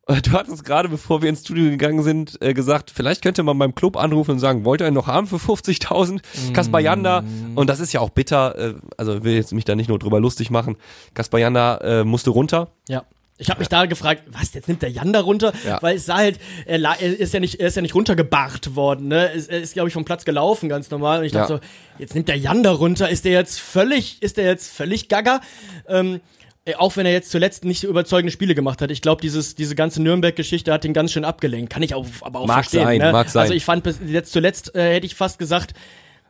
du 0.08 0.32
hattest 0.34 0.66
gerade, 0.66 0.90
bevor 0.90 1.22
wir 1.22 1.30
ins 1.30 1.42
Studio 1.42 1.70
gegangen 1.70 2.04
sind, 2.04 2.42
äh, 2.42 2.54
gesagt, 2.54 2.92
vielleicht 2.94 3.22
könnte 3.22 3.42
man 3.44 3.58
beim 3.58 3.74
Club 3.74 3.96
anrufen 3.96 4.32
und 4.32 4.40
sagen, 4.40 4.66
wollt 4.66 4.82
ihr 4.82 4.88
ihn 4.90 4.94
noch 4.94 5.08
haben 5.08 5.28
für 5.28 5.38
50.000? 5.38 6.20
Kaspar 6.54 6.82
Janda, 6.82 7.24
und 7.56 7.70
das 7.70 7.80
ist 7.80 7.94
ja 7.94 8.02
auch 8.02 8.10
bitter, 8.10 8.58
äh, 8.58 8.74
also 8.98 9.24
will 9.24 9.36
jetzt 9.36 9.54
mich 9.54 9.64
da 9.64 9.76
nicht 9.76 9.88
nur 9.88 10.00
drüber 10.00 10.20
lustig 10.20 10.50
machen, 10.52 10.76
Kaspar 11.14 11.40
Janda 11.40 11.78
äh, 11.78 12.04
musste 12.04 12.32
runter, 12.32 12.70
Ja. 12.90 13.04
Ich 13.44 13.50
habe 13.50 13.60
mich 13.60 13.68
da 13.68 13.86
gefragt, 13.86 14.24
was, 14.28 14.54
jetzt 14.54 14.68
nimmt 14.68 14.82
der 14.82 14.90
Jan 14.90 15.14
da 15.14 15.22
runter? 15.22 15.54
Weil 15.82 15.98
es 15.98 16.06
sah 16.06 16.18
halt, 16.18 16.40
er, 16.66 17.00
ist 17.00 17.34
ja 17.34 17.40
nicht, 17.40 17.60
er 17.60 17.68
ist 17.68 17.76
ja 17.76 17.82
nicht 17.82 17.96
runtergebarrt 17.96 18.76
worden, 18.76 19.10
ne? 19.10 19.30
Er 19.30 19.34
ist, 19.34 19.52
ist 19.52 19.74
glaube 19.74 19.90
ich, 19.90 19.94
vom 19.94 20.06
Platz 20.06 20.26
gelaufen, 20.26 20.70
ganz 20.70 20.90
normal. 20.90 21.20
Und 21.20 21.26
ich 21.26 21.32
dachte 21.34 21.56
so, 21.56 21.60
jetzt 22.00 22.16
nimmt 22.16 22.28
der 22.28 22.38
Jan 22.38 22.64
da 22.64 22.72
runter, 22.72 23.10
ist 23.10 23.26
der 23.26 23.34
jetzt 23.34 23.60
völlig, 23.60 24.22
ist 24.22 24.38
der 24.38 24.46
jetzt 24.46 24.74
völlig 24.74 25.10
gaga? 25.10 25.42
Ähm, 25.88 26.22
äh, 26.66 26.76
auch 26.76 26.96
wenn 26.96 27.06
er 27.06 27.12
jetzt 27.12 27.30
zuletzt 27.30 27.66
nicht 27.66 27.82
so 27.82 27.88
überzeugende 27.88 28.32
Spiele 28.32 28.56
gemacht 28.56 28.82
hat. 28.82 28.90
Ich 28.90 29.02
glaube, 29.02 29.22
dieses, 29.22 29.56
diese 29.56 29.76
ganze 29.76 30.02
Nürnberg-Geschichte 30.02 30.72
hat 30.72 30.86
ihn 30.86 30.94
ganz 30.94 31.12
schön 31.12 31.26
abgelenkt. 31.26 31.72
Kann 31.72 31.84
ich 31.84 31.94
auch, 31.94 32.06
aber 32.22 32.40
auch 32.40 32.48
Mag 32.48 32.64
verstehen. 32.64 32.86
sein, 32.86 32.98
ne? 33.00 33.12
mag 33.12 33.30
sein. 33.30 33.42
Also 33.42 33.54
ich 33.54 33.66
fand 33.66 33.84
bis 33.84 34.00
jetzt 34.08 34.32
zuletzt, 34.32 34.74
äh, 34.76 34.94
hätte 34.94 35.06
ich 35.06 35.16
fast 35.16 35.40
gesagt, 35.40 35.74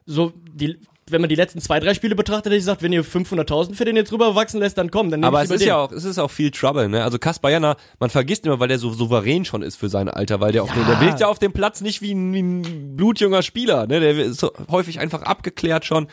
so 0.06 0.34
die 0.52 0.80
wenn 1.10 1.22
man 1.22 1.30
die 1.30 1.36
letzten 1.36 1.60
zwei, 1.60 1.80
drei 1.80 1.94
Spiele 1.94 2.16
betrachtet, 2.16 2.46
hätte 2.46 2.56
ich 2.56 2.62
gesagt, 2.62 2.82
wenn 2.82 2.94
ihr 2.94 3.04
500.000 3.04 3.76
für 3.76 3.86
den 3.86 3.96
jetzt 3.96 4.12
rüberwachsen 4.12 4.60
lässt, 4.60 4.78
dann 4.78 4.90
komm, 4.90 5.12
dann 5.12 5.24
Aber 5.24 5.44
es 5.44 5.50
ist 5.50 5.62
den. 5.62 5.68
ja 5.68 5.78
auch, 5.78 5.92
es 5.92 6.06
ist 6.06 6.18
auch 6.18 6.32
viel 6.32 6.52
Trouble, 6.52 6.88
ne? 6.88 7.04
Also 7.04 7.20
Kaspar 7.20 7.52
Jana, 7.52 7.76
man 8.00 8.10
vergisst 8.10 8.46
immer, 8.46 8.60
weil 8.60 8.70
der 8.70 8.80
so 8.80 8.92
souverän 8.92 9.44
schon 9.46 9.62
ist 9.62 9.76
für 9.76 9.90
sein 9.90 10.08
Alter, 10.08 10.40
weil 10.40 10.52
der 10.52 10.64
auf 10.64 10.74
dem, 10.74 10.86
der 10.86 11.02
wirkt 11.02 11.20
ja 11.20 11.28
auf 11.28 11.40
dem 11.40 11.52
Platz 11.52 11.82
nicht 11.82 12.02
wie 12.02 12.14
ein, 12.14 12.34
wie 12.34 12.42
ein 12.42 12.96
blutjunger 12.96 13.42
Spieler, 13.44 13.86
ne? 13.88 14.00
Der 14.00 14.18
ist 14.18 14.40
so 14.40 14.52
häufig 14.72 15.00
einfach 15.00 15.24
abgeklärt 15.24 15.86
schon. 15.86 16.08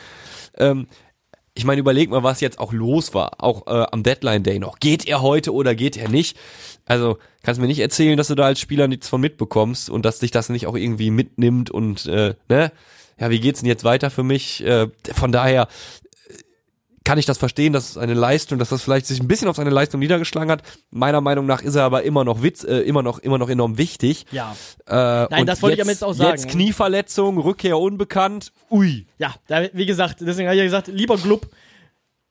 Ähm, 0.57 0.87
ich 1.53 1.65
meine, 1.65 1.81
überleg 1.81 2.09
mal, 2.09 2.23
was 2.23 2.39
jetzt 2.39 2.59
auch 2.59 2.71
los 2.71 3.13
war, 3.13 3.43
auch 3.43 3.67
äh, 3.67 3.85
am 3.91 4.03
Deadline 4.03 4.43
Day 4.43 4.59
noch. 4.59 4.79
Geht 4.79 5.07
er 5.07 5.21
heute 5.21 5.53
oder 5.53 5.75
geht 5.75 5.97
er 5.97 6.07
nicht? 6.09 6.37
Also 6.85 7.17
kannst 7.43 7.59
mir 7.59 7.67
nicht 7.67 7.79
erzählen, 7.79 8.17
dass 8.17 8.27
du 8.27 8.35
da 8.35 8.45
als 8.45 8.59
Spieler 8.59 8.87
nichts 8.87 9.09
von 9.09 9.19
mitbekommst 9.21 9.89
und 9.89 10.05
dass 10.05 10.19
dich 10.19 10.31
das 10.31 10.49
nicht 10.49 10.67
auch 10.67 10.75
irgendwie 10.75 11.11
mitnimmt 11.11 11.69
und 11.69 12.05
äh, 12.05 12.35
ne? 12.49 12.71
Ja, 13.19 13.29
wie 13.29 13.39
geht's 13.39 13.59
denn 13.59 13.67
jetzt 13.69 13.83
weiter 13.83 14.09
für 14.09 14.23
mich? 14.23 14.63
Äh, 14.63 14.87
von 15.13 15.31
daher 15.31 15.67
kann 17.03 17.17
ich 17.17 17.25
das 17.25 17.37
verstehen, 17.37 17.73
dass 17.73 17.89
es 17.89 17.97
eine 17.97 18.13
Leistung, 18.13 18.59
dass 18.59 18.69
das 18.69 18.83
vielleicht 18.83 19.07
sich 19.07 19.19
ein 19.19 19.27
bisschen 19.27 19.47
auf 19.47 19.55
seine 19.55 19.71
Leistung 19.71 19.99
niedergeschlagen 19.99 20.51
hat. 20.51 20.61
Meiner 20.91 21.19
Meinung 21.19 21.45
nach 21.45 21.61
ist 21.61 21.75
er 21.75 21.83
aber 21.83 22.03
immer 22.03 22.23
noch 22.23 22.43
Witz, 22.43 22.63
äh, 22.63 22.79
immer 22.81 23.01
noch, 23.01 23.19
immer 23.19 23.37
noch 23.37 23.49
enorm 23.49 23.77
wichtig. 23.77 24.25
Ja. 24.31 24.55
Äh, 24.85 24.93
Nein, 25.29 25.45
das 25.45 25.61
wollte 25.61 25.77
ich 25.77 25.81
aber 25.81 25.89
jetzt 25.89 26.03
auch 26.03 26.13
sagen. 26.13 26.31
Jetzt 26.31 26.47
Knieverletzung, 26.49 27.39
Rückkehr 27.39 27.77
unbekannt. 27.79 28.51
Ui. 28.69 29.07
Ja, 29.17 29.33
da, 29.47 29.67
wie 29.73 29.85
gesagt, 29.85 30.17
deswegen 30.21 30.47
habe 30.47 30.55
ich 30.55 30.59
ja 30.59 30.65
gesagt, 30.65 30.87
lieber 30.87 31.17
Glub, 31.17 31.47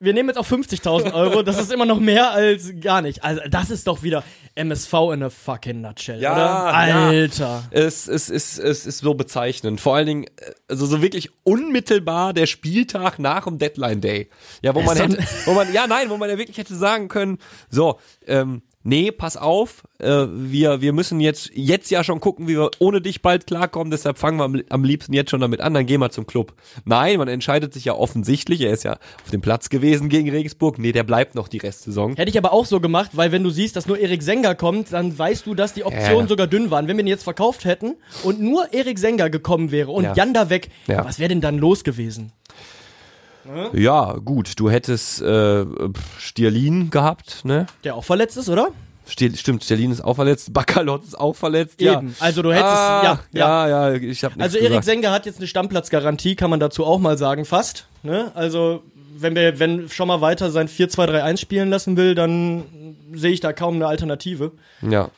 wir 0.01 0.15
nehmen 0.15 0.31
jetzt 0.31 0.39
auf 0.39 0.51
50.000 0.51 1.13
Euro, 1.13 1.43
das 1.43 1.61
ist 1.61 1.71
immer 1.71 1.85
noch 1.85 2.01
mehr 2.01 2.31
als 2.31 2.73
gar 2.81 3.03
nicht. 3.03 3.23
Also 3.23 3.43
das 3.51 3.71
ist 3.71 3.87
doch 3.87 4.03
wieder 4.03 4.25
MSV 4.55 4.93
in 5.13 5.23
a 5.23 5.31
fucking 5.31 5.83
nutshell, 5.83 6.21
Ja, 6.21 6.33
oder? 6.33 6.89
ja. 6.89 7.09
Alter. 7.09 7.65
Es, 7.71 8.09
es, 8.09 8.31
es, 8.31 8.59
es 8.59 8.87
ist 8.87 8.99
so 8.99 9.13
bezeichnend. 9.15 9.81
Vor 9.81 9.95
allen 9.97 10.07
Dingen, 10.07 10.27
also 10.69 10.87
so 10.87 11.03
wirklich 11.03 11.31
unmittelbar 11.45 12.33
der 12.33 12.47
Spieltag 12.47 13.19
nach 13.19 13.45
dem 13.45 13.59
Deadline 13.59 14.01
Day. 14.01 14.31
Ja, 14.63 14.75
wo 14.75 14.81
man 14.81 14.97
hätte, 14.97 15.19
wo 15.45 15.53
man, 15.53 15.71
ja 15.73 15.87
nein, 15.87 16.09
wo 16.09 16.17
man 16.17 16.31
ja 16.31 16.39
wirklich 16.39 16.57
hätte 16.57 16.75
sagen 16.75 17.09
können, 17.09 17.39
so, 17.69 18.01
ähm, 18.27 18.63
nee, 18.83 19.11
pass 19.13 19.37
auf, 19.37 19.83
äh, 19.99 20.27
wir, 20.31 20.81
wir 20.81 20.93
müssen 20.93 21.21
jetzt, 21.21 21.51
jetzt 21.55 21.91
ja 21.91 22.03
schon 22.05 22.21
gucken, 22.21 22.49
wie 22.49 22.57
wir 22.57 22.71
ohne 22.79 23.01
dich 23.01 23.23
bald 23.23 23.47
klarkommen, 23.47 23.91
deshalb 23.91 24.19
fangen 24.19 24.39
wir 24.39 24.45
am, 24.45 24.61
am 24.71 24.85
liebsten 24.85 25.13
jetzt 25.13 25.31
schon 25.31 25.41
damit 25.41 25.61
an, 25.61 25.75
dann 25.75 25.87
gehen 25.87 26.01
wir 26.01 26.11
zum 26.11 26.27
Club. 26.27 26.55
Nein, 26.85 27.19
man 27.19 27.29
entscheidet 27.29 27.75
sich 27.75 27.85
ja 27.85 27.95
offensichtlich, 27.95 28.61
er 28.63 28.71
ist 28.73 28.85
ja 28.85 28.93
auf 29.25 29.31
dem 29.31 29.41
Platz 29.41 29.69
gewesen 29.69 30.09
gegen 30.09 30.31
Regensburg, 30.31 30.79
nee, 30.79 30.93
der 30.93 31.03
bleibt 31.05 31.35
noch 31.35 31.49
die 31.49 31.59
Restsaison. 31.59 32.17
Hätte 32.17 32.31
ich 32.31 32.39
aber 32.39 32.53
auch 32.53 32.67
so 32.67 32.81
gemacht, 32.81 33.11
weil 33.15 33.33
wenn 33.33 33.43
du 33.45 33.51
siehst, 33.51 33.77
dass 33.77 33.87
nur 33.87 33.99
Erik 33.99 34.23
Senger 34.23 34.55
kommt, 34.55 34.93
dann 34.93 35.17
weißt 35.19 35.47
du, 35.47 35.55
dass 35.55 35.75
die 35.75 35.85
Optionen 35.85 36.23
Ja. 36.23 36.29
sogar 36.29 36.47
dünn 36.47 36.71
waren. 36.71 36.89
Wenn 36.89 36.97
wir 36.97 37.05
ihn 37.05 37.09
jetzt 37.09 37.25
verkauft 37.25 37.65
hätten 37.65 37.97
und 38.25 38.41
nur 38.41 38.73
Erik 38.73 38.99
Senger 38.99 39.31
gekommen 39.31 39.71
wäre 39.71 39.91
und 39.91 40.05
Ja. 40.05 40.15
Jan 40.15 40.33
da 40.35 40.49
weg, 40.51 40.71
Ja. 40.87 41.05
was 41.05 41.19
wäre 41.19 41.29
denn 41.29 41.41
dann 41.41 41.59
los 41.59 41.85
gewesen? 41.85 42.33
Ja, 43.73 44.17
gut, 44.25 44.59
du 44.59 44.71
hättest 44.71 45.23
äh, 45.23 45.65
Stierlin 46.19 46.91
gehabt, 46.91 47.45
ne? 47.45 47.67
Der 47.85 47.95
auch 47.95 48.05
verletzt 48.05 48.37
ist, 48.37 48.49
oder? 48.49 48.69
Stier, 49.07 49.37
stimmt, 49.37 49.65
Sterlin 49.65 49.91
ist 49.91 50.03
auch 50.03 50.15
verletzt, 50.15 50.53
Bakalot 50.53 51.05
ist 51.05 51.19
auch 51.19 51.35
verletzt. 51.35 51.81
Ja. 51.81 51.95
Eben. 51.95 52.15
Also 52.21 52.43
du 52.43 52.53
hättest, 52.53 52.67
ah, 52.67 53.03
ja, 53.03 53.21
ja. 53.33 53.69
ja, 53.69 53.91
ja, 53.91 53.95
ich 53.95 54.23
habe 54.25 54.35
Also 54.39 54.59
Erik 54.59 54.85
Senger 54.85 55.11
hat 55.11 55.27
jetzt 55.27 55.39
eine 55.39 55.47
Stammpplatzgarantie, 55.47 56.37
kann 56.37 56.51
man 56.51 56.61
dazu 56.61 56.85
auch 56.85 56.99
mal 56.99 57.19
sagen, 57.19 57.45
fast. 57.45 57.87
Ne? 58.03 58.31
Also 58.35 58.83
wenn 59.17 59.35
wir, 59.35 59.59
wenn 59.59 59.89
schon 59.89 60.09
mal 60.09 60.21
weiter 60.21 60.51
sein 60.51 60.69
4-2-3-1 60.69 61.37
spielen 61.39 61.71
lassen 61.71 61.97
will, 61.97 62.15
dann 62.15 62.97
sehe 63.13 63.33
ich 63.33 63.41
da 63.41 63.53
kaum 63.53 63.75
eine 63.75 63.87
Alternative. 63.87 64.53
Ja. 64.83 65.11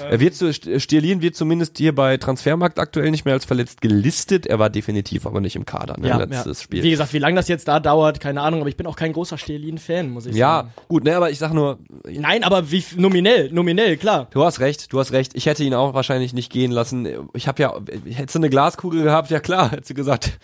Er 0.00 0.20
wird 0.20 0.34
zu, 0.34 0.52
Stierlin 0.52 1.22
wird 1.22 1.36
zumindest 1.36 1.78
hier 1.78 1.94
bei 1.94 2.16
Transfermarkt 2.16 2.78
aktuell 2.78 3.10
nicht 3.10 3.24
mehr 3.24 3.34
als 3.34 3.44
verletzt 3.44 3.80
gelistet. 3.80 4.46
Er 4.46 4.58
war 4.58 4.70
definitiv 4.70 5.26
aber 5.26 5.40
nicht 5.40 5.56
im 5.56 5.64
Kader, 5.64 5.98
ne, 5.98 6.26
letztes 6.28 6.62
Spiel. 6.62 6.82
Wie 6.82 6.90
gesagt, 6.90 7.12
wie 7.12 7.18
lange 7.18 7.36
das 7.36 7.48
jetzt 7.48 7.68
da 7.68 7.80
dauert, 7.80 8.20
keine 8.20 8.40
Ahnung, 8.40 8.60
aber 8.60 8.68
ich 8.68 8.76
bin 8.76 8.86
auch 8.86 8.96
kein 8.96 9.12
großer 9.12 9.38
Stelin-Fan, 9.38 10.10
muss 10.10 10.26
ich 10.26 10.36
ja, 10.36 10.58
sagen. 10.58 10.72
gut, 10.88 11.04
ne, 11.04 11.16
aber 11.16 11.30
ich 11.30 11.38
sag 11.38 11.52
nur, 11.52 11.78
Nein, 12.04 12.44
aber 12.44 12.70
wie 12.70 12.84
nominell, 12.96 13.50
nominell, 13.52 13.96
klar. 13.96 14.28
du 14.30 14.44
hast 14.44 14.60
recht, 14.60 14.92
du 14.92 14.98
hast 14.98 15.12
recht. 15.12 15.32
Ich 15.34 15.46
hätte 15.46 15.64
ihn 15.64 15.74
auch 15.74 15.94
wahrscheinlich 15.94 16.32
nicht 16.32 16.50
gehen 16.50 16.70
lassen. 16.70 17.28
Ich 17.34 17.48
habe 17.48 17.62
ja, 17.62 17.74
hättest 18.10 18.34
du 18.34 18.40
eine 18.40 18.50
Glaskugel 18.50 19.02
gehabt, 19.02 19.30
ja 19.30 19.40
klar, 19.40 19.70
hätte 19.70 19.86
sie 19.86 19.94
gesagt. 19.94 20.38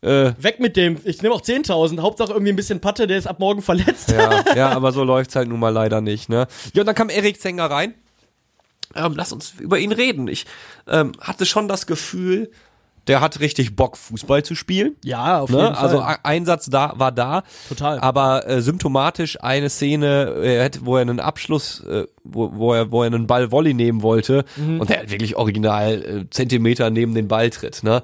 Äh, 0.00 0.32
Weg 0.38 0.60
mit 0.60 0.76
dem, 0.76 0.96
ich 1.04 1.22
nehme 1.22 1.34
auch 1.34 1.42
10.000, 1.42 2.00
Hauptsache 2.00 2.32
irgendwie 2.32 2.52
ein 2.52 2.56
bisschen 2.56 2.80
Patte, 2.80 3.08
der 3.08 3.18
ist 3.18 3.26
ab 3.26 3.40
morgen 3.40 3.62
verletzt. 3.62 4.12
Ja, 4.12 4.44
ja, 4.54 4.68
aber 4.76 4.92
so 4.92 5.02
läuft's 5.02 5.34
halt 5.34 5.48
nun 5.48 5.58
mal 5.58 5.70
leider 5.70 6.00
nicht, 6.00 6.28
ne? 6.28 6.46
Ja, 6.72 6.82
und 6.82 6.86
dann 6.86 6.94
kam 6.94 7.10
Erik 7.10 7.40
Zenger 7.40 7.64
rein. 7.66 7.94
Ähm, 8.94 9.14
lass 9.16 9.32
uns 9.32 9.54
über 9.58 9.78
ihn 9.78 9.92
reden. 9.92 10.28
Ich 10.28 10.46
ähm, 10.86 11.12
hatte 11.20 11.46
schon 11.46 11.68
das 11.68 11.86
Gefühl, 11.86 12.50
der 13.08 13.20
hat 13.20 13.40
richtig 13.40 13.74
Bock, 13.74 13.96
Fußball 13.96 14.42
zu 14.44 14.54
spielen. 14.54 14.96
Ja, 15.04 15.40
auf 15.40 15.50
jeden 15.50 15.62
Ne? 15.62 15.74
Fall. 15.74 15.82
Also 15.82 16.04
Einsatz 16.22 16.66
da 16.66 16.92
war 16.96 17.10
da. 17.12 17.42
Total. 17.68 17.98
Aber 18.00 18.46
äh, 18.48 18.60
symptomatisch 18.62 19.42
eine 19.42 19.68
Szene, 19.70 20.34
hätte, 20.42 20.80
wo 20.84 20.96
er 20.96 21.02
einen 21.02 21.18
Abschluss, 21.20 21.80
äh, 21.84 22.04
wo, 22.24 22.50
wo 22.54 22.74
er, 22.74 22.90
wo 22.92 23.02
er 23.02 23.06
einen 23.06 23.26
Ball 23.26 23.50
Volley 23.50 23.74
nehmen 23.74 24.02
wollte 24.02 24.44
Mhm. 24.56 24.80
und 24.80 24.90
der 24.90 24.98
halt 24.98 25.10
wirklich 25.10 25.36
original 25.36 26.02
äh, 26.02 26.30
Zentimeter 26.30 26.90
neben 26.90 27.14
den 27.14 27.26
Ball 27.28 27.50
tritt. 27.50 27.82
Ne? 27.82 28.02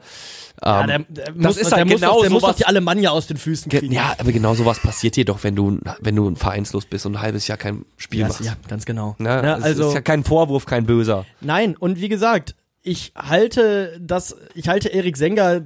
ja, 0.65 0.81
Ähm, 0.83 0.87
der, 0.87 0.99
der 1.09 1.25
das 1.27 1.35
muss, 1.37 1.57
ist 1.59 1.71
der 1.71 1.79
halt 1.79 1.89
muss 1.89 2.01
genau 2.01 2.15
doch, 2.15 2.21
der 2.23 2.31
muss 2.31 2.43
doch 2.43 2.55
die 2.55 2.67
Alemannia 2.67 3.11
aus 3.11 3.27
den 3.27 3.37
Füßen 3.37 3.69
Ge- 3.69 3.81
kriegen. 3.81 3.93
Ja, 3.93 4.15
aber 4.19 4.33
genau 4.33 4.55
sowas 4.55 4.81
passiert 4.81 5.17
dir 5.17 5.25
doch, 5.25 5.43
wenn 5.43 5.55
du, 5.57 5.79
wenn 6.01 6.17
du 6.17 6.35
vereinslos 6.37 6.87
bist 6.87 7.05
und 7.07 7.17
ein 7.17 7.21
halbes 7.23 7.47
Jahr 7.49 7.59
kein 7.59 7.85
Spiel 7.97 8.21
ja, 8.21 8.29
machst. 8.29 8.41
ja, 8.41 8.55
ganz 8.69 8.85
genau. 8.87 9.15
Ne? 9.19 9.29
Ja, 9.29 9.57
Es 9.59 9.65
also 9.65 9.89
ist 9.89 9.95
ja 9.95 10.01
kein 10.01 10.25
Vorwurf, 10.25 10.65
kein 10.65 10.87
böser. 10.87 11.27
Nein, 11.41 11.77
und 11.77 12.01
wie 12.01 12.09
gesagt, 12.09 12.55
ich 12.85 13.13
halte 13.17 13.99
das, 14.01 14.37
ich 14.55 14.69
halte 14.69 14.91
Erik 14.91 15.17
Senger 15.17 15.63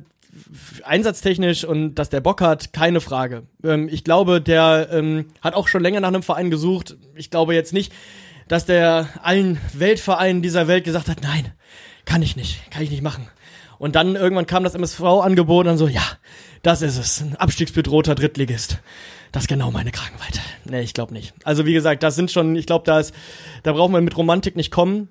einsatztechnisch 0.85 1.65
und 1.65 1.97
dass 1.97 2.11
der 2.11 2.21
Bock 2.21 2.41
hat, 2.41 2.73
keine 2.73 3.01
Frage. 3.01 3.43
Ähm, 3.65 3.89
ich 3.91 4.05
glaube, 4.05 4.41
der 4.41 4.89
ähm, 4.93 5.27
hat 5.43 5.55
auch 5.55 5.69
schon 5.69 5.83
länger 5.83 6.01
nach 6.01 6.09
einem 6.09 6.23
Verein 6.23 6.49
gesucht. 6.51 6.97
Ich 7.17 7.31
glaube 7.31 7.55
jetzt 7.55 7.73
nicht, 7.73 7.93
dass 8.47 8.65
der 8.65 9.09
allen 9.23 9.59
Weltvereinen 9.75 10.41
dieser 10.41 10.69
Welt 10.69 10.85
gesagt 10.85 11.09
hat, 11.09 11.23
nein, 11.23 11.53
kann 12.05 12.23
ich 12.23 12.37
nicht, 12.37 12.71
kann 12.71 12.83
ich 12.83 12.91
nicht 12.91 13.03
machen. 13.03 13.29
Und 13.79 13.97
dann 13.97 14.15
irgendwann 14.15 14.47
kam 14.47 14.65
das 14.65 14.75
MSV-Angebot 14.75 15.65
und 15.65 15.67
dann 15.67 15.79
so, 15.79 15.89
ja, 15.89 16.03
das 16.63 16.83
ist 16.83 16.99
es, 16.99 17.21
ein 17.21 17.37
abstiegsbedrohter 17.37 18.15
Drittligist. 18.15 18.79
Das 19.33 19.45
ist 19.45 19.49
genau 19.49 19.71
meine 19.71 19.91
Kragenweite. 19.91 20.41
Nee, 20.65 20.83
ich 20.83 20.95
glaube 20.95 21.13
nicht. 21.13 21.35
Also 21.45 21.67
wie 21.67 21.73
gesagt, 21.73 22.03
das 22.03 22.15
sind 22.15 22.31
schon, 22.31 22.55
ich 22.57 22.67
glaube, 22.67 22.85
da 22.85 23.01
ist, 23.01 23.15
da 23.65 23.73
braucht 23.73 23.91
man 23.91 24.05
mit 24.05 24.17
Romantik 24.17 24.57
nicht 24.57 24.71
kommen. 24.71 25.09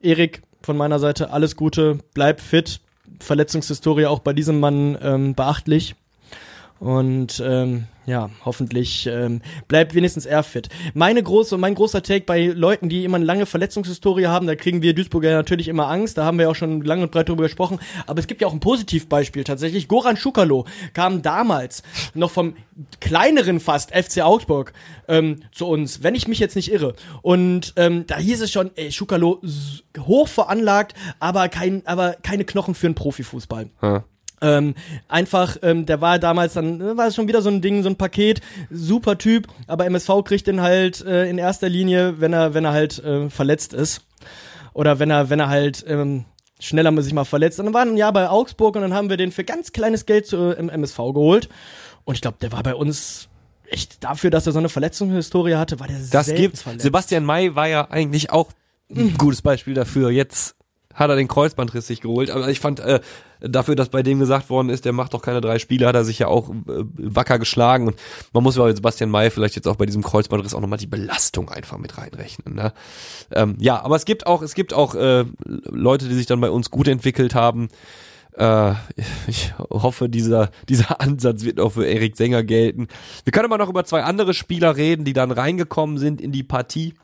Erik, 0.00 0.42
von 0.62 0.76
meiner 0.76 0.98
Seite 0.98 1.30
alles 1.30 1.56
Gute, 1.56 1.98
bleib 2.14 2.40
fit. 2.40 2.80
Verletzungshistorie 3.20 4.06
auch 4.06 4.20
bei 4.20 4.32
diesem 4.32 4.60
Mann 4.60 4.98
ähm, 5.02 5.34
beachtlich. 5.34 5.96
Und 6.80 7.42
ähm, 7.44 7.86
ja, 8.06 8.30
hoffentlich 8.44 9.06
ähm, 9.06 9.42
bleibt 9.66 9.94
wenigstens 9.94 10.26
er 10.26 10.42
fit. 10.42 10.68
Meine 10.94 11.22
große, 11.22 11.58
mein 11.58 11.74
großer 11.74 12.02
Take 12.02 12.24
bei 12.24 12.46
Leuten, 12.46 12.88
die 12.88 13.04
immer 13.04 13.16
eine 13.16 13.26
lange 13.26 13.46
Verletzungshistorie 13.46 14.26
haben, 14.26 14.46
da 14.46 14.54
kriegen 14.54 14.80
wir 14.80 14.94
Duisburger 14.94 15.32
natürlich 15.32 15.68
immer 15.68 15.88
Angst. 15.88 16.16
Da 16.16 16.24
haben 16.24 16.38
wir 16.38 16.48
auch 16.48 16.54
schon 16.54 16.82
lange 16.82 17.02
und 17.02 17.10
breit 17.10 17.28
drüber 17.28 17.42
gesprochen. 17.42 17.80
Aber 18.06 18.20
es 18.20 18.26
gibt 18.26 18.40
ja 18.40 18.46
auch 18.46 18.52
ein 18.52 18.60
Positivbeispiel 18.60 19.44
tatsächlich. 19.44 19.88
Goran 19.88 20.16
Schukalo 20.16 20.64
kam 20.94 21.20
damals 21.20 21.82
noch 22.14 22.30
vom 22.30 22.54
kleineren 23.00 23.60
fast 23.60 23.90
FC 23.94 24.22
Augsburg 24.22 24.72
ähm, 25.08 25.42
zu 25.52 25.66
uns, 25.66 26.02
wenn 26.02 26.14
ich 26.14 26.28
mich 26.28 26.38
jetzt 26.38 26.56
nicht 26.56 26.72
irre. 26.72 26.94
Und 27.22 27.74
ähm, 27.76 28.06
da 28.06 28.18
hieß 28.18 28.40
es 28.40 28.52
schon, 28.52 28.70
ey, 28.76 28.92
Schukalo 28.92 29.42
hoch 29.98 30.28
veranlagt, 30.28 30.94
aber 31.18 31.48
kein, 31.48 31.84
aber 31.86 32.14
keine 32.22 32.44
Knochen 32.44 32.74
für 32.74 32.86
einen 32.86 32.94
Profifußball. 32.94 33.68
Ja. 33.82 34.04
Ähm, 34.40 34.74
einfach, 35.08 35.56
ähm, 35.62 35.86
der 35.86 36.00
war 36.00 36.18
damals 36.18 36.54
dann, 36.54 36.80
äh, 36.80 36.96
war 36.96 37.08
es 37.08 37.14
schon 37.16 37.28
wieder 37.28 37.42
so 37.42 37.50
ein 37.50 37.60
Ding, 37.60 37.82
so 37.82 37.88
ein 37.88 37.96
Paket, 37.96 38.40
super 38.70 39.18
Typ, 39.18 39.48
aber 39.66 39.86
MSV 39.86 40.22
kriegt 40.24 40.46
den 40.46 40.60
halt 40.60 41.04
äh, 41.04 41.28
in 41.28 41.38
erster 41.38 41.68
Linie, 41.68 42.20
wenn 42.20 42.32
er, 42.32 42.54
wenn 42.54 42.64
er 42.64 42.72
halt 42.72 43.02
äh, 43.02 43.28
verletzt 43.30 43.72
ist. 43.72 44.02
Oder 44.74 44.98
wenn 45.00 45.10
er, 45.10 45.28
wenn 45.28 45.40
er 45.40 45.48
halt 45.48 45.84
ähm, 45.88 46.24
schneller 46.60 47.02
sich 47.02 47.12
mal 47.12 47.24
verletzt. 47.24 47.58
Und 47.58 47.66
dann 47.66 47.74
war 47.74 47.84
er 47.84 47.90
ein 47.92 47.96
Jahr 47.96 48.12
bei 48.12 48.28
Augsburg 48.28 48.76
und 48.76 48.82
dann 48.82 48.94
haben 48.94 49.10
wir 49.10 49.16
den 49.16 49.32
für 49.32 49.44
ganz 49.44 49.72
kleines 49.72 50.06
Geld 50.06 50.26
zu, 50.26 50.52
im 50.52 50.68
MSV 50.68 50.96
geholt. 50.96 51.48
Und 52.04 52.14
ich 52.14 52.20
glaube, 52.20 52.38
der 52.40 52.52
war 52.52 52.62
bei 52.62 52.74
uns 52.74 53.28
echt 53.70 54.02
dafür, 54.02 54.30
dass 54.30 54.46
er 54.46 54.52
so 54.52 54.58
eine 54.58 54.68
Verletzungshistorie 54.68 55.54
hatte, 55.56 55.80
war 55.80 55.88
der 55.88 55.98
Das 56.10 56.32
gibt's. 56.32 56.62
verletzt. 56.62 56.82
Sebastian 56.82 57.24
May 57.24 57.54
war 57.54 57.68
ja 57.68 57.90
eigentlich 57.90 58.30
auch 58.30 58.52
ein 58.90 59.16
gutes 59.18 59.42
Beispiel 59.42 59.74
dafür. 59.74 60.10
Jetzt 60.10 60.54
hat 60.98 61.10
er 61.10 61.16
den 61.16 61.28
Kreuzbandriss 61.28 61.86
sich 61.86 62.00
geholt, 62.00 62.30
aber 62.30 62.48
ich 62.48 62.60
fand 62.60 62.80
äh, 62.80 63.00
dafür, 63.40 63.76
dass 63.76 63.88
bei 63.88 64.02
dem 64.02 64.18
gesagt 64.18 64.50
worden 64.50 64.68
ist, 64.68 64.84
der 64.84 64.92
macht 64.92 65.14
doch 65.14 65.22
keine 65.22 65.40
drei 65.40 65.58
Spiele, 65.58 65.86
hat 65.86 65.94
er 65.94 66.04
sich 66.04 66.18
ja 66.18 66.28
auch 66.28 66.50
äh, 66.50 66.84
wacker 66.96 67.38
geschlagen 67.38 67.86
und 67.86 67.96
man 68.32 68.42
muss 68.42 68.56
bei 68.56 68.74
Sebastian 68.74 69.10
May 69.10 69.30
vielleicht 69.30 69.56
jetzt 69.56 69.68
auch 69.68 69.76
bei 69.76 69.86
diesem 69.86 70.02
Kreuzbandriss 70.02 70.54
auch 70.54 70.60
nochmal 70.60 70.78
die 70.78 70.86
Belastung 70.86 71.48
einfach 71.48 71.78
mit 71.78 71.96
reinrechnen. 71.98 72.54
Ne? 72.54 72.72
Ähm, 73.30 73.56
ja, 73.60 73.80
aber 73.82 73.96
es 73.96 74.04
gibt 74.04 74.26
auch 74.26 74.42
es 74.42 74.54
gibt 74.54 74.74
auch 74.74 74.94
äh, 74.94 75.24
Leute, 75.44 76.08
die 76.08 76.14
sich 76.14 76.26
dann 76.26 76.40
bei 76.40 76.50
uns 76.50 76.70
gut 76.70 76.88
entwickelt 76.88 77.34
haben. 77.34 77.68
Äh, 78.38 78.72
ich 79.26 79.52
hoffe, 79.58 80.08
dieser, 80.08 80.50
dieser 80.68 81.00
Ansatz 81.00 81.44
wird 81.44 81.60
auch 81.60 81.72
für 81.72 81.86
Erik 81.86 82.16
Sänger 82.16 82.42
gelten. 82.42 82.88
Wir 83.24 83.32
können 83.32 83.46
aber 83.46 83.58
noch 83.58 83.68
über 83.68 83.84
zwei 83.84 84.02
andere 84.02 84.34
Spieler 84.34 84.76
reden, 84.76 85.04
die 85.04 85.12
dann 85.12 85.30
reingekommen 85.30 85.98
sind 85.98 86.20
in 86.20 86.32
die 86.32 86.44
Partie. 86.44 86.94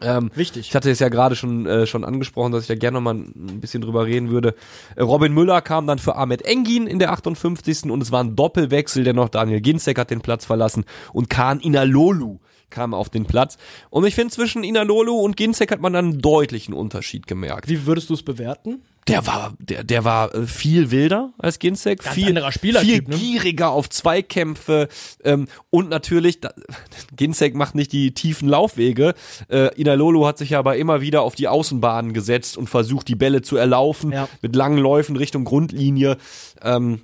Ähm, 0.00 0.30
Wichtig. 0.34 0.68
Ich 0.68 0.74
hatte 0.74 0.90
es 0.90 0.98
ja 0.98 1.08
gerade 1.08 1.36
schon, 1.36 1.66
äh, 1.66 1.86
schon 1.86 2.04
angesprochen, 2.04 2.52
dass 2.52 2.62
ich 2.62 2.68
da 2.68 2.74
gerne 2.74 2.96
noch 2.96 3.02
mal 3.02 3.14
ein 3.14 3.60
bisschen 3.60 3.80
drüber 3.80 4.04
reden 4.04 4.30
würde. 4.30 4.54
Äh, 4.94 5.02
Robin 5.02 5.32
Müller 5.32 5.62
kam 5.62 5.86
dann 5.86 5.98
für 5.98 6.16
Ahmed 6.16 6.42
Engin 6.42 6.86
in 6.86 6.98
der 6.98 7.12
58. 7.12 7.90
und 7.90 8.02
es 8.02 8.12
war 8.12 8.22
ein 8.22 8.36
Doppelwechsel, 8.36 9.04
dennoch 9.04 9.30
Daniel 9.30 9.60
Ginzek 9.60 9.98
hat 9.98 10.10
den 10.10 10.20
Platz 10.20 10.44
verlassen 10.44 10.84
und 11.12 11.30
Kahn 11.30 11.60
Inalolu 11.60 12.38
kam 12.68 12.94
auf 12.94 13.08
den 13.08 13.24
Platz. 13.24 13.56
Und 13.90 14.04
ich 14.06 14.14
finde, 14.14 14.34
zwischen 14.34 14.64
Inalolu 14.64 15.14
und 15.14 15.36
Ginzek 15.36 15.70
hat 15.72 15.80
man 15.80 15.92
dann 15.92 16.06
einen 16.06 16.20
deutlichen 16.20 16.74
Unterschied 16.74 17.26
gemerkt. 17.26 17.68
Wie 17.68 17.86
würdest 17.86 18.10
du 18.10 18.14
es 18.14 18.22
bewerten? 18.22 18.82
Der 19.08 19.26
war, 19.26 19.54
der, 19.60 19.84
der 19.84 20.04
war 20.04 20.34
äh, 20.34 20.46
viel 20.46 20.90
wilder 20.90 21.32
als 21.38 21.58
Ginzek, 21.58 22.02
Ganz 22.02 22.14
viel, 22.14 22.28
anderer 22.28 22.50
viel 22.50 23.02
ne? 23.02 23.16
gieriger 23.16 23.70
auf 23.70 23.88
Zweikämpfe 23.88 24.88
ähm, 25.22 25.46
und 25.70 25.88
natürlich, 25.88 26.40
da, 26.40 26.52
Ginzek 27.16 27.54
macht 27.54 27.74
nicht 27.74 27.92
die 27.92 28.14
tiefen 28.14 28.48
Laufwege. 28.48 29.14
Äh, 29.48 29.74
Inalolo 29.80 30.26
hat 30.26 30.38
sich 30.38 30.56
aber 30.56 30.76
immer 30.76 31.00
wieder 31.00 31.22
auf 31.22 31.34
die 31.34 31.48
Außenbahnen 31.48 32.12
gesetzt 32.14 32.56
und 32.56 32.68
versucht, 32.68 33.08
die 33.08 33.14
Bälle 33.14 33.42
zu 33.42 33.56
erlaufen 33.56 34.12
Ja. 34.12 34.28
mit 34.42 34.56
langen 34.56 34.78
Läufen 34.78 35.16
Richtung 35.16 35.44
Grundlinie. 35.44 36.16
Ähm, 36.62 37.02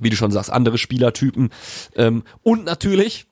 wie 0.00 0.10
du 0.10 0.16
schon 0.16 0.30
sagst, 0.30 0.50
andere 0.52 0.78
Spielertypen. 0.78 1.50
Ähm, 1.94 2.22
und 2.42 2.64
natürlich, 2.64 3.26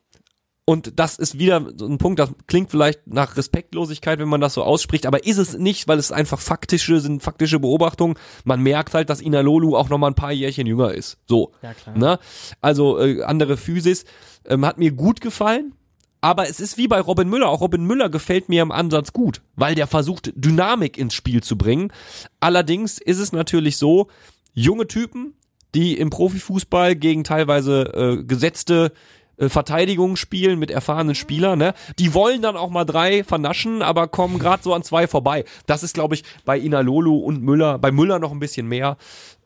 und 0.67 0.99
das 0.99 1.19
ist 1.19 1.39
wieder 1.39 1.67
so 1.77 1.87
ein 1.87 1.99
Punkt, 1.99 2.19
das 2.19 2.31
klingt 2.47 2.71
vielleicht 2.71 3.07
nach 3.07 3.37
Respektlosigkeit, 3.37 4.19
wenn 4.19 4.29
man 4.29 4.41
das 4.41 4.55
so 4.55 4.63
ausspricht, 4.63 5.05
aber 5.05 5.27
ist 5.27 5.37
es 5.37 5.59
nicht, 5.59 5.89
weil 5.89 5.99
es 5.99 6.11
einfach 6.11 6.41
faktische, 6.41 7.01
sind 7.01 7.23
faktische 7.23 7.61
Beobachtungen. 7.61 8.15
Man 8.45 8.63
merkt 8.63 8.95
halt, 8.95 9.11
dass 9.11 9.21
Inalolu 9.21 9.77
auch 9.77 9.91
noch 9.91 9.99
mal 9.99 10.09
ein 10.09 10.15
paar 10.15 10.33
Jährchen 10.33 10.67
jünger 10.67 10.93
ist. 10.93 11.19
So. 11.27 11.53
Ja, 11.63 11.75
klar. 11.75 11.99
Ne? 11.99 12.19
Also 12.63 12.99
äh, 12.99 13.23
andere 13.25 13.59
Physis. 13.59 14.05
Ähm, 14.47 14.65
hat 14.65 14.79
mir 14.79 14.93
gut 14.93 15.21
gefallen. 15.21 15.75
Aber 16.23 16.49
es 16.49 16.59
ist 16.59 16.79
wie 16.79 16.89
bei 16.89 17.01
Robin 17.01 17.29
Müller. 17.29 17.51
Auch 17.51 17.61
Robin 17.61 17.85
Müller 17.85 18.09
gefällt 18.09 18.49
mir 18.49 18.63
im 18.63 18.73
Ansatz 18.73 19.13
gut, 19.13 19.43
weil 19.57 19.75
der 19.75 19.87
versucht, 19.87 20.33
Dynamik 20.35 20.97
ins 20.97 21.13
Spiel 21.13 21.43
zu 21.43 21.59
bringen. 21.59 21.93
Allerdings 22.41 22.97
ist 22.97 23.19
es 23.19 23.33
natürlich 23.33 23.77
so, 23.77 24.09
junge 24.55 24.87
Typen, 24.87 25.35
die 25.75 25.99
im 25.99 26.09
Profifußball 26.09 26.97
gegen 26.97 27.25
teilweise 27.25 27.93
äh, 27.93 28.25
gesetzte 28.25 28.93
äh, 29.37 29.49
Verteidigung 29.49 30.17
spielen 30.17 30.59
mit 30.59 30.71
erfahrenen 30.71 31.15
Spielern, 31.15 31.59
ne? 31.59 31.75
Die 31.99 32.15
wollen 32.15 32.43
dann 32.43 32.57
auch 32.57 32.71
mal 32.71 32.85
drei 32.85 33.25
vernaschen, 33.25 33.83
aber 33.83 34.09
kommen 34.09 34.39
gerade 34.41 34.63
so 34.63 34.75
an 34.75 34.83
zwei 34.83 35.07
vorbei. 35.07 35.45
Das 35.67 35.83
ist, 35.83 35.95
glaube 35.95 36.15
ich, 36.15 36.25
bei 36.45 36.59
Inalolu 36.59 37.17
und 37.17 37.43
Müller, 37.43 37.79
bei 37.79 37.91
Müller 37.91 38.19
noch 38.19 38.33
ein 38.33 38.41
bisschen 38.41 38.69
mehr 38.69 38.97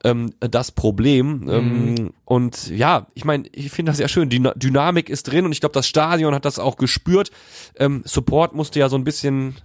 ähm, 0.04 0.32
das 0.40 0.72
Problem. 0.72 1.48
Ähm, 1.50 2.10
und 2.24 2.68
ja, 2.68 3.06
ich 3.14 3.24
meine, 3.24 3.44
ich 3.52 3.70
finde 3.70 3.90
das 3.90 3.96
sehr 3.98 4.08
schön. 4.08 4.28
Die 4.28 4.42
Dynamik 4.56 5.08
ist 5.08 5.24
drin 5.24 5.44
und 5.44 5.52
ich 5.52 5.60
glaube, 5.60 5.72
das 5.72 5.88
Stadion 5.88 6.34
hat 6.34 6.44
das 6.44 6.58
auch 6.58 6.76
gespürt. 6.76 7.30
Ähm, 7.78 8.02
Support 8.04 8.54
musste 8.54 8.78
ja 8.78 8.88
so 8.88 8.96
ein 8.96 9.04
bisschen 9.04 9.56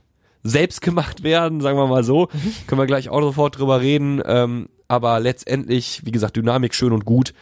selbst 0.43 0.81
gemacht 0.81 1.23
werden, 1.23 1.61
sagen 1.61 1.77
wir 1.77 1.87
mal 1.87 2.03
so. 2.03 2.27
Können 2.67 2.81
wir 2.81 2.85
gleich 2.85 3.09
auch 3.09 3.21
sofort 3.21 3.57
drüber 3.57 3.81
reden. 3.81 4.21
Ähm, 4.25 4.69
aber 4.87 5.19
letztendlich, 5.19 6.01
wie 6.05 6.11
gesagt, 6.11 6.35
Dynamik 6.35 6.75
schön 6.75 6.91
und 6.91 7.05
gut. 7.05 7.33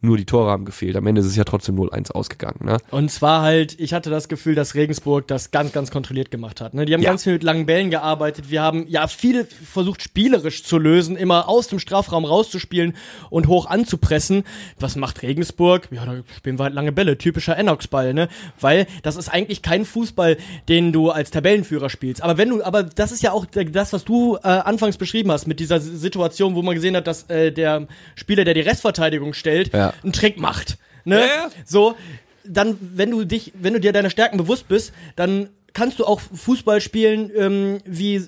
Nur 0.00 0.16
die 0.16 0.24
Tore 0.26 0.48
haben 0.50 0.64
gefehlt. 0.64 0.94
Am 0.94 1.04
Ende 1.08 1.20
ist 1.20 1.26
es 1.26 1.34
ja 1.34 1.42
trotzdem 1.42 1.74
0-1 1.76 2.12
ausgegangen. 2.12 2.60
Ne? 2.64 2.76
Und 2.92 3.10
zwar 3.10 3.42
halt, 3.42 3.78
ich 3.80 3.92
hatte 3.94 4.10
das 4.10 4.28
Gefühl, 4.28 4.54
dass 4.54 4.76
Regensburg 4.76 5.26
das 5.26 5.50
ganz, 5.50 5.72
ganz 5.72 5.90
kontrolliert 5.90 6.30
gemacht 6.30 6.60
hat. 6.60 6.72
Ne? 6.72 6.84
Die 6.84 6.94
haben 6.94 7.02
Ja. 7.02 7.10
ganz 7.10 7.24
viel 7.24 7.32
mit 7.32 7.42
langen 7.42 7.66
Bällen 7.66 7.90
gearbeitet. 7.90 8.48
Wir 8.48 8.62
haben 8.62 8.86
ja 8.86 9.08
viel 9.08 9.44
versucht, 9.44 10.00
spielerisch 10.02 10.62
zu 10.62 10.78
lösen, 10.78 11.16
immer 11.16 11.48
aus 11.48 11.66
dem 11.66 11.80
Strafraum 11.80 12.24
rauszuspielen 12.24 12.94
und 13.28 13.48
hoch 13.48 13.66
anzupressen. 13.66 14.44
Was 14.78 14.94
macht 14.94 15.22
Regensburg? 15.22 15.88
Ja, 15.90 16.06
da 16.06 16.22
spielen 16.36 16.60
wir 16.60 16.64
halt 16.64 16.74
lange 16.74 16.92
Bälle. 16.92 17.18
Typischer 17.18 17.56
Enox-Ball, 17.56 18.14
ne? 18.14 18.28
Weil 18.60 18.86
das 19.02 19.16
ist 19.16 19.28
eigentlich 19.28 19.62
kein 19.62 19.84
Fußball, 19.84 20.36
den 20.68 20.92
du 20.92 21.10
als 21.10 21.32
Tabellenführer 21.32 21.90
spielst. 21.90 22.22
Aber 22.22 22.38
wenn 22.38 22.50
du, 22.50 22.62
aber 22.62 22.84
das 22.84 23.10
ist 23.10 23.22
ja 23.24 23.32
auch 23.32 23.46
das, 23.46 23.92
was 23.92 24.04
du 24.04 24.36
äh, 24.36 24.46
anfangs 24.48 24.96
beschrieben 24.96 25.32
hast, 25.32 25.48
mit 25.48 25.58
dieser 25.58 25.80
Situation, 25.80 26.54
wo 26.54 26.62
man 26.62 26.76
gesehen 26.76 26.94
hat, 26.94 27.08
dass 27.08 27.24
äh, 27.30 27.50
der 27.50 27.88
Spieler, 28.14 28.44
der 28.44 28.54
die 28.54 28.60
Restverteidigung 28.60 29.32
stellt, 29.34 29.72
Ja. 29.74 29.87
Einen 30.02 30.12
Trick 30.12 30.38
macht. 30.38 30.78
Ne? 31.04 31.20
Ja, 31.20 31.26
ja. 31.26 31.50
So, 31.64 31.96
dann, 32.44 32.78
wenn 32.80 33.10
du 33.10 33.24
dich, 33.24 33.52
wenn 33.60 33.72
du 33.72 33.80
dir 33.80 33.92
deiner 33.92 34.10
Stärken 34.10 34.36
bewusst 34.36 34.68
bist, 34.68 34.92
dann 35.16 35.50
kannst 35.78 36.00
du 36.00 36.04
auch 36.04 36.20
Fußball 36.20 36.80
spielen, 36.80 37.30
ähm, 37.36 37.78
wie, 37.84 38.26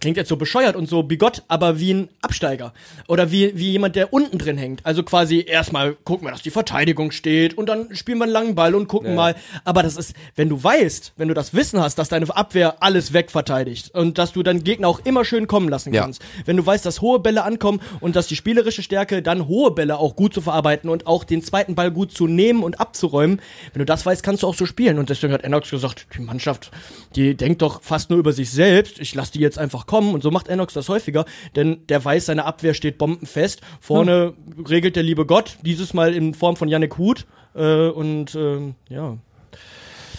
klingt 0.00 0.16
jetzt 0.16 0.28
so 0.28 0.36
bescheuert 0.36 0.74
und 0.74 0.88
so 0.88 1.04
bigott, 1.04 1.44
aber 1.46 1.78
wie 1.78 1.94
ein 1.94 2.08
Absteiger. 2.22 2.74
Oder 3.06 3.30
wie, 3.30 3.56
wie 3.56 3.70
jemand, 3.70 3.94
der 3.94 4.12
unten 4.12 4.36
drin 4.36 4.58
hängt. 4.58 4.84
Also 4.84 5.04
quasi 5.04 5.44
erstmal 5.46 5.94
gucken 5.94 6.26
wir, 6.26 6.32
dass 6.32 6.42
die 6.42 6.50
Verteidigung 6.50 7.12
steht 7.12 7.56
und 7.56 7.68
dann 7.68 7.94
spielen 7.94 8.18
wir 8.18 8.24
einen 8.24 8.32
langen 8.32 8.54
Ball 8.56 8.74
und 8.74 8.88
gucken 8.88 9.14
mal. 9.14 9.36
Aber 9.64 9.84
das 9.84 9.96
ist, 9.96 10.14
wenn 10.34 10.48
du 10.48 10.60
weißt, 10.62 11.12
wenn 11.16 11.28
du 11.28 11.34
das 11.34 11.54
Wissen 11.54 11.80
hast, 11.80 12.00
dass 12.00 12.08
deine 12.08 12.28
Abwehr 12.36 12.82
alles 12.82 13.12
wegverteidigt 13.12 13.94
und 13.94 14.18
dass 14.18 14.32
du 14.32 14.42
deinen 14.42 14.64
Gegner 14.64 14.88
auch 14.88 14.98
immer 15.04 15.24
schön 15.24 15.46
kommen 15.46 15.68
lassen 15.68 15.94
Ja. 15.94 16.02
kannst. 16.02 16.20
Wenn 16.46 16.56
du 16.56 16.66
weißt, 16.66 16.84
dass 16.84 17.00
hohe 17.00 17.20
Bälle 17.20 17.44
ankommen 17.44 17.80
und 18.00 18.16
dass 18.16 18.26
die 18.26 18.34
spielerische 18.34 18.82
Stärke 18.82 19.22
dann 19.22 19.46
hohe 19.46 19.70
Bälle 19.70 19.98
auch 19.98 20.16
gut 20.16 20.34
zu 20.34 20.40
verarbeiten 20.40 20.90
und 20.90 21.06
auch 21.06 21.22
den 21.22 21.42
zweiten 21.44 21.76
Ball 21.76 21.92
gut 21.92 22.10
zu 22.12 22.26
nehmen 22.26 22.64
und 22.64 22.80
abzuräumen, 22.80 23.40
wenn 23.72 23.78
du 23.78 23.84
das 23.86 24.04
weißt, 24.04 24.24
kannst 24.24 24.42
du 24.42 24.48
auch 24.48 24.54
so 24.54 24.66
spielen. 24.66 24.98
Und 24.98 25.10
deswegen 25.10 25.32
hat 25.32 25.44
Enox 25.44 25.70
gesagt, 25.70 26.06
die 26.16 26.20
Mannschaft, 26.22 26.70
die 27.16 27.34
denkt 27.36 27.62
doch 27.62 27.82
fast 27.82 28.10
nur 28.10 28.18
über 28.18 28.32
sich 28.32 28.50
selbst. 28.50 28.98
Ich 28.98 29.14
lasse 29.14 29.32
die 29.32 29.40
jetzt 29.40 29.58
einfach 29.58 29.86
kommen. 29.86 30.14
Und 30.14 30.22
so 30.22 30.30
macht 30.30 30.48
Enox 30.48 30.74
das 30.74 30.88
häufiger, 30.88 31.24
denn 31.56 31.86
der 31.88 32.04
weiß, 32.04 32.26
seine 32.26 32.44
Abwehr 32.44 32.74
steht 32.74 32.98
bombenfest. 32.98 33.60
Vorne 33.80 34.34
regelt 34.68 34.96
der 34.96 35.02
liebe 35.02 35.26
Gott, 35.26 35.56
dieses 35.62 35.94
Mal 35.94 36.14
in 36.14 36.34
Form 36.34 36.56
von 36.56 36.68
Yannick 36.68 36.98
Huth. 36.98 37.26
Äh, 37.54 37.88
und 37.88 38.34
ähm, 38.34 38.74
ja, 38.88 39.16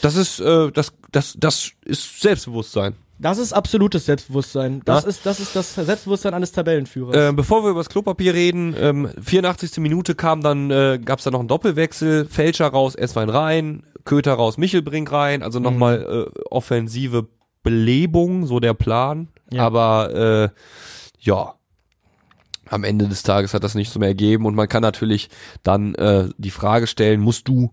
Das 0.02 0.16
ist, 0.16 0.40
äh, 0.40 0.72
das, 0.72 0.94
das, 1.12 1.36
das 1.38 1.72
ist 1.86 2.22
Selbstbewusstsein. 2.22 2.96
das 3.20 3.38
ist 3.38 3.52
absolutes 3.54 4.06
Selbstbewusstsein. 4.06 4.82
Das, 4.86 5.04
Ja. 5.04 5.10
ist, 5.10 5.26
das 5.26 5.40
ist 5.40 5.56
das 5.56 5.76
Selbstbewusstsein 5.76 6.34
eines 6.34 6.52
Tabellenführers. 6.54 7.16
Äh, 7.16 7.34
bevor 7.34 7.64
wir 7.64 7.72
über 7.72 7.82
das 7.82 7.90
Klopapier 7.90 8.34
reden, 8.34 8.76
ähm, 8.80 9.10
84. 9.22 9.78
Minute 9.80 10.16
kam 10.16 10.42
dann, 10.42 10.72
äh, 10.72 11.00
gab 11.04 11.20
es 11.20 11.26
da 11.26 11.32
noch 11.32 11.40
einen 11.40 11.48
Doppelwechsel, 11.50 12.26
Fälscher 12.26 12.68
raus, 12.68 12.96
Esswein 12.96 13.30
rein, 13.30 13.84
Köter 14.06 14.34
raus, 14.34 14.58
Michelbrink 14.58 15.12
rein, 15.12 15.44
also 15.44 15.60
nochmal 15.60 16.30
äh, 16.36 16.40
offensive 16.50 17.28
Belebung, 17.64 18.46
so 18.46 18.60
der 18.60 18.74
Plan. 18.74 19.28
Ja. 19.52 19.66
Aber 19.66 20.14
äh, 20.14 20.50
ja, 21.20 21.56
am 22.68 22.84
Ende 22.84 23.08
des 23.08 23.24
Tages 23.24 23.54
hat 23.54 23.64
das 23.64 23.76
nicht 23.76 23.92
so 23.92 24.00
mehr 24.00 24.10
ergeben 24.10 24.46
und 24.46 24.56
man 24.56 24.68
kann 24.68 24.82
natürlich 24.82 25.30
dann 25.64 25.96
äh, 25.96 26.30
die 26.38 26.52
Frage 26.52 26.88
stellen, 26.88 27.20
musst 27.20 27.48
du 27.48 27.72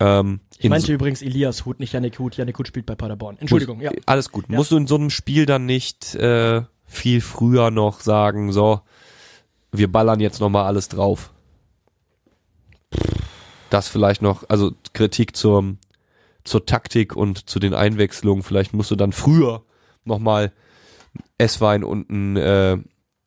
ähm, 0.00 0.40
Ich 0.58 0.68
meinte 0.68 0.92
übrigens 0.92 1.22
Elias 1.22 1.64
Hut, 1.64 1.80
nicht 1.80 1.92
Janik 1.92 2.18
Hut. 2.18 2.36
Janik 2.36 2.58
Hut 2.58 2.68
spielt 2.68 2.86
bei 2.86 2.94
Paderborn. 2.94 3.38
Entschuldigung, 3.38 3.80
ja. 3.80 3.90
Alles 4.06 4.30
gut. 4.30 4.46
Ja. 4.48 4.56
Musst 4.56 4.70
du 4.70 4.76
in 4.76 4.86
so 4.86 4.96
einem 4.96 5.10
Spiel 5.10 5.46
dann 5.46 5.66
nicht 5.66 6.14
äh, 6.14 6.62
viel 6.84 7.20
früher 7.20 7.70
noch 7.70 8.00
sagen, 8.00 8.52
so, 8.52 8.80
wir 9.72 9.90
ballern 9.90 10.20
jetzt 10.20 10.40
nochmal 10.40 10.66
alles 10.66 10.88
drauf? 10.88 11.32
Das 13.70 13.88
vielleicht 13.88 14.22
noch, 14.22 14.44
also 14.48 14.72
Kritik 14.92 15.36
zur, 15.36 15.76
zur 16.44 16.66
Taktik 16.66 17.16
und 17.16 17.48
zu 17.48 17.58
den 17.58 17.74
Einwechslungen, 17.74 18.42
vielleicht 18.42 18.72
musst 18.72 18.90
du 18.90 18.96
dann 18.96 19.12
früher 19.12 19.62
nochmal 20.04 20.52
Esswein 21.38 21.84
und 21.84 22.10
ein, 22.10 22.36
äh, 22.36 22.78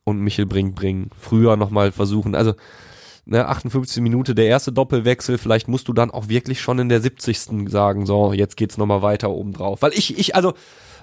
und 0.03 0.19
Michel 0.19 0.45
Brink 0.45 0.75
bringen. 0.75 1.09
Früher 1.19 1.57
nochmal 1.57 1.91
versuchen. 1.91 2.33
Also, 2.33 2.53
ne, 3.25 3.45
58 3.45 4.01
Minute 4.01 4.35
der 4.35 4.47
erste 4.47 4.71
Doppelwechsel, 4.71 5.37
vielleicht 5.37 5.67
musst 5.67 5.87
du 5.87 5.93
dann 5.93 6.11
auch 6.11 6.29
wirklich 6.29 6.61
schon 6.61 6.79
in 6.79 6.89
der 6.89 7.01
70. 7.01 7.69
sagen, 7.69 8.05
so, 8.05 8.31
jetzt 8.31 8.55
geht's 8.55 8.77
nochmal 8.77 9.01
weiter 9.01 9.29
oben 9.29 9.53
drauf. 9.53 9.81
Weil 9.81 9.93
ich, 9.93 10.17
ich, 10.17 10.35
also, 10.35 10.53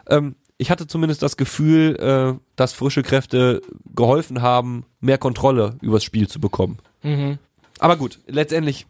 ähm, 0.09 0.37
ich 0.57 0.71
hatte 0.71 0.87
zumindest 0.87 1.23
das 1.23 1.37
Gefühl, 1.37 1.97
äh, 1.97 2.41
dass 2.57 2.73
frische 2.73 3.03
Kräfte 3.03 3.61
geholfen 3.95 4.41
haben, 4.41 4.87
mehr 5.01 5.19
Kontrolle 5.19 5.77
übers 5.83 6.05
Spiel 6.05 6.29
zu 6.29 6.41
bekommen. 6.41 6.79
Mhm. 7.03 7.39
Aber 7.81 7.97
gut, 7.97 8.21
letztendlich, 8.27 8.87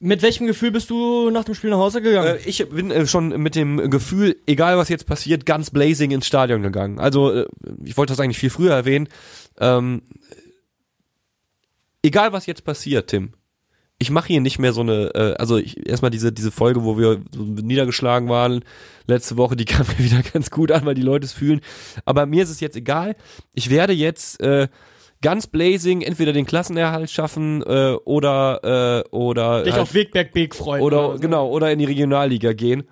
Mit 0.00 0.22
welchem 0.22 0.46
Gefühl 0.46 0.72
bist 0.72 0.90
du 0.90 1.30
nach 1.30 1.44
dem 1.44 1.54
Spiel 1.54 1.70
nach 1.70 1.78
Hause 1.78 2.02
gegangen? 2.02 2.36
äh, 2.36 2.48
ich 2.48 2.68
bin 2.68 2.90
äh, 2.90 3.06
schon 3.06 3.28
mit 3.40 3.54
dem 3.54 3.90
Gefühl, 3.90 4.36
egal 4.46 4.76
was 4.76 4.88
jetzt 4.88 5.06
passiert, 5.06 5.46
ganz 5.46 5.70
blazing 5.70 6.10
ins 6.10 6.26
Stadion 6.26 6.62
gegangen. 6.62 6.98
Also, 6.98 7.32
äh, 7.32 7.46
ich 7.84 7.96
wollte 7.96 8.12
das 8.12 8.20
eigentlich 8.20 8.38
viel 8.38 8.50
früher 8.50 8.74
erwähnen. 8.74 9.08
Ähm, 9.58 10.02
egal 12.02 12.32
was 12.32 12.46
jetzt 12.46 12.64
passiert, 12.64 13.08
Tim, 13.08 13.34
ich 13.98 14.10
mache 14.10 14.28
hier 14.28 14.40
nicht 14.40 14.58
mehr 14.58 14.72
so 14.72 14.80
eine, 14.80 15.14
äh, 15.14 15.34
also 15.38 15.56
ich, 15.56 15.86
erstmal 15.88 16.10
diese, 16.10 16.32
diese 16.32 16.50
Folge, 16.50 16.84
wo 16.84 16.98
wir 16.98 17.22
so 17.32 17.42
niedergeschlagen 17.42 18.28
waren 18.28 18.64
letzte 19.06 19.36
Woche, 19.36 19.56
die 19.56 19.64
kam 19.64 19.86
mir 19.86 20.04
wieder 20.04 20.22
ganz 20.22 20.50
gut 20.50 20.72
an, 20.72 20.84
weil 20.84 20.94
die 20.94 21.02
Leute 21.02 21.24
es 21.24 21.32
fühlen. 21.32 21.60
Aber 22.04 22.26
mir 22.26 22.42
ist 22.42 22.50
es 22.50 22.60
jetzt 22.60 22.76
egal. 22.76 23.16
Ich 23.54 23.70
werde 23.70 23.92
jetzt 23.92 24.40
äh, 24.40 24.68
ganz 25.24 25.46
blazing 25.48 26.02
entweder 26.02 26.32
den 26.32 26.46
Klassenerhalt 26.46 27.10
schaffen 27.10 27.62
äh, 27.62 27.94
oder 28.04 29.02
äh, 29.04 29.08
oder 29.10 29.64
Dich 29.64 29.72
halt- 29.72 29.82
auf 29.82 29.94
Wegberg 29.94 30.32
Beek 30.32 30.54
freuen. 30.54 30.82
oder 30.82 31.14
so. 31.14 31.18
genau 31.18 31.48
oder 31.48 31.72
in 31.72 31.78
die 31.80 31.86
Regionalliga 31.86 32.52
gehen. 32.52 32.84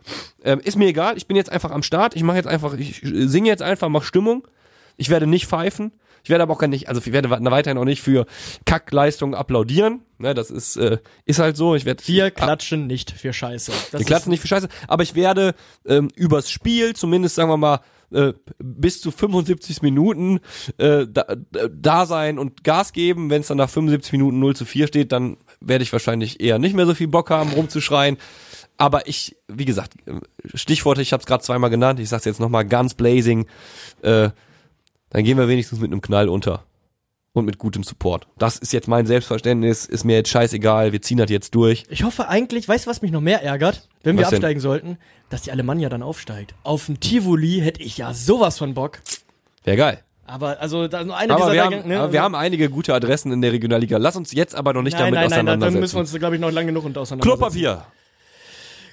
Ähm, 0.43 0.59
ist 0.65 0.77
mir 0.77 0.89
egal. 0.89 1.17
Ich 1.17 1.27
bin 1.29 1.37
jetzt 1.37 1.53
einfach 1.53 1.71
am 1.71 1.83
Start. 1.85 2.17
Ich 2.17 2.23
mache 2.25 2.39
jetzt 2.39 2.49
einfach, 2.49 2.75
ich 2.75 3.01
singe 3.05 3.49
jetzt 3.49 3.63
einfach, 3.63 3.89
mach 3.89 4.03
Stimmung. 4.03 4.49
Ich 4.97 5.09
werde 5.11 5.27
nicht 5.27 5.47
pfeifen. 5.47 5.93
Ich 6.25 6.31
werde 6.31 6.43
aber 6.45 6.53
auch 6.55 6.59
gar 6.59 6.69
nicht, 6.69 6.89
also 6.89 7.01
ich 7.05 7.13
werde 7.13 7.31
weiterhin 7.31 7.79
auch 7.79 7.85
nicht 7.85 8.01
für 8.01 8.27
Kackleistungen 8.65 9.35
applaudieren. 9.35 10.03
Ne, 10.19 10.35
das 10.35 10.51
ist 10.51 10.77
äh, 10.77 10.99
ist 11.25 11.39
halt 11.41 11.57
so. 11.57 11.75
Ich 11.75 11.85
werde 11.85 12.03
Wir 12.07 12.31
klatschen 12.31 12.87
nicht 12.87 13.11
für 13.11 13.33
Scheiße. 13.33 13.73
Das 13.91 14.01
wir 14.01 14.07
klatschen 14.07 14.31
nicht 14.31 14.41
für 14.41 14.49
Scheiße, 14.49 14.69
aber 14.89 15.03
ich 15.03 15.15
werde 15.15 15.55
ähm, 15.87 16.09
übers 16.15 16.49
Spiel, 16.51 16.95
zumindest 16.95 17.35
sagen 17.35 17.51
wir 17.51 17.57
mal, 17.57 17.81
äh, 18.13 18.35
bis 18.59 19.01
zu 19.01 19.11
75 19.11 19.83
Minuten 19.83 20.41
äh, 20.79 21.07
da, 21.09 21.27
da 21.71 22.07
sein 22.07 22.39
und 22.39 22.65
Gas 22.65 22.93
geben. 22.93 23.31
Wenn 23.31 23.43
es 23.43 23.49
dann 23.49 23.59
nach 23.59 23.71
75 23.71 24.13
Minuten 24.13 24.39
0 24.39 24.57
zu 24.57 24.65
4 24.65 24.87
steht, 24.87 25.13
dann 25.13 25.37
werde 25.61 25.83
ich 25.83 25.93
wahrscheinlich 25.93 26.41
eher 26.41 26.59
nicht 26.59 26.75
mehr 26.75 26.87
so 26.87 26.95
viel 26.95 27.09
Bock 27.09 27.31
haben, 27.31 27.51
rumzuschreien. 27.51 28.17
Aber 28.77 29.07
ich, 29.07 29.37
wie 29.49 29.65
gesagt, 29.65 29.95
äh, 30.07 30.15
Stichworte, 30.55 31.03
ich 31.03 31.13
habe 31.13 31.21
es 31.21 31.27
gerade 31.27 31.45
zweimal 31.45 31.71
genannt, 31.71 32.01
ich 32.01 32.09
sag's 32.09 32.25
jetzt 32.25 32.41
nochmal 32.41 32.65
ganz 32.65 32.95
blazing, 32.95 33.47
äh, 34.03 34.31
dann 35.11 35.25
gehen 35.25 35.39
wir 35.39 35.49
wenigstens 35.49 35.81
mit 35.81 35.93
einem 35.93 36.01
Knall 36.01 36.29
unter. 36.29 36.65
Und 37.35 37.47
mit 37.47 37.57
gutem 37.57 37.83
Support. 37.83 38.27
Das 38.37 38.59
ist 38.59 38.75
jetzt 38.75 38.89
mein 38.89 39.07
Selbstverständnis, 39.07 39.87
ist 39.87 40.05
mir 40.05 40.17
jetzt 40.17 40.29
scheißegal, 40.29 40.93
wir 40.93 41.01
ziehen 41.01 41.17
das 41.17 41.31
jetzt 41.31 41.55
durch. 41.55 41.85
Ich 41.89 42.05
hoffe 42.05 42.29
eigentlich, 42.29 42.69
weißt 42.69 42.85
du, 42.85 42.91
was 42.91 43.01
mich 43.01 43.11
noch 43.11 43.23
mehr 43.23 43.43
ärgert, 43.43 43.89
wenn 44.03 44.17
wir 44.19 44.25
Was 44.25 44.31
denn? 44.31 44.37
absteigen 44.39 44.61
sollten, 44.61 44.99
dass 45.31 45.41
die 45.41 45.51
Alemannia 45.51 45.89
dann 45.89 46.03
aufsteigt. 46.03 46.55
Auf 46.63 46.87
dem 46.87 47.01
Tivoli 47.01 47.61
hätte 47.63 47.81
ich 47.81 47.97
ja 47.97 48.13
sowas 48.13 48.59
von 48.59 48.75
Bock. 48.75 49.01
Wäre 49.65 49.79
geil. 49.79 50.01
Aber 50.27 50.61
also 50.61 50.89
da 50.89 51.03
nur 51.05 51.17
eine 51.17 51.33
Aber, 51.33 51.45
dieser 51.45 51.53
wir 51.55 51.65
haben, 51.65 51.89
ne? 51.89 52.01
aber 52.01 52.13
wir 52.13 52.23
haben 52.23 52.35
einige 52.35 52.69
gute 52.69 52.93
Adressen 52.93 53.33
in 53.33 53.41
der 53.41 53.53
Regionalliga. 53.53 53.97
Lass 53.97 54.15
uns 54.17 54.33
jetzt 54.33 54.55
aber 54.55 54.75
noch 54.75 54.83
nicht 54.83 54.93
nein, 54.99 55.13
damit 55.15 55.15
nein, 55.15 55.23
nein, 55.23 55.31
dann, 55.31 55.39
auseinandersetzen. 55.73 55.81
müssen 55.81 55.95
wir 55.97 56.01
uns, 56.01 56.15
glaube 56.19 56.35
ich, 56.35 56.41
noch 56.41 56.51
lange 56.51 56.67
genug 56.67 56.85
und 56.85 56.99
auseinandersetzen. 56.99 57.39
Klopapier. 57.39 57.87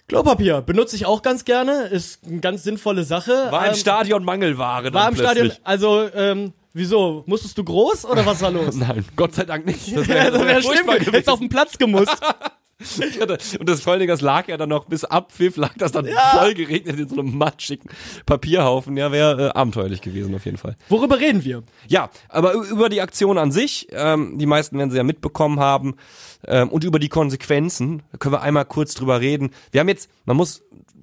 Klopapier 0.07 0.61
benutze 0.61 0.95
ich 0.95 1.05
auch 1.05 1.21
ganz 1.21 1.45
gerne, 1.45 1.83
ist 1.87 2.25
eine 2.25 2.39
ganz 2.39 2.63
sinnvolle 2.63 3.03
Sache. 3.03 3.31
War 3.51 3.65
im 3.65 3.73
Ähm, 3.73 3.77
Stadion 3.77 4.23
Mangelware. 4.23 4.83
dann 4.85 4.93
War 4.93 5.09
im 5.09 5.15
Stadion, 5.15 5.47
plötzlich. 5.47 5.65
also, 5.67 6.07
ähm, 6.15 6.53
wieso? 6.73 7.23
Musstest 7.25 7.57
du 7.57 7.63
groß 7.63 8.05
oder 8.05 8.25
was 8.25 8.41
war 8.41 8.51
los? 8.51 8.75
Nein, 8.77 9.05
Gott 9.15 9.33
sei 9.35 9.45
Dank 9.45 9.65
nicht. 9.65 9.95
Das 9.95 10.07
Ja, 10.07 10.13
wäre 10.15 10.31
das 10.31 10.41
wär 10.41 10.47
wäre 10.47 10.61
schlimm, 10.63 10.87
gewesen. 10.87 11.11
hättest 11.11 11.29
auf 11.29 11.39
den 11.39 11.49
Platz 11.49 11.77
gemusst. 11.77 12.17
Und 13.59 13.67
das 13.67 13.83
das 14.05 14.21
lag 14.21 14.47
ja 14.47 14.55
dann 14.55 14.69
noch 14.69 14.85
bis 14.85 15.03
Abpfiff, 15.03 15.57
lag 15.57 15.73
das 15.77 15.91
dann 15.91 16.07
voll 16.31 16.53
geregnet 16.53 16.97
in 16.97 17.09
so 17.09 17.19
einem 17.19 17.37
matschigen 17.37 17.89
Papierhaufen. 18.25 18.95
Ja, 18.95 19.11
wäre 19.11 19.47
äh, 19.47 19.51
abenteuerlich 19.51 19.99
gewesen 19.99 20.33
auf 20.33 20.45
jeden 20.45 20.55
Fall. 20.55 20.77
Worüber 20.87 21.19
reden 21.19 21.43
wir? 21.43 21.63
Ja, 21.87 22.09
aber 22.29 22.53
über 22.53 22.87
die 22.87 23.01
Aktion 23.01 23.37
an 23.37 23.51
sich, 23.51 23.87
ähm, 23.91 24.37
die 24.37 24.45
meisten 24.45 24.77
werden 24.77 24.91
sie 24.91 24.97
ja 24.97 25.03
mitbekommen 25.03 25.59
haben, 25.59 25.95
ähm, 26.47 26.69
und 26.69 26.83
über 26.83 26.99
die 26.99 27.09
Konsequenzen, 27.09 28.03
da 28.11 28.17
können 28.17 28.33
wir 28.33 28.41
einmal 28.41 28.65
kurz 28.65 28.93
drüber 28.93 29.19
reden. 29.21 29.51
Wir 29.71 29.81
haben 29.81 29.89
jetzt, 29.89 30.09
man 30.25 30.37
muss 30.37 30.61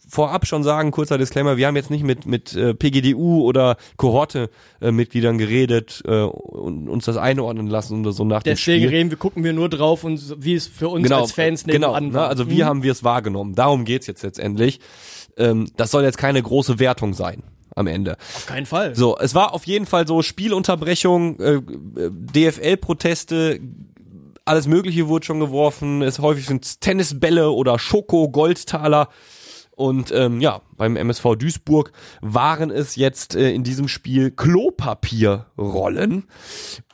vorab 0.09 0.47
schon 0.47 0.63
sagen, 0.63 0.93
kurzer 0.93 1.19
Disclaimer, 1.19 1.57
wir 1.57 1.67
haben 1.67 1.75
jetzt 1.75 1.91
nicht 1.91 2.05
mit, 2.05 2.27
mit 2.27 2.55
äh, 2.55 2.75
PGDU 2.75 3.43
oder 3.43 3.77
Kohorte-Mitgliedern 3.97 5.37
geredet 5.39 6.03
äh, 6.07 6.23
und 6.23 6.89
uns 6.89 7.07
das 7.07 7.17
einordnen 7.17 7.67
lassen 7.67 8.01
oder 8.03 8.13
so 8.13 8.25
nach 8.25 8.43
dem 8.45 8.53
Deswegen 8.55 8.85
Spiel. 8.85 8.97
reden 8.97 9.11
wir, 9.11 9.17
gucken 9.19 9.43
wir 9.43 9.53
nur 9.53 9.69
drauf 9.69 10.05
und 10.05 10.37
wie 10.39 10.55
es 10.55 10.69
für 10.69 10.89
uns 10.89 11.03
genau, 11.05 11.23
als 11.23 11.33
Fans 11.33 11.65
genau, 11.65 11.89
nebenan 11.95 12.09
ne, 12.09 12.15
war. 12.15 12.29
also 12.29 12.49
wir 12.49 12.65
Mhm. 12.65 12.69
haben 12.69 12.83
wir 12.85 12.93
es 12.93 13.03
wahrgenommen. 13.03 13.55
Darum 13.57 13.85
geht's 13.85 14.07
jetzt 14.07 14.23
letztendlich. 14.23 14.79
Ähm, 15.37 15.69
das 15.77 15.91
soll 15.91 16.05
jetzt 16.05 16.19
keine 16.19 16.41
große 16.41 16.79
Wertung 16.79 17.13
sein 17.13 17.43
am 17.75 17.89
Ende. 17.89 18.13
Auf 18.37 18.47
keinen 18.47 18.65
Fall. 18.67 18.95
So, 18.95 19.19
es 19.19 19.35
war 19.35 19.53
auf 19.55 19.67
jeden 19.67 19.87
Fall 19.87 20.07
so 20.07 20.23
Spielunterbrechung, 20.23 21.41
äh, 21.41 21.61
DFL-Proteste, 22.01 23.61
alles 24.47 24.67
Mögliche 24.67 25.09
wurde 25.09 25.27
schon 25.27 25.41
geworfen. 25.41 26.03
Es 26.03 26.19
häufig 26.19 26.47
sind 26.47 26.81
Tennisbälle 26.81 27.51
oder 27.51 27.79
Schoko, 27.79 28.29
Goldtaler. 28.31 29.09
Und 29.73 30.11
ähm, 30.11 30.41
ja, 30.41 30.63
beim 30.79 30.97
MSV 30.97 31.37
Duisburg 31.37 31.93
waren 32.23 32.71
es 32.71 32.97
jetzt 32.97 33.37
äh, 33.37 33.51
in 33.53 33.63
diesem 33.63 33.89
Spiel 33.89 34.31
Klopapierrollen. 34.31 36.25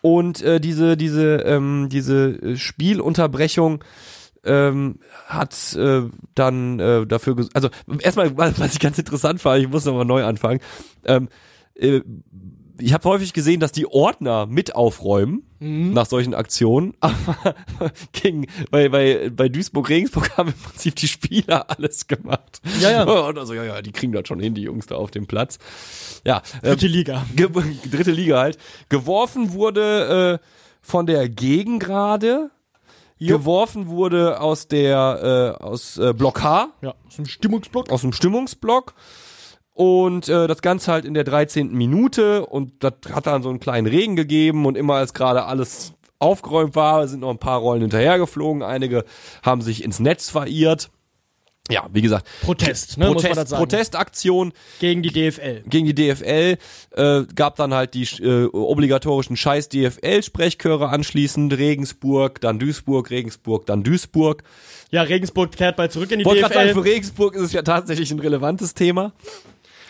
Und 0.00 0.42
äh, 0.42 0.59
diese, 0.59 0.96
diese, 0.96 1.36
ähm, 1.36 1.88
diese 1.90 2.30
äh, 2.42 2.57
Spielunterbrechung 2.57 3.84
ähm, 4.44 4.98
hat 5.26 5.76
äh, 5.76 6.03
dann 6.34 6.80
äh, 6.80 7.07
dafür, 7.07 7.34
ges- 7.34 7.50
also 7.55 7.68
erstmal, 8.00 8.36
was 8.36 8.72
ich 8.74 8.80
ganz 8.80 8.98
interessant 8.98 9.40
fand, 9.40 9.62
ich 9.62 9.68
muss 9.68 9.84
nochmal 9.84 10.05
neu 10.05 10.24
anfangen. 10.24 10.59
Ähm, 11.05 11.28
äh, 11.76 12.00
ich 12.83 12.93
habe 12.93 13.09
häufig 13.09 13.33
gesehen, 13.33 13.61
dass 13.61 13.72
die 13.72 13.87
Ordner 13.87 14.47
mit 14.47 14.74
aufräumen 14.74 15.45
Mhm. 15.61 15.93
nach 15.93 16.07
solchen 16.07 16.35
Aktionen, 16.35 16.95
aber 17.01 17.55
gegen, 18.12 18.49
bei, 18.72 18.89
bei, 18.89 19.30
bei 19.30 19.49
Duisburg 19.49 19.89
Regensburg 19.89 20.37
haben 20.37 20.49
im 20.49 20.55
Prinzip 20.61 20.97
die 20.97 21.07
Spieler 21.07 21.70
alles 21.70 22.09
gemacht. 22.09 22.61
Ja, 22.80 22.91
ja. 22.91 23.03
Und 23.28 23.39
also, 23.39 23.55
ja, 23.55 23.62
ja, 23.62 23.80
die 23.80 23.93
kriegen 23.93 24.12
das 24.12 24.26
schon 24.26 24.41
hin, 24.41 24.55
die 24.55 24.62
Jungs 24.62 24.87
da 24.87 24.97
auf 24.97 25.12
dem 25.12 25.26
Platz. 25.28 25.59
Ja, 26.26 26.43
ähm, 26.64 26.70
Dritte 26.70 26.87
Liga. 26.89 27.24
Ge 27.37 27.49
dritte 27.91 28.11
Liga 28.11 28.41
halt. 28.41 28.59
Geworfen 28.89 29.53
wurde 29.53 30.41
äh, 30.43 30.47
von 30.80 31.07
der 31.07 31.28
Gegengrade. 31.28 32.51
Geworfen 33.20 33.87
wurde 33.87 34.41
aus 34.41 34.66
der 34.66 35.57
äh, 35.61 35.62
aus 35.62 35.97
äh, 35.97 36.12
Block 36.12 36.43
H, 36.43 36.70
Ja, 36.80 36.95
so 37.09 37.22
ein 37.22 37.26
Stimmungsblock. 37.26 37.91
aus 37.93 38.01
dem 38.01 38.12
Stimmungsblock. 38.12 38.95
Und 39.75 40.29
äh, 40.29 40.47
das 40.47 40.61
Ganze 40.61 40.93
halt 40.93 41.05
in 41.05 41.14
der 41.14 41.25
13. 41.25 41.73
Minute 41.73 42.45
und 42.47 42.85
das 42.85 42.95
hat 43.12 43.27
dann 43.27 43.43
so 43.43 43.49
einen 43.49 43.61
kleinen 43.61 43.87
Regen 43.87 44.16
gegeben 44.16 44.66
und 44.66 44.77
immer 44.77 44.95
als 44.95 45.14
gerade 45.14 45.45
alles 45.45 45.95
aufgeräumt 46.18 46.77
war, 46.77 47.09
sind 47.09 47.20
noch 47.20 47.31
ein 47.31 47.39
paar 47.39 47.59
Rollen 47.59 47.81
hinterhergeflogen, 47.81 48.62
einige 48.62 49.05
haben 49.43 49.61
sich 49.61 49.83
ins 49.83 49.99
Netz 49.99 50.31
verirrt. 50.31 50.91
Ja, 51.70 51.87
wie 51.93 52.03
gesagt, 52.03 52.29
Protest, 52.43 52.99
ne, 52.99 53.07
muss 53.07 53.14
man 53.14 53.23
Protest, 53.23 53.37
das 53.41 53.51
sagen. 53.51 53.61
Protestaktion 53.62 54.53
Gegen 54.81 55.03
die 55.03 55.11
DFL. 55.11 55.62
gegen 55.66 55.87
die 55.87 55.95
DFL, 55.95 56.59
äh, 56.91 57.23
gab 57.35 57.55
dann 57.55 57.73
halt 57.73 57.95
die 57.95 58.03
äh, 58.20 58.47
obligatorischen 58.47 59.37
scheiß 59.37 59.68
DFL-Sprechchöre 59.68 60.89
anschließend, 60.89 61.57
Regensburg, 61.57 62.41
dann 62.41 62.59
Duisburg, 62.59 63.11
Regensburg, 63.11 63.66
dann 63.66 63.85
Duisburg. 63.85 64.43
Ja, 64.91 65.03
Regensburg 65.03 65.53
kehrt 65.53 65.77
bald 65.77 65.93
zurück 65.93 66.11
in 66.11 66.18
die 66.18 66.25
Wollte 66.25 66.41
gerade 66.43 66.55
sagen, 66.55 66.68
DFL. 66.70 66.79
für 66.81 66.85
Regensburg 66.85 67.35
ist 67.37 67.43
es 67.43 67.53
ja 67.53 67.62
tatsächlich 67.62 68.11
ein 68.11 68.18
relevantes 68.18 68.75
Thema. 68.75 69.12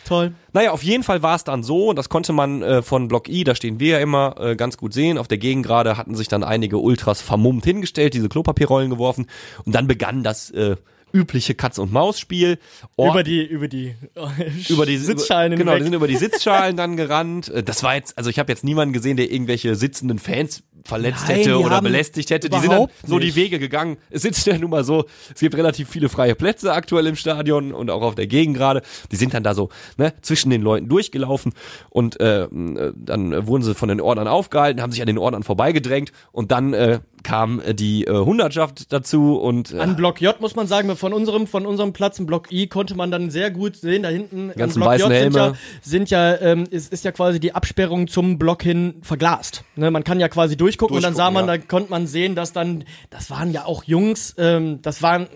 Toll. 0.07 0.32
Naja, 0.53 0.72
auf 0.72 0.82
jeden 0.82 1.03
Fall 1.03 1.22
war 1.22 1.36
es 1.36 1.44
dann 1.44 1.62
so, 1.62 1.88
und 1.90 1.96
das 1.96 2.09
konnte 2.09 2.32
man 2.32 2.62
äh, 2.62 2.82
von 2.82 3.09
Block 3.09 3.28
I, 3.28 3.44
da 3.44 3.55
stehen 3.55 3.78
wir 3.80 3.92
ja 3.92 3.98
immer, 4.00 4.34
äh, 4.40 4.57
ganz 4.57 4.76
gut 4.76 4.92
sehen. 4.92 5.16
Auf 5.18 5.28
der 5.28 5.38
Gegengrade 5.38 5.96
hatten 5.96 6.14
sich 6.14 6.28
dann 6.28 6.42
einige 6.44 6.78
Ultras 6.78 7.20
vermummt 7.22 7.64
hingestellt, 7.64 8.14
diese 8.14 8.28
Klopapierrollen 8.28 8.90
geworfen 8.90 9.26
und 9.64 9.74
dann 9.74 9.86
begann 9.86 10.22
das 10.22 10.50
äh, 10.50 10.76
übliche 11.14 11.55
Katz-und-Maus-Spiel. 11.55 12.59
Or- 12.96 13.11
Über 13.12 13.22
die, 13.22 13.44
über 13.44 13.68
die, 13.68 13.94
über 14.68 14.86
die 14.86 14.96
Sitzschalen 14.98 15.53
Genau, 15.57 15.72
die 15.72 15.76
hinweg. 15.76 15.84
sind 15.84 15.94
über 15.94 16.09
die 16.09 16.16
Sitzschalen 16.16 16.76
dann 16.76 16.96
gerannt. 16.96 17.48
Äh, 17.48 17.62
Das 17.62 17.82
war 17.82 17.94
jetzt, 17.94 18.16
also 18.18 18.30
ich 18.30 18.38
habe 18.38 18.50
jetzt 18.50 18.64
niemanden 18.64 18.92
gesehen, 18.92 19.16
der 19.16 19.30
irgendwelche 19.30 19.74
sitzenden 19.76 20.18
Fans 20.18 20.62
verletzt 20.85 21.25
Nein, 21.29 21.37
hätte 21.39 21.59
oder 21.59 21.81
belästigt 21.81 22.31
hätte. 22.31 22.49
Die 22.49 22.59
sind 22.59 22.73
dann 22.73 22.89
so 23.07 23.18
die. 23.18 23.33
Wege 23.33 23.59
gegangen. 23.59 23.97
Es 24.11 24.23
sitzt 24.23 24.47
ja 24.47 24.59
nun 24.59 24.70
mal 24.70 24.85
so, 24.85 25.07
es 25.35 25.41
gibt 25.41 25.57
relativ 25.57 25.89
viele 25.89 26.11
freie 26.11 26.35
Plätze 26.35 26.73
aktuell 26.73 27.07
im 27.07 27.16
Stadion 27.16 27.73
und 27.73 27.91
auch 27.91 28.03
auf 28.03 28.14
der 28.14 28.27
Gegend 28.27 28.57
gerade. 28.57 28.83
Die 29.11 29.16
sind 29.16 29.33
dann 29.33 29.43
da 29.43 29.55
so 29.55 29.70
ne, 29.97 30.12
zwischen 30.20 30.51
den 30.51 30.61
Leuten 30.61 30.89
durchgelaufen 30.89 31.53
und 31.89 32.20
äh, 32.20 32.47
dann 32.51 33.47
wurden 33.47 33.62
sie 33.62 33.75
von 33.75 33.89
den 33.89 34.01
Ordnern 34.01 34.29
aufgehalten, 34.29 34.83
haben 34.83 34.93
sich 34.93 35.01
an 35.01 35.07
den 35.07 35.18
Ordnern 35.18 35.43
vorbeigedrängt 35.43 36.12
und 36.31 36.53
dann 36.53 36.75
äh, 36.75 37.01
kam 37.23 37.62
die 37.73 38.05
äh, 38.05 38.12
Hundertschaft 38.12 38.93
dazu 38.93 39.37
und 39.37 39.73
äh, 39.73 39.79
An 39.79 39.97
Block 39.97 40.20
J 40.20 40.41
muss 40.41 40.57
man 40.57 40.66
sagen, 40.66 40.95
von 40.97 41.12
unserem, 41.12 41.47
von 41.47 41.66
unserem 41.66 41.93
Platz 41.93 42.18
im 42.18 42.27
Block 42.27 42.53
I 42.53 42.66
konnte 42.66 42.95
man 42.95 43.11
dann 43.11 43.31
sehr 43.31 43.51
gut 43.51 43.77
sehen, 43.77 44.03
da 44.03 44.09
hinten 44.09 44.53
ganzen 44.57 44.81
Block 44.81 44.91
weißen 44.91 45.11
J 45.11 45.23
sind 45.23 45.35
ja, 45.37 45.53
sind 45.83 46.11
ja 46.11 46.41
ähm, 46.41 46.64
ist, 46.70 46.93
ist 46.93 47.05
ja 47.05 47.12
quasi 47.12 47.41
die 47.41 47.55
Absperrung 47.55 48.09
zum 48.09 48.39
Block 48.39 48.62
hin 48.62 48.95
verglast. 49.03 49.64
Ne, 49.77 49.91
man 49.91 50.05
kann 50.05 50.20
ja 50.20 50.29
quasi 50.29 50.57
durchgucken, 50.62 50.96
und 50.96 51.02
dann 51.02 51.14
sah 51.14 51.30
man, 51.30 51.46
ja. 51.46 51.56
da 51.56 51.58
konnte 51.58 51.90
man 51.90 52.06
sehen, 52.06 52.34
dass 52.34 52.52
dann, 52.52 52.84
das 53.10 53.30
waren 53.30 53.50
ja 53.50 53.64
auch 53.64 53.84
Jungs, 53.84 54.34
ähm, 54.38 54.80
das 54.82 55.02
waren, 55.02 55.26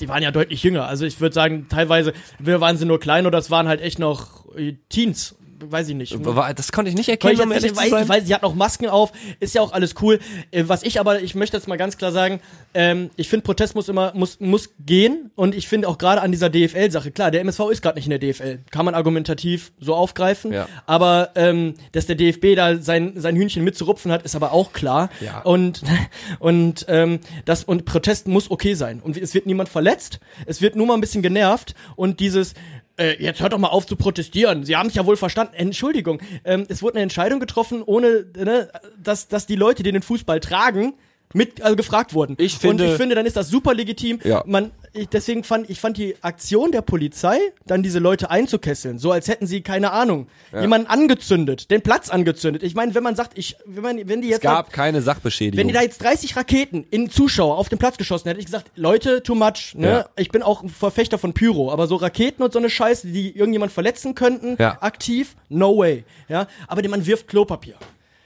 die 0.00 0.08
waren 0.08 0.22
ja 0.22 0.30
deutlich 0.30 0.62
jünger. 0.62 0.86
Also 0.86 1.06
ich 1.06 1.20
würde 1.20 1.34
sagen, 1.34 1.66
teilweise 1.68 2.12
wir 2.38 2.60
waren 2.60 2.76
sie 2.76 2.84
nur 2.84 3.00
klein 3.00 3.26
oder 3.26 3.38
es 3.38 3.50
waren 3.50 3.66
halt 3.66 3.80
echt 3.80 3.98
noch 3.98 4.54
äh, 4.56 4.74
Teens, 4.90 5.36
weiß 5.70 5.88
ich 5.88 5.94
nicht. 5.94 6.24
war, 6.24 6.52
das 6.54 6.72
konnte 6.72 6.90
ich 6.90 6.96
nicht 6.96 7.08
erkennen, 7.08 7.34
ich 7.34 7.40
um 7.40 7.52
ehrlich 7.52 7.72
nicht, 7.72 7.82
zu 7.82 7.90
sein. 7.90 8.08
weil 8.08 8.24
sie 8.24 8.34
hat 8.34 8.42
noch 8.42 8.54
Masken 8.54 8.88
auf, 8.88 9.12
ist 9.40 9.54
ja 9.54 9.62
auch 9.62 9.72
alles 9.72 9.94
cool. 10.02 10.20
Äh, 10.50 10.64
was 10.66 10.82
ich 10.82 11.00
aber, 11.00 11.20
ich 11.22 11.34
möchte 11.34 11.56
jetzt 11.56 11.68
mal 11.68 11.76
ganz 11.76 11.96
klar 11.98 12.12
sagen, 12.12 12.40
ähm, 12.74 13.10
ich 13.16 13.28
finde 13.28 13.44
Protest 13.44 13.74
muss 13.74 13.88
immer, 13.88 14.12
muss, 14.14 14.40
muss 14.40 14.70
gehen 14.84 15.30
und 15.36 15.54
ich 15.54 15.68
finde 15.68 15.88
auch 15.88 15.98
gerade 15.98 16.20
an 16.22 16.32
dieser 16.32 16.50
DFL-Sache, 16.50 17.10
klar, 17.10 17.30
der 17.30 17.40
MSV 17.42 17.60
ist 17.70 17.82
gerade 17.82 17.96
nicht 17.96 18.06
in 18.06 18.10
der 18.10 18.18
DFL, 18.18 18.60
kann 18.70 18.84
man 18.84 18.94
argumentativ 18.94 19.72
so 19.78 19.94
aufgreifen, 19.94 20.52
Ja. 20.52 20.68
aber 20.86 21.30
ähm, 21.34 21.74
dass 21.92 22.06
der 22.06 22.16
DFB 22.16 22.54
da 22.56 22.76
sein, 22.76 23.12
sein 23.16 23.36
Hühnchen 23.36 23.64
mitzurupfen 23.64 24.10
hat, 24.12 24.22
ist 24.22 24.34
aber 24.36 24.52
auch 24.52 24.72
klar. 24.72 25.08
Ja. 25.20 25.40
Und, 25.42 25.82
und, 26.38 26.86
ähm, 26.88 27.20
das, 27.44 27.64
und 27.64 27.84
Protest 27.84 28.28
muss 28.28 28.50
okay 28.50 28.74
sein. 28.74 29.00
Und 29.00 29.16
es 29.16 29.34
wird 29.34 29.46
niemand 29.46 29.68
verletzt, 29.68 30.20
es 30.46 30.60
wird 30.60 30.76
nur 30.76 30.86
mal 30.86 30.94
ein 30.94 31.00
bisschen 31.00 31.22
genervt 31.22 31.74
und 31.96 32.20
dieses, 32.20 32.54
äh, 32.96 33.22
jetzt 33.22 33.40
hört 33.40 33.52
doch 33.52 33.58
mal 33.58 33.68
auf 33.68 33.86
zu 33.86 33.96
protestieren. 33.96 34.64
Sie 34.64 34.76
haben 34.76 34.88
es 34.88 34.94
ja 34.94 35.06
wohl 35.06 35.16
verstanden. 35.16 35.54
Entschuldigung, 35.54 36.20
ähm, 36.44 36.66
es 36.68 36.82
wurde 36.82 36.96
eine 36.96 37.02
Entscheidung 37.02 37.40
getroffen, 37.40 37.82
ohne, 37.82 38.26
ne, 38.36 38.70
dass, 39.02 39.28
dass 39.28 39.46
die 39.46 39.56
Leute, 39.56 39.82
die 39.82 39.92
den 39.92 40.02
Fußball 40.02 40.40
tragen, 40.40 40.94
mit 41.34 41.60
also 41.60 41.76
gefragt 41.76 42.14
wurden. 42.14 42.36
Ich 42.38 42.56
finde- 42.56 42.84
und 42.84 42.90
ich 42.92 42.96
finde, 42.96 43.14
dann 43.14 43.26
ist 43.26 43.36
das 43.36 43.48
super 43.48 43.74
legitim. 43.74 44.20
Ja. 44.24 44.42
Man, 44.46 44.70
ich, 44.94 45.08
deswegen 45.08 45.44
fand 45.44 45.68
ich 45.68 45.80
fand 45.80 45.98
die 45.98 46.14
Aktion 46.22 46.70
der 46.72 46.80
Polizei, 46.80 47.38
dann 47.66 47.82
diese 47.82 47.98
Leute 47.98 48.30
einzukesseln, 48.30 48.98
so 48.98 49.10
als 49.10 49.28
hätten 49.28 49.46
sie 49.46 49.60
keine 49.60 49.90
Ahnung, 49.90 50.28
jemanden 50.58 50.86
angezündet, 50.86 51.70
den 51.72 51.82
Platz 51.82 52.08
angezündet. 52.08 52.62
Ich 52.62 52.74
meine, 52.74 52.94
wenn 52.94 53.02
man 53.02 53.16
sagt, 53.16 53.36
ich, 53.36 53.56
wenn 53.66 53.82
man, 53.82 54.08
wenn 54.08 54.22
die 54.22 54.28
jetzt 54.28 54.38
Es 54.38 54.42
gab 54.42 54.72
keine 54.72 55.02
Sachbeschädigung. 55.02 55.58
wenn 55.58 55.66
die 55.68 55.74
da 55.74 55.82
jetzt 55.82 56.00
30 56.02 56.36
Raketen 56.36 56.86
in 56.90 57.10
Zuschauer 57.10 57.58
auf 57.58 57.68
den 57.68 57.78
Platz 57.78 57.96
geschossen 57.98 58.28
hätte 58.28 58.38
ich 58.38 58.46
gesagt, 58.46 58.70
Leute, 58.76 59.22
too 59.22 59.34
much, 59.34 59.74
ne? 59.74 59.88
Ja. 59.88 60.08
Ich 60.16 60.28
bin 60.30 60.42
auch 60.42 60.62
ein 60.62 60.68
Verfechter 60.68 61.18
von 61.18 61.34
Pyro, 61.34 61.72
aber 61.72 61.88
so 61.88 61.96
Raketen 61.96 62.42
und 62.44 62.52
so 62.52 62.60
eine 62.60 62.70
Scheiße, 62.70 63.08
die 63.08 63.36
irgendjemand 63.36 63.72
verletzen 63.72 64.14
könnten, 64.14 64.56
Ja. 64.60 64.78
aktiv, 64.80 65.34
no 65.48 65.76
way, 65.76 66.04
ja? 66.28 66.46
Aber 66.68 66.88
man 66.88 67.04
wirft 67.04 67.26
Klopapier. 67.26 67.74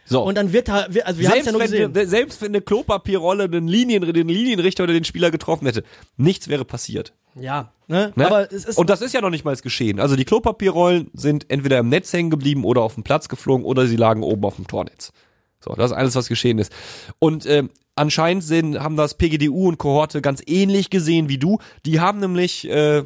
So. 0.09 0.25
Und 0.25 0.37
dann 0.37 0.53
wird 0.53 0.69
da, 0.69 0.87
also 0.87 0.97
wir 0.97 1.05
haben 1.05 1.17
es 1.17 1.19
selbst, 1.19 1.47
ja 1.47 1.53
nur 1.53 1.61
wenn, 1.61 1.71
gesehen. 1.71 2.09
selbst 2.09 2.41
wenn 2.41 2.49
eine 2.49 2.63
Klopapierrolle 2.63 3.49
den, 3.49 3.69
Linien, 3.69 4.03
den 4.13 4.29
Linienrichter 4.29 4.85
oder 4.85 4.95
den 4.95 5.05
Spieler 5.05 5.31
getroffen 5.31 5.67
hätte, 5.67 5.83
nichts 6.17 6.49
wäre 6.49 6.65
passiert. 6.65 7.13
Ja, 7.35 7.73
ne? 7.89 8.13
Ne? 8.17 8.27
Aber 8.27 8.51
es 8.51 8.65
ist, 8.65 8.79
und 8.79 8.89
das 8.89 9.03
ist 9.03 9.13
ja 9.13 9.21
noch 9.21 9.31
nicht 9.31 9.45
mal 9.45 9.55
geschehen. 9.57 10.01
Also 10.01 10.17
die 10.17 10.25
Klopapierrollen 10.25 11.11
sind 11.13 11.51
entweder 11.51 11.79
im 11.79 11.89
Netz 11.91 12.13
hängen 12.13 12.31
geblieben 12.31 12.65
oder 12.65 12.81
auf 12.83 12.95
dem 12.95 13.05
Platz 13.05 13.29
geflogen 13.29 13.67
oder 13.67 13.87
sie 13.87 13.97
lagen 13.97 14.23
oben 14.23 14.45
auf 14.45 14.57
dem 14.57 14.67
Tornetz. 14.67 15.13
So, 15.61 15.75
das 15.75 15.91
ist 15.91 15.97
alles, 15.97 16.15
was 16.15 16.29
geschehen 16.29 16.59
ist. 16.59 16.73
Und 17.19 17.45
ähm, 17.47 17.71
anscheinend 17.95 18.45
sind, 18.45 18.79
haben 18.79 18.97
das 18.97 19.15
PGDU 19.19 19.69
und 19.69 19.79
Kohorte 19.79 20.23
ganz 20.23 20.43
ähnlich 20.47 20.89
gesehen 20.89 21.29
wie 21.29 21.39
du. 21.39 21.59
Die 21.85 22.01
haben 22.01 22.21
nämlich, 22.21 22.69
äh, 22.69 23.05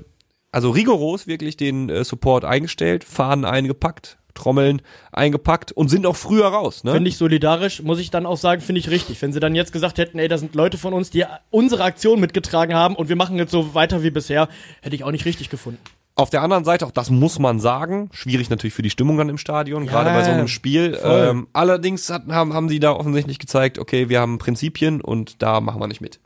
also 0.53 0.71
rigoros 0.71 1.27
wirklich 1.27 1.57
den 1.57 1.89
äh, 1.89 2.05
Support 2.05 2.45
eingestellt, 2.45 3.05
Fahnen 3.05 3.45
eingepackt, 3.45 4.19
Trommeln 4.35 4.83
eingepackt 5.13 5.73
und 5.73 5.89
sind 5.89 6.07
auch 6.07 6.17
früher 6.17 6.47
raus. 6.47 6.85
Ne? 6.85 6.93
Finde 6.93 7.09
ich 7.09 7.17
solidarisch, 7.17 7.83
muss 7.83 7.99
ich 7.99 8.11
dann 8.11 8.27
auch 8.27 8.37
sagen, 8.37 8.61
finde 8.61 8.81
ich 8.81 8.91
richtig. 8.91 9.21
Wenn 9.23 9.33
sie 9.33 9.41
dann 9.41 9.55
jetzt 9.55 9.73
gesagt 9.73 9.99
hätten, 9.99 10.19
ey, 10.19 10.29
da 10.29 10.39
sind 10.39 10.55
Leute 10.55 10.79
von 10.79 10.93
uns, 10.93 11.11
die 11.11 11.25
unsere 11.51 11.85
Aktion 11.85 12.21
mitgetragen 12.21 12.75
haben 12.75 12.97
und 12.97 13.09
wir 13.09 13.17
machen 13.17 13.37
jetzt 13.37 13.51
so 13.51 13.75
weiter 13.75 14.03
wie 14.03 14.11
bisher, 14.11 14.49
hätte 14.81 14.97
ich 14.97 15.05
auch 15.05 15.11
nicht 15.11 15.25
richtig 15.25 15.51
gefunden. 15.51 15.81
Auf 16.15 16.29
der 16.29 16.43
anderen 16.43 16.65
Seite, 16.65 16.87
auch 16.87 16.91
das 16.91 17.09
muss 17.09 17.39
man 17.39 17.59
sagen, 17.59 18.11
schwierig 18.13 18.51
natürlich 18.51 18.75
für 18.75 18.83
die 18.83 18.91
Stimmung 18.91 19.17
dann 19.17 19.31
im 19.31 19.39
Stadion, 19.39 19.87
gerade 19.87 20.11
bei 20.11 20.23
so 20.23 20.31
einem 20.31 20.49
Spiel. 20.49 20.99
Ähm, 21.03 21.49
allerdings 21.55 22.11
hat, 22.11 22.27
haben, 22.29 22.53
haben 22.53 22.69
die 22.69 22.81
da 22.81 22.93
offensichtlich 22.93 23.39
gezeigt, 23.39 23.79
okay, 23.79 24.11
wir 24.11 24.21
haben 24.21 24.37
Prinzipien 24.37 25.01
und 25.01 25.41
da 25.41 25.63
machen 25.63 25.81
wir 25.81 25.87
nicht 25.87 26.03
mit. 26.03 26.21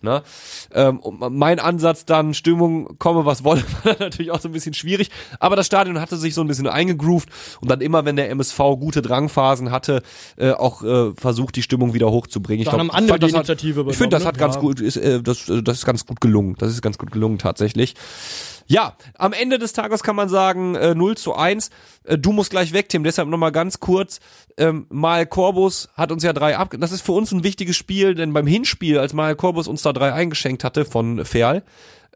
Ne? 0.00 0.22
Ähm, 0.72 1.00
mein 1.30 1.58
Ansatz 1.58 2.04
dann, 2.04 2.32
Stimmung, 2.32 2.98
komme 2.98 3.24
was 3.24 3.42
wolle, 3.42 3.64
war 3.82 3.96
natürlich 3.98 4.30
auch 4.30 4.40
so 4.40 4.48
ein 4.48 4.52
bisschen 4.52 4.74
schwierig. 4.74 5.10
Aber 5.40 5.56
das 5.56 5.66
Stadion 5.66 6.00
hatte 6.00 6.16
sich 6.16 6.34
so 6.34 6.40
ein 6.40 6.46
bisschen 6.46 6.68
eingegroovt 6.68 7.28
und 7.60 7.68
dann 7.68 7.80
immer, 7.80 8.04
wenn 8.04 8.14
der 8.14 8.30
MSV 8.30 8.58
gute 8.78 9.02
Drangphasen 9.02 9.72
hatte, 9.72 10.02
äh, 10.36 10.52
auch 10.52 10.82
äh, 10.84 11.12
versucht, 11.14 11.56
die 11.56 11.62
Stimmung 11.62 11.94
wieder 11.94 12.10
hochzubringen. 12.12 12.60
Ich 12.62 12.66
Dann 12.68 12.76
glaub, 12.76 12.88
haben 12.92 12.96
andere 12.96 13.18
das 13.18 13.30
hat- 13.32 13.48
Initiative 13.48 13.86
Ich 13.90 13.96
finde, 13.96 14.16
das 14.16 14.24
hat 14.24 14.36
ne? 14.36 14.40
ganz 14.40 14.54
Ja. 14.54 14.60
gut, 14.60 14.80
ist, 14.80 14.96
äh, 14.98 15.20
das, 15.20 15.48
äh, 15.48 15.62
das 15.64 15.78
ist 15.78 15.84
ganz 15.86 16.06
gut 16.06 16.20
gelungen. 16.20 16.54
Das 16.58 16.70
ist 16.70 16.80
ganz 16.80 16.96
gut 16.96 17.10
gelungen 17.10 17.38
tatsächlich. 17.38 17.94
Ja, 18.68 18.96
am 19.16 19.32
Ende 19.32 19.58
des 19.58 19.72
Tages 19.72 20.02
kann 20.02 20.14
man 20.14 20.28
sagen, 20.28 20.74
äh, 20.74 20.94
0 20.94 21.16
zu 21.16 21.34
1. 21.34 21.70
Äh, 22.04 22.18
du 22.18 22.32
musst 22.32 22.50
gleich 22.50 22.72
weg, 22.74 22.90
Tim. 22.90 23.02
Deshalb 23.02 23.28
nochmal 23.28 23.50
ganz 23.50 23.80
kurz. 23.80 24.20
Ähm, 24.58 24.86
Mal 24.90 25.26
Corbus 25.26 25.88
hat 25.94 26.12
uns 26.12 26.22
ja 26.22 26.34
drei 26.34 26.56
ab. 26.56 26.74
Das 26.78 26.92
ist 26.92 27.00
für 27.00 27.12
uns 27.12 27.32
ein 27.32 27.44
wichtiges 27.44 27.76
Spiel, 27.76 28.14
denn 28.14 28.32
beim 28.34 28.46
Hinspiel, 28.46 28.98
als 28.98 29.14
Mal 29.14 29.36
Corbus 29.36 29.68
uns 29.68 29.82
da 29.82 29.94
drei 29.94 30.12
eingeschenkt 30.12 30.64
hatte 30.64 30.84
von 30.84 31.24
Ferl, 31.24 31.62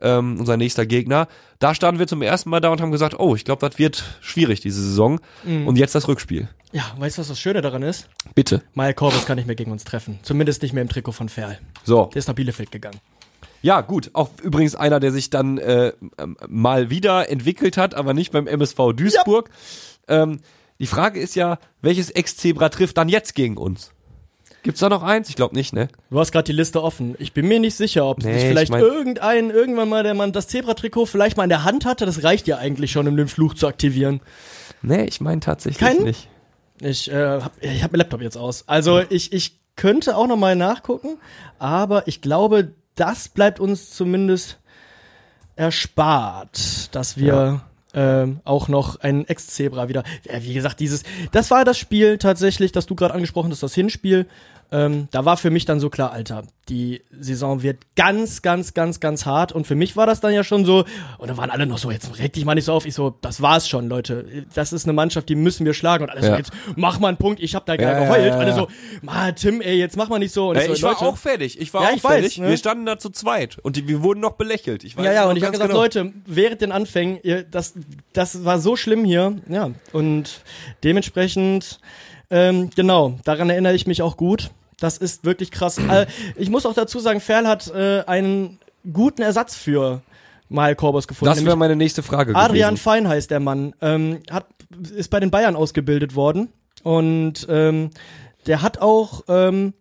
ähm, 0.03 0.37
unser 0.41 0.57
nächster 0.59 0.85
Gegner, 0.85 1.27
da 1.59 1.75
standen 1.75 1.99
wir 1.99 2.07
zum 2.07 2.21
ersten 2.21 2.51
Mal 2.51 2.61
da 2.61 2.69
und 2.69 2.83
haben 2.83 2.91
gesagt, 2.93 3.19
oh, 3.19 3.35
ich 3.35 3.45
glaube, 3.45 3.67
das 3.67 3.79
wird 3.79 4.05
schwierig 4.21 4.61
diese 4.61 4.83
Saison. 4.83 5.21
Mhm. 5.45 5.67
Und 5.67 5.77
jetzt 5.77 5.95
das 5.95 6.07
Rückspiel. 6.07 6.49
ja, 6.73 6.85
weißt 6.99 7.17
du, 7.17 7.21
was 7.21 7.29
das 7.29 7.41
Schöne 7.41 7.63
daran 7.63 7.83
ist? 7.83 8.09
Bitte. 8.35 8.63
Maya 8.75 8.93
Corbus 8.93 9.25
kann 9.25 9.37
nicht 9.37 9.47
mehr 9.47 9.57
gegen 9.57 9.71
uns 9.73 9.85
treffen. 9.85 10.19
Zumindest 10.23 10.61
nicht 10.63 10.75
mehr 10.75 10.83
im 10.83 10.89
Trikot 10.91 11.13
von 11.13 11.29
Ferl. 11.31 11.59
So. 11.85 12.07
Der 12.13 12.19
ist 12.19 12.29
nach 12.29 12.35
Bielefeld 12.35 12.71
gegangen. 12.71 12.99
Ja, 13.63 13.81
gut. 13.81 14.11
Auch 14.13 14.31
übrigens 14.43 14.75
einer, 14.75 15.01
der 15.01 15.13
sich 15.13 15.31
dann 15.31 15.59
äh, 15.59 15.93
ähm, 16.19 16.37
mal 16.49 16.91
wieder 16.91 17.31
entwickelt 17.31 17.77
hat, 17.77 17.95
aber 17.95 18.13
nicht 18.15 18.33
beim 18.33 18.47
MSV 18.47 18.93
Duisburg. 18.95 19.51
Ähm, 20.09 20.41
die 20.79 20.87
Frage 20.87 21.21
ist 21.21 21.37
ja, 21.37 21.59
welches 21.81 22.11
Ex-Zebra 22.11 22.69
trifft 22.69 22.97
dann 22.99 23.09
jetzt 23.09 23.35
gegen 23.35 23.57
uns? 23.57 23.93
Gibt's 24.65 24.81
da 24.81 24.89
noch 24.89 25.03
eins? 25.03 25.29
Ich 25.29 25.35
glaube 25.37 25.55
nicht, 25.57 25.73
ne? 25.73 25.89
Du 26.11 26.19
hast 26.21 26.31
gerade 26.33 26.45
die 26.45 26.53
Liste 26.53 26.83
offen. 26.83 27.17
Ich 27.19 27.33
bin 27.33 27.49
mir 27.49 27.59
nicht 27.61 27.75
sicher, 27.77 28.05
ob 28.07 28.19
Nee, 28.23 28.33
sich 28.35 28.43
ich 28.43 28.49
vielleicht 28.49 28.71
mein- 28.73 28.81
irgendein, 28.81 29.51
irgendwann 29.51 29.89
mal 29.89 30.03
der 30.05 30.15
Mann 30.15 30.33
das 30.33 30.47
Zebra-Trikot 30.49 31.07
vielleicht 31.07 31.37
mal 31.37 31.43
in 31.45 31.49
der 31.49 31.65
Hand 31.65 31.85
hatte. 31.85 32.07
Das 32.07 32.23
reicht 32.23 32.47
ja 32.47 32.59
eigentlich 32.59 32.93
schon, 32.93 33.09
um 33.09 33.17
den 33.17 33.27
Fluch 33.29 33.55
zu 33.55 33.67
aktivieren. 33.67 34.21
Nee, 34.83 35.05
ich 35.05 35.21
meine 35.21 35.41
tatsächlich 35.41 35.79
Keinen? 35.81 36.05
nicht. 36.05 36.29
Ich, 36.81 37.11
äh, 37.11 37.41
hab, 37.41 37.53
ich 37.61 37.83
hab 37.83 37.93
mein 37.93 37.99
Laptop 37.99 38.21
jetzt 38.23 38.37
aus. 38.37 38.65
Also 38.69 39.03
ich, 39.09 39.33
ich 39.33 39.59
könnte 39.77 40.17
auch 40.17 40.27
noch 40.27 40.37
mal 40.37 40.55
nachgucken, 40.57 41.19
aber 41.59 42.07
ich 42.09 42.21
glaube, 42.21 42.73
das 42.95 43.29
bleibt 43.29 43.61
uns 43.61 43.91
zumindest 43.91 44.59
erspart, 45.57 46.95
dass 46.95 47.17
wir 47.17 47.63
ähm, 47.95 48.41
auch 48.45 48.69
noch 48.69 49.01
ein 49.01 49.27
Ex-Zebra 49.27 49.89
wieder. 49.89 50.03
Ja, 50.25 50.43
wie 50.43 50.55
gesagt, 50.55 50.81
dieses, 50.81 51.03
das 51.31 51.51
war 51.51 51.65
das 51.65 51.79
Spiel 51.79 52.19
tatsächlich, 52.19 52.73
das 52.73 52.87
du 52.87 52.95
gerade 52.95 53.15
angesprochen 53.15 53.51
hast, 53.51 53.63
das 53.63 53.75
Hinspiel. 53.75 54.27
Ähm, 54.73 55.09
da 55.11 55.27
war 55.27 55.37
für 55.37 55.51
mich 55.51 55.67
dann 55.67 55.81
so 55.81 55.91
klar, 55.91 56.13
Alter, 56.13 56.45
die 56.71 57.03
Saison 57.11 57.63
wird 57.63 57.79
ganz, 57.95 58.41
ganz, 58.41 58.73
ganz, 58.73 59.01
ganz 59.01 59.27
hart. 59.27 59.53
Und 59.53 59.67
für 59.67 59.75
mich 59.75 59.97
war 59.99 60.07
das 60.07 60.21
dann 60.21 60.33
ja 60.33 60.43
schon 60.45 60.65
so, 60.65 60.85
und 61.19 61.29
da 61.29 61.37
waren 61.37 61.51
alle 61.51 61.67
noch 61.67 61.77
so, 61.77 61.91
jetzt 61.91 62.19
reg 62.19 62.33
dich 62.33 62.47
mal 62.47 62.55
nicht 62.55 62.65
so 62.65 62.73
auf. 62.73 62.87
Ich 62.87 62.95
so, 62.95 63.15
das 63.21 63.43
war's 63.43 63.69
schon, 63.69 63.89
Leute. 63.91 64.47
Das 64.55 64.73
ist 64.73 64.85
eine 64.85 64.95
Mannschaft, 64.95 65.29
die 65.29 65.35
müssen 65.35 65.67
wir 65.67 65.75
schlagen. 65.75 66.05
Und 66.05 66.11
alle 66.11 66.23
so, 66.23 66.29
Ja. 66.31 66.39
jetzt 66.39 66.53
mach 66.75 66.99
mal 67.01 67.09
einen 67.09 67.19
Punkt. 67.19 67.43
Ich 67.43 67.55
hab 67.55 67.67
da 67.67 67.77
gerade 67.77 68.01
Ja, 68.01 68.07
geheult. 68.07 68.27
ja, 68.27 68.39
Alle 68.39 68.55
so, 68.55 68.69
ma, 69.03 69.31
Tim, 69.33 69.61
ey, 69.61 69.77
jetzt 69.79 69.99
mach 69.99 70.09
mal 70.09 70.19
nicht 70.19 70.33
so. 70.33 70.49
Und 70.51 70.57
Äh, 70.57 70.67
so, 70.69 70.73
ich 70.73 70.83
war 70.83 70.93
Leute, 70.93 71.05
auch 71.05 71.17
fertig. 71.19 71.61
Ich 71.61 71.75
war 71.75 71.83
auch 71.83 71.95
ich 71.95 72.03
weiß, 72.03 72.13
fertig. 72.21 72.39
ne? 72.39 72.49
Wir 72.49 72.57
standen 72.57 72.87
da 72.87 72.99
zu 72.99 73.11
zweit 73.11 73.59
und 73.59 73.77
die, 73.77 73.87
wir 73.89 74.03
wurden 74.03 74.21
noch 74.21 74.33
belächelt. 74.37 74.85
Ich 74.85 74.97
weiß 74.97 75.05
Ja, 75.05 75.13
ja, 75.13 75.29
und 75.29 75.37
ich 75.37 75.43
habe 75.43 75.53
gesagt, 75.53 75.69
genau. 75.71 75.83
Leute, 75.83 76.13
während 76.25 76.63
den 76.63 76.73
Anfängen, 76.73 77.19
ihr, 77.23 77.43
das, 77.43 77.75
das 78.15 78.45
war 78.47 78.59
so 78.59 78.77
schlimm 78.77 79.05
hier. 79.05 79.37
Ja, 79.51 79.71
und 79.93 80.41
dementsprechend, 80.85 81.81
ähm, 82.31 82.71
genau, 82.75 83.19
daran 83.25 83.51
erinnere 83.51 83.75
ich 83.75 83.87
mich 83.87 84.01
auch 84.01 84.17
gut. 84.17 84.51
Das 84.83 84.99
ist 84.99 85.25
wirklich 85.25 85.51
krass. 85.51 85.79
äh, 85.79 86.07
ich 86.37 86.51
muss 86.51 86.67
auch 86.67 86.75
dazu 86.75 86.99
sagen, 86.99 87.21
Ferl 87.21 87.47
hat 87.47 87.69
äh, 87.71 88.03
einen 88.07 88.59
guten 88.93 89.23
Ersatz 89.23 89.57
für 89.57 90.03
Mal 90.49 90.77
Korbos 90.77 91.09
gefunden. 91.09 91.35
Das 91.35 91.45
wäre 91.45 91.57
meine 91.57 91.77
nächste 91.77 92.03
Frage 92.03 92.37
Adrian 92.37 92.71
gewesen. 92.71 92.83
Fein 92.83 93.09
heißt 93.09 93.31
der 93.31 93.41
Mann. 93.41 93.75
Ähm, 93.81 94.21
hat, 94.31 94.47
ist 94.95 95.11
bei 95.11 95.19
den 95.19 95.31
Bayern 95.31 95.57
ausgebildet 95.57 96.15
worden. 96.15 96.49
Und 96.83 97.47
ähm, 97.49 97.91
der 98.47 98.61
hat 98.61 98.79
auch 98.79 99.23
ähm, 99.29 99.73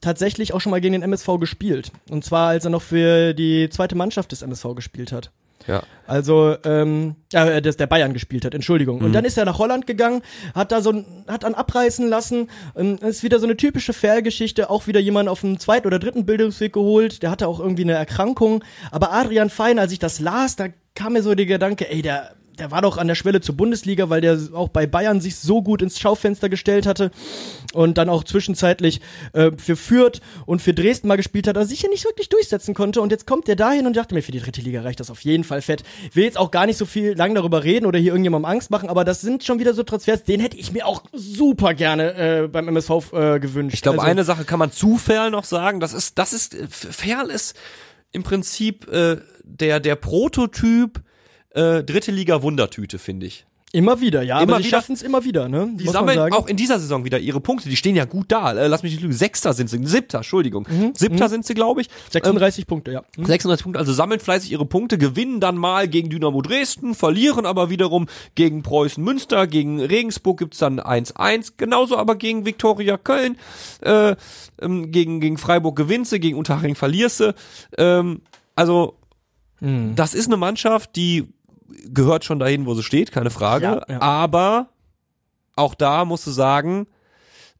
tatsächlich 0.00 0.54
auch 0.54 0.60
schon 0.60 0.70
mal 0.70 0.80
gegen 0.80 0.92
den 0.92 1.02
MSV 1.02 1.38
gespielt. 1.38 1.92
Und 2.08 2.24
zwar, 2.24 2.48
als 2.48 2.64
er 2.64 2.70
noch 2.70 2.82
für 2.82 3.34
die 3.34 3.68
zweite 3.70 3.96
Mannschaft 3.96 4.32
des 4.32 4.42
MSV 4.42 4.74
gespielt 4.76 5.12
hat. 5.12 5.30
Ja. 5.66 5.82
Also, 6.06 6.56
ähm, 6.64 7.16
äh, 7.32 7.60
das 7.60 7.76
der 7.76 7.86
Bayern 7.86 8.14
gespielt 8.14 8.44
hat, 8.44 8.54
Entschuldigung. 8.54 9.00
Und 9.02 9.12
dann 9.12 9.26
ist 9.26 9.36
er 9.36 9.44
nach 9.44 9.58
Holland 9.58 9.86
gegangen, 9.86 10.22
hat 10.54 10.72
da 10.72 10.80
so 10.80 10.90
ein, 10.90 11.24
hat 11.26 11.42
dann 11.42 11.54
abreißen 11.54 12.08
lassen. 12.08 12.48
Ähm, 12.76 12.98
das 12.98 13.16
ist 13.16 13.22
wieder 13.22 13.38
so 13.38 13.46
eine 13.46 13.56
typische 13.56 13.92
Fair-Geschichte, 13.92 14.70
auch 14.70 14.86
wieder 14.86 15.00
jemand 15.00 15.28
auf 15.28 15.42
dem 15.42 15.58
zweiten 15.58 15.86
oder 15.86 15.98
dritten 15.98 16.24
Bildungsweg 16.24 16.72
geholt, 16.72 17.22
der 17.22 17.30
hatte 17.30 17.46
auch 17.46 17.60
irgendwie 17.60 17.82
eine 17.82 17.92
Erkrankung. 17.92 18.64
Aber 18.90 19.12
Adrian 19.12 19.50
Fein, 19.50 19.78
als 19.78 19.92
ich 19.92 19.98
das 19.98 20.20
las, 20.20 20.56
da 20.56 20.68
kam 20.94 21.12
mir 21.12 21.22
so 21.22 21.34
der 21.34 21.46
Gedanke, 21.46 21.90
ey, 21.90 22.00
der, 22.00 22.32
der 22.58 22.70
war 22.70 22.82
doch 22.82 22.96
an 22.98 23.06
der 23.08 23.14
Schwelle 23.14 23.40
zur 23.40 23.56
Bundesliga, 23.56 24.08
weil 24.10 24.20
der 24.20 24.38
auch 24.52 24.68
bei 24.68 24.86
Bayern 24.86 25.20
sich 25.20 25.36
so 25.36 25.62
gut 25.62 25.82
ins 25.82 25.98
Schaufenster 25.98 26.48
gestellt 26.48 26.86
hatte 26.86 27.10
und 27.72 27.98
dann 27.98 28.08
auch 28.08 28.24
zwischenzeitlich 28.24 29.00
äh, 29.32 29.50
für 29.56 29.76
Fürth 29.76 30.20
und 30.46 30.60
für 30.62 30.74
Dresden 30.74 31.08
mal 31.08 31.16
gespielt 31.16 31.46
hat, 31.46 31.56
aber 31.56 31.66
sich 31.66 31.80
hier 31.80 31.90
nicht 31.90 32.04
wirklich 32.04 32.28
durchsetzen 32.28 32.74
konnte. 32.74 33.00
Und 33.00 33.12
jetzt 33.12 33.26
kommt 33.26 33.48
der 33.48 33.56
dahin 33.56 33.86
und 33.86 33.96
dachte 33.96 34.14
mir, 34.14 34.22
für 34.22 34.32
die 34.32 34.40
dritte 34.40 34.60
Liga 34.60 34.82
reicht 34.82 35.00
das 35.00 35.10
auf 35.10 35.20
jeden 35.22 35.44
Fall 35.44 35.62
fett. 35.62 35.82
Will 36.12 36.24
jetzt 36.24 36.38
auch 36.38 36.50
gar 36.50 36.66
nicht 36.66 36.76
so 36.78 36.86
viel 36.86 37.12
lang 37.14 37.34
darüber 37.34 37.64
reden 37.64 37.86
oder 37.86 37.98
hier 37.98 38.12
irgendjemandem 38.12 38.50
Angst 38.50 38.70
machen, 38.70 38.88
aber 38.88 39.04
das 39.04 39.20
sind 39.20 39.44
schon 39.44 39.58
wieder 39.58 39.74
so 39.74 39.82
Transfers, 39.82 40.24
den 40.24 40.40
hätte 40.40 40.56
ich 40.56 40.72
mir 40.72 40.86
auch 40.86 41.02
super 41.12 41.74
gerne 41.74 42.14
äh, 42.14 42.48
beim 42.48 42.68
MSV 42.68 42.90
äh, 43.12 43.40
gewünscht. 43.40 43.74
Ich 43.74 43.82
glaube, 43.82 43.98
Also- 43.98 44.10
eine 44.10 44.24
Sache 44.24 44.44
kann 44.44 44.58
man 44.58 44.72
zu 44.72 44.96
Ferl 44.96 45.30
noch 45.30 45.44
sagen. 45.44 45.80
Das 45.80 45.92
ist, 45.92 46.18
das 46.18 46.32
ist, 46.32 46.54
äh, 46.54 46.66
Ferl 46.68 47.30
ist 47.30 47.56
im 48.12 48.22
Prinzip 48.22 48.88
äh, 48.88 49.18
der, 49.44 49.80
der 49.80 49.96
Prototyp 49.96 51.00
äh, 51.58 51.84
dritte 51.84 52.10
Liga 52.12 52.42
Wundertüte, 52.42 52.98
finde 52.98 53.26
ich. 53.26 53.44
Immer 53.70 54.00
wieder, 54.00 54.22
ja, 54.22 54.40
Immer 54.40 54.54
aber 54.54 54.62
sie 54.62 54.68
wieder. 54.68 54.78
schaffen 54.78 54.94
es 54.94 55.02
immer 55.02 55.24
wieder, 55.24 55.46
ne? 55.46 55.68
Die 55.74 55.84
muss 55.84 55.92
sammeln 55.92 56.32
auch 56.32 56.46
in 56.46 56.56
dieser 56.56 56.78
Saison 56.78 57.04
wieder 57.04 57.18
ihre 57.18 57.38
Punkte. 57.38 57.68
Die 57.68 57.76
stehen 57.76 57.96
ja 57.96 58.06
gut 58.06 58.32
da. 58.32 58.54
Äh, 58.54 58.66
lass 58.66 58.82
mich 58.82 58.92
nicht 58.92 59.02
lügen. 59.02 59.12
Sechster 59.12 59.52
sind 59.52 59.68
sie. 59.68 59.78
Siebter, 59.86 60.18
Entschuldigung. 60.20 60.66
Mhm. 60.70 60.92
Siebter 60.94 61.28
sind 61.28 61.44
sie, 61.44 61.52
glaube 61.52 61.82
ich. 61.82 61.88
36 62.08 62.66
Punkte, 62.66 62.92
ja. 62.92 63.02
Ähm, 63.18 63.26
36 63.26 63.64
Punkte, 63.64 63.78
also 63.78 63.92
sammeln 63.92 64.20
fleißig 64.20 64.50
ihre 64.52 64.64
Punkte, 64.64 64.96
gewinnen 64.96 65.38
dann 65.40 65.58
mal 65.58 65.86
gegen 65.86 66.08
Dynamo 66.08 66.40
Dresden, 66.40 66.94
verlieren 66.94 67.44
aber 67.44 67.68
wiederum 67.68 68.06
gegen 68.36 68.62
Preußen 68.62 69.04
Münster, 69.04 69.46
gegen 69.46 69.80
Regensburg 69.82 70.38
gibt's 70.38 70.56
dann 70.56 70.80
1-1, 70.80 71.52
genauso 71.58 71.98
aber 71.98 72.16
gegen 72.16 72.46
Viktoria 72.46 72.96
Köln, 72.96 73.36
äh, 73.82 74.16
ähm, 74.62 74.90
gegen, 74.92 75.20
gegen 75.20 75.36
Freiburg 75.36 75.76
gewinnst 75.76 76.10
du, 76.12 76.18
gegen 76.18 76.38
Unterhaching 76.38 76.74
verlierst 76.74 77.20
du. 77.20 77.34
Ähm, 77.76 78.22
also, 78.56 78.94
Mhm. 79.60 79.94
das 79.96 80.14
ist 80.14 80.28
eine 80.28 80.36
Mannschaft, 80.36 80.94
die 80.96 81.26
gehört 81.92 82.24
schon 82.24 82.38
dahin, 82.38 82.66
wo 82.66 82.74
sie 82.74 82.82
steht, 82.82 83.12
keine 83.12 83.30
Frage. 83.30 83.64
Ja, 83.64 83.84
ja. 83.88 84.00
Aber 84.00 84.68
auch 85.54 85.74
da 85.74 86.04
musst 86.04 86.26
du 86.26 86.30
sagen, 86.30 86.86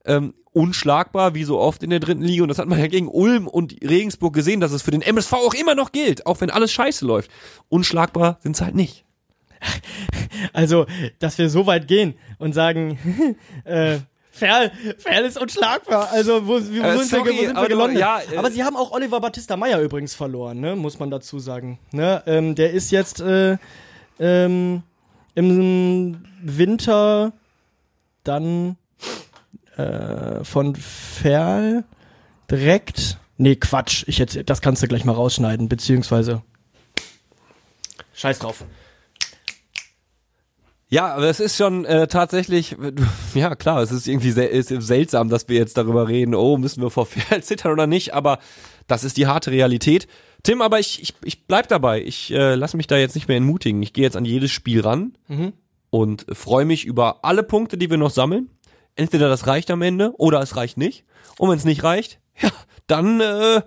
ähm, 0.05 0.35
unschlagbar, 0.53 1.35
wie 1.35 1.45
so 1.45 1.59
oft 1.59 1.83
in 1.83 1.91
der 1.91 2.01
dritten 2.01 2.23
Liga. 2.23 2.43
Und 2.43 2.49
das 2.49 2.59
hat 2.59 2.69
man 2.69 2.79
ja 2.79 2.87
gegen 2.87 3.09
Ulm 3.09 3.47
und 3.47 3.77
Regensburg 3.83 4.35
gesehen, 4.35 4.61
dass 4.61 4.73
es 4.73 4.83
für 4.83 4.91
den 4.91 5.03
MSV 5.03 5.33
auch 5.35 5.55
immer 5.55 5.75
noch 5.75 5.93
gilt, 5.93 6.27
auch 6.27 6.41
wenn 6.41 6.51
alles 6.51 6.73
scheiße 6.73 7.05
läuft. 7.07 7.31
Unschlagbar 7.69 8.39
sind 8.43 8.57
sie 8.57 8.65
halt 8.65 8.75
nicht. 8.75 9.05
Also, 10.53 10.87
dass 11.19 11.37
wir 11.39 11.51
so 11.51 11.67
weit 11.67 11.89
gehen 11.89 12.15
und 12.39 12.53
sagen, 12.53 13.37
äh, 13.65 13.99
Ferl, 14.31 14.71
Ferl 14.99 15.25
ist 15.25 15.41
unschlagbar. 15.41 16.11
Also, 16.13 16.47
wo, 16.47 16.53
wo, 16.53 16.57
Äh, 16.57 16.61
sind, 16.61 16.75
wir, 16.75 17.05
sorry, 17.05 17.31
wo 17.33 17.41
sind 17.41 17.57
aber 17.57 17.69
wir 17.69 17.77
gelandet? 17.77 17.99
ja, 17.99 18.21
äh, 18.33 18.37
aber 18.37 18.51
sie 18.53 18.63
haben 18.63 18.77
auch 18.77 18.93
Oliver 18.93 19.21
Battista 19.21 19.57
Meyer 19.57 19.81
übrigens 19.81 20.15
verloren, 20.15 20.61
ne? 20.61 20.77
muss 20.77 21.01
man 21.01 21.11
dazu 21.11 21.41
sagen. 21.41 21.81
Ne? 21.91 22.23
Ähm, 22.27 22.55
der 22.55 22.71
ist 22.73 22.93
jetzt 22.93 23.21
äh, 23.21 23.57
ähm, 24.19 24.83
im 25.35 26.25
Winter 26.43 27.33
dann 28.25 28.77
äh, 29.77 30.45
von 30.45 30.75
Ferl 30.77 31.85
direkt. 32.51 33.19
Nee, 33.37 33.57
Quatsch. 33.57 34.05
Ich 34.07 34.19
jetzt, 34.19 34.39
das 34.47 34.61
kannst 34.61 34.83
du 34.83 34.89
gleich 34.89 35.05
mal 35.05 35.13
rausschneiden, 35.13 35.69
beziehungsweise. 35.69 36.43
Scheiß 38.15 38.41
drauf. 38.41 38.65
Ja, 40.91 41.15
aber 41.15 41.29
es 41.29 41.39
ist 41.39 41.57
schon 41.57 41.85
äh, 41.85 42.09
tatsächlich, 42.09 42.77
ja 43.35 43.55
klar, 43.55 43.83
es 43.83 43.93
ist 43.93 44.09
irgendwie 44.09 44.31
sel 44.31 44.49
ist 44.49 44.69
seltsam, 44.69 45.29
dass 45.29 45.49
wir 45.49 45.57
jetzt 45.57 45.77
darüber 45.77 46.09
reden, 46.09 46.35
oh, 46.35 46.57
müssen 46.57 46.83
wir 46.83 46.91
vor 46.91 47.07
Ferl 47.07 47.43
zittern 47.45 47.73
oder 47.73 47.87
nicht, 47.87 48.15
aber 48.15 48.39
das 48.87 49.05
ist 49.05 49.19
die 49.19 49.27
harte 49.27 49.51
Realität. 49.51 50.09
Tim, 50.43 50.63
aber 50.63 50.79
ich, 50.79 51.03
ich, 51.03 51.15
ich 51.25 51.47
bleib 51.47 51.69
dabei. 51.69 52.03
Ich 52.03 52.31
äh, 52.33 52.55
lasse 52.55 52.77
mich 52.77 52.87
da 52.87 52.97
jetzt 52.97 53.15
nicht 53.15 53.29
mehr 53.29 53.37
entmutigen. 53.37 53.83
Ich 53.83 53.93
gehe 53.93 54.05
jetzt 54.05 54.17
an 54.17 54.25
jedes 54.25 54.51
Spiel 54.51 54.81
ran 54.81 55.17
und 55.91 56.27
freue 56.33 56.65
mich 56.65 56.85
über 56.85 57.25
alle 57.25 57.43
Punkte, 57.43 57.77
die 57.77 57.91
wir 57.91 57.97
noch 57.99 58.11
sammeln. 58.11 58.49
Entweder 58.97 59.29
das 59.29 59.47
reicht 59.47 59.71
am 59.71 59.83
Ende 59.83 60.13
oder 60.17 60.41
es 60.41 60.57
reicht 60.57 60.77
nicht. 60.77 61.05
Und 61.39 61.51
wenn 61.51 61.59
es 61.59 61.65
nicht 61.65 61.83
reicht, 61.85 62.19
ja, 62.41 62.51
dann 62.87 63.21
äh, 63.21 63.63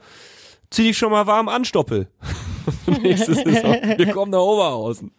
zieh 0.70 0.84
dich 0.84 0.98
schon 0.98 1.12
mal 1.12 1.28
warm 1.28 1.48
an, 1.50 1.66
Stoppel. 1.66 2.08
Nächste 3.02 3.34
Saison. 3.34 3.76
Wir 3.98 4.12
kommen 4.12 4.32
nach 4.32 4.40
Oberhausen. 4.40 5.12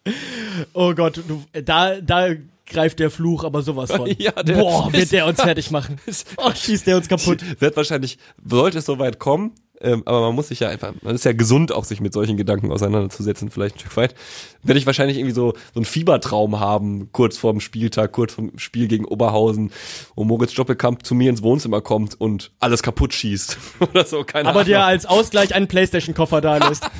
Oh 0.73 0.93
Gott, 0.93 1.17
du, 1.27 1.43
da, 1.63 1.99
da 1.99 2.29
greift 2.65 2.99
der 2.99 3.11
Fluch 3.11 3.43
aber 3.43 3.61
sowas 3.61 3.91
von. 3.91 4.07
Ja, 4.17 4.31
der- 4.31 4.55
Boah, 4.57 4.91
wird 4.93 5.11
der 5.11 5.25
uns 5.27 5.41
fertig 5.41 5.69
machen. 5.71 5.97
Oh, 6.37 6.51
schießt 6.53 6.87
der 6.87 6.97
uns 6.97 7.07
kaputt. 7.07 7.39
wird 7.59 7.75
wahrscheinlich, 7.75 8.17
sollte 8.43 8.77
es 8.79 8.85
soweit 8.85 9.19
kommen, 9.19 9.51
ähm, 9.83 10.03
aber 10.05 10.21
man 10.21 10.35
muss 10.35 10.47
sich 10.47 10.61
ja 10.61 10.69
einfach, 10.69 10.93
man 11.01 11.13
ist 11.13 11.25
ja 11.25 11.33
gesund, 11.33 11.71
auch 11.71 11.83
sich 11.83 12.01
mit 12.01 12.13
solchen 12.13 12.37
Gedanken 12.37 12.71
auseinanderzusetzen, 12.71 13.51
vielleicht 13.51 13.75
ein 13.75 13.79
Stück 13.79 13.97
weit, 13.97 14.15
werde 14.63 14.79
ich 14.79 14.85
wahrscheinlich 14.85 15.17
irgendwie 15.17 15.35
so, 15.35 15.53
so 15.73 15.79
einen 15.79 15.85
Fiebertraum 15.85 16.59
haben, 16.59 17.09
kurz 17.11 17.37
vorm 17.37 17.59
Spieltag, 17.59 18.13
kurz 18.13 18.33
vorm 18.33 18.57
Spiel 18.57 18.87
gegen 18.87 19.05
Oberhausen, 19.05 19.71
wo 20.15 20.23
Moritz 20.23 20.53
Stoppelkamp 20.53 21.05
zu 21.05 21.15
mir 21.15 21.29
ins 21.29 21.43
Wohnzimmer 21.43 21.81
kommt 21.81 22.19
und 22.19 22.51
alles 22.59 22.81
kaputt 22.81 23.13
schießt. 23.13 23.57
Oder 23.79 24.05
so, 24.05 24.23
keine 24.23 24.49
Aber 24.49 24.61
Ahnung. 24.61 24.67
dir 24.67 24.83
als 24.83 25.05
Ausgleich 25.05 25.53
einen 25.53 25.67
Playstation-Koffer 25.67 26.41
da 26.41 26.57
lässt. 26.57 26.89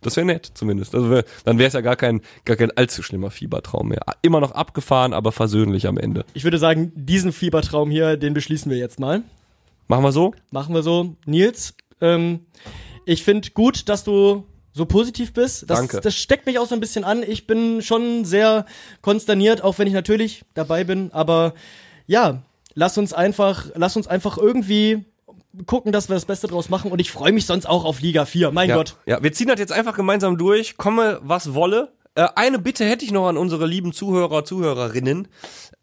Das 0.00 0.16
wäre 0.16 0.26
nett, 0.26 0.50
zumindest. 0.54 0.94
Also 0.94 1.10
wär, 1.10 1.24
dann 1.44 1.58
wäre 1.58 1.68
es 1.68 1.74
ja 1.74 1.80
gar 1.80 1.96
kein, 1.96 2.20
gar 2.44 2.56
kein 2.56 2.70
allzu 2.76 3.02
schlimmer 3.02 3.30
Fiebertraum 3.30 3.88
mehr. 3.88 4.02
Immer 4.22 4.40
noch 4.40 4.52
abgefahren, 4.52 5.12
aber 5.12 5.32
versöhnlich 5.32 5.86
am 5.86 5.98
Ende. 5.98 6.24
Ich 6.34 6.44
würde 6.44 6.58
sagen, 6.58 6.92
diesen 6.94 7.32
Fiebertraum 7.32 7.90
hier, 7.90 8.16
den 8.16 8.34
beschließen 8.34 8.70
wir 8.70 8.78
jetzt 8.78 9.00
mal. 9.00 9.22
Machen 9.88 10.04
wir 10.04 10.12
so? 10.12 10.34
Machen 10.50 10.74
wir 10.74 10.82
so. 10.82 11.16
Nils, 11.26 11.74
ähm, 12.00 12.40
ich 13.04 13.24
finde 13.24 13.50
gut, 13.50 13.88
dass 13.88 14.04
du 14.04 14.44
so 14.74 14.84
positiv 14.86 15.32
bist. 15.32 15.68
Das, 15.68 15.78
Danke. 15.80 16.00
das 16.00 16.14
steckt 16.14 16.46
mich 16.46 16.58
auch 16.58 16.66
so 16.66 16.74
ein 16.74 16.80
bisschen 16.80 17.04
an. 17.04 17.22
Ich 17.26 17.46
bin 17.46 17.82
schon 17.82 18.24
sehr 18.24 18.66
konsterniert, 19.02 19.62
auch 19.64 19.78
wenn 19.78 19.86
ich 19.88 19.94
natürlich 19.94 20.44
dabei 20.54 20.84
bin. 20.84 21.10
Aber 21.12 21.54
ja, 22.06 22.42
lass 22.74 22.96
uns 22.98 23.12
einfach, 23.12 23.66
lass 23.74 23.96
uns 23.96 24.06
einfach 24.06 24.38
irgendwie 24.38 25.04
gucken, 25.66 25.90
dass 25.90 26.08
wir 26.08 26.14
das 26.14 26.26
Beste 26.26 26.46
draus 26.46 26.68
machen. 26.68 26.92
Und 26.92 27.00
ich 27.00 27.10
freue 27.10 27.32
mich 27.32 27.46
sonst 27.46 27.66
auch 27.66 27.84
auf 27.84 28.00
Liga 28.00 28.24
4. 28.24 28.52
Mein 28.52 28.68
Ja, 28.68 28.76
Gott. 28.76 28.96
ja, 29.06 29.22
wir 29.22 29.32
ziehen 29.32 29.48
das 29.48 29.58
jetzt 29.58 29.72
einfach 29.72 29.96
gemeinsam 29.96 30.38
durch. 30.38 30.76
Komme, 30.76 31.18
was 31.22 31.54
wolle. 31.54 31.92
Äh, 32.18 32.30
eine 32.34 32.58
Bitte 32.58 32.84
hätte 32.84 33.04
ich 33.04 33.12
noch 33.12 33.28
an 33.28 33.36
unsere 33.36 33.64
lieben 33.64 33.92
Zuhörer, 33.92 34.44
Zuhörerinnen. 34.44 35.28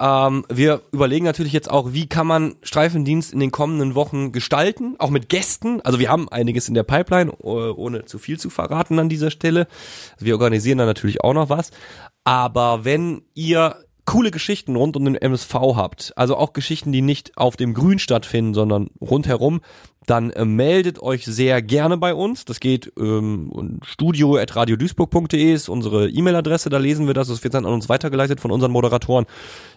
Ähm, 0.01 0.45
wir 0.49 0.81
überlegen 0.91 1.23
natürlich 1.23 1.53
jetzt 1.53 1.71
auch, 1.71 1.93
wie 1.93 2.07
kann 2.09 2.27
man 2.27 2.55
Streifendienst 2.61 3.31
in 3.31 3.39
den 3.39 3.51
kommenden 3.51 3.95
Wochen 3.95 4.33
gestalten, 4.33 4.95
auch 4.99 5.11
mit 5.11 5.29
Gästen. 5.29 5.79
Also 5.81 5.97
wir 5.97 6.09
haben 6.09 6.27
einiges 6.27 6.67
in 6.67 6.73
der 6.73 6.83
Pipeline, 6.83 7.31
äh, 7.31 7.45
ohne 7.45 8.03
zu 8.03 8.19
viel 8.19 8.37
zu 8.37 8.49
verraten 8.49 8.99
an 8.99 9.07
dieser 9.07 9.31
Stelle. 9.31 9.67
Wir 10.19 10.33
organisieren 10.33 10.79
da 10.79 10.85
natürlich 10.85 11.23
auch 11.23 11.33
noch 11.33 11.47
was. 11.47 11.71
Aber 12.25 12.83
wenn 12.83 13.21
ihr 13.33 13.77
coole 14.03 14.29
Geschichten 14.29 14.75
rund 14.75 14.97
um 14.97 15.05
den 15.05 15.15
MSV 15.15 15.53
habt, 15.53 16.13
also 16.17 16.35
auch 16.35 16.51
Geschichten, 16.51 16.91
die 16.91 17.01
nicht 17.01 17.37
auf 17.37 17.55
dem 17.55 17.73
Grün 17.73 17.99
stattfinden, 17.99 18.53
sondern 18.53 18.89
rundherum, 18.99 19.61
dann 20.05 20.29
äh, 20.31 20.45
meldet 20.45 21.01
euch 21.01 21.25
sehr 21.25 21.61
gerne 21.61 21.97
bei 21.97 22.13
uns. 22.13 22.45
Das 22.45 22.59
geht 22.59 22.91
ähm, 22.99 23.79
studio.radioduisburg.de 23.83 25.53
ist 25.53 25.69
unsere 25.69 26.09
E-Mail-Adresse, 26.09 26.69
da 26.69 26.77
lesen 26.77 27.07
wir 27.07 27.13
das. 27.13 27.27
Das 27.27 27.43
wird 27.43 27.53
dann 27.53 27.65
an 27.65 27.73
uns 27.73 27.89
weitergeleitet 27.89 28.39
von 28.39 28.51
unseren 28.51 28.71
Moderatoren. 28.71 29.25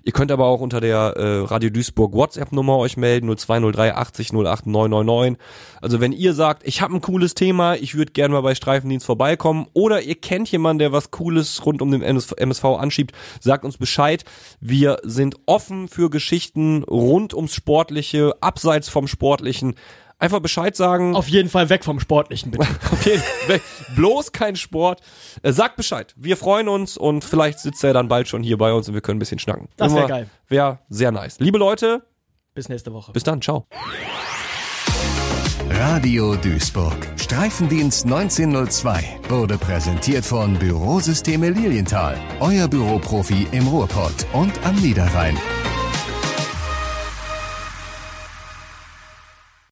Ihr 0.05 0.12
könnt 0.12 0.31
aber 0.31 0.47
auch 0.47 0.61
unter 0.61 0.81
der 0.81 1.14
äh, 1.16 1.39
Radio 1.45 1.70
Duisburg 1.70 2.12
WhatsApp-Nummer 2.14 2.79
euch 2.79 2.97
melden, 2.97 3.35
0203 3.35 3.95
80 3.95 4.33
08 4.33 4.66
999. 4.66 5.39
Also 5.81 6.01
wenn 6.01 6.12
ihr 6.12 6.35
sagt, 6.35 6.66
ich 6.66 6.81
habe 6.81 6.95
ein 6.95 7.01
cooles 7.01 7.35
Thema, 7.35 7.74
ich 7.76 7.95
würde 7.95 8.12
gerne 8.12 8.35
mal 8.35 8.41
bei 8.43 8.55
Streifendienst 8.55 9.07
vorbeikommen 9.07 9.66
oder 9.72 10.03
ihr 10.03 10.14
kennt 10.14 10.51
jemanden, 10.51 10.79
der 10.81 10.93
was 10.93 11.11
Cooles 11.11 11.64
rund 11.64 11.83
um 11.83 11.91
den 11.91 12.03
MS 12.03 12.33
MSV 12.33 12.64
anschiebt, 12.64 13.12
sagt 13.41 13.64
uns 13.64 13.79
Bescheid. 13.79 14.24
Wir 14.61 14.99
sind 15.03 15.37
offen 15.47 15.89
für 15.89 16.11
Geschichten 16.11 16.85
rund 16.85 17.35
ums 17.35 17.55
Sportliche, 17.55 18.35
abseits 18.41 18.89
vom 18.89 19.07
Sportlichen. 19.07 19.74
Einfach 20.21 20.41
Bescheid 20.41 20.75
sagen. 20.75 21.14
Auf 21.14 21.29
jeden 21.29 21.49
Fall 21.49 21.69
weg 21.71 21.85
vom 21.85 22.01
Sportlichen, 22.01 22.51
bitte. 22.51 22.66
Auf 22.93 23.07
jeden 23.07 23.23
Fall. 23.23 23.61
Bloß 23.95 24.33
kein 24.33 24.57
Sport. 24.57 25.01
Äh, 25.43 25.53
sagt 25.53 25.77
Bescheid. 25.77 26.12
Wir 26.16 26.37
freuen 26.37 26.69
uns 26.69 26.97
und 26.97 27.25
vielleicht 27.25 27.61
sitzt 27.61 27.85
er 27.85 27.93
dann 27.93 28.09
bald 28.09 28.27
schon 28.29 28.43
hier 28.43 28.59
bei 28.59 28.73
uns 28.73 28.89
und 28.89 28.95
wir 28.95 29.01
können 29.01 29.16
ein 29.16 29.21
bisschen 29.21 29.39
schnacken. 29.39 29.69
Das 29.77 29.95
wär 29.95 30.07
geil. 30.09 30.29
Wäre 30.49 30.81
sehr 30.89 31.12
nice. 31.12 31.39
Liebe 31.39 31.59
Leute, 31.59 32.03
Bis 32.55 32.69
nächste 32.69 32.93
Woche. 32.93 33.12
bis 33.12 33.23
dann. 33.23 33.41
Ciao. 33.41 33.66
Radio 35.71 36.35
Duisburg. 36.37 36.97
Streifendienst 37.16 38.05
1902 38.07 39.21
wurde 39.29 39.57
präsentiert 39.59 40.25
von 40.25 40.59
Bürosysteme 40.59 41.51
Lilienthal. 41.51 42.16
Euer 42.41 42.66
Büroprofi 42.66 43.47
im 43.53 43.69
Ruhrpott 43.69 44.27
und 44.33 44.53
am 44.64 44.75
Niederrhein. 44.77 45.37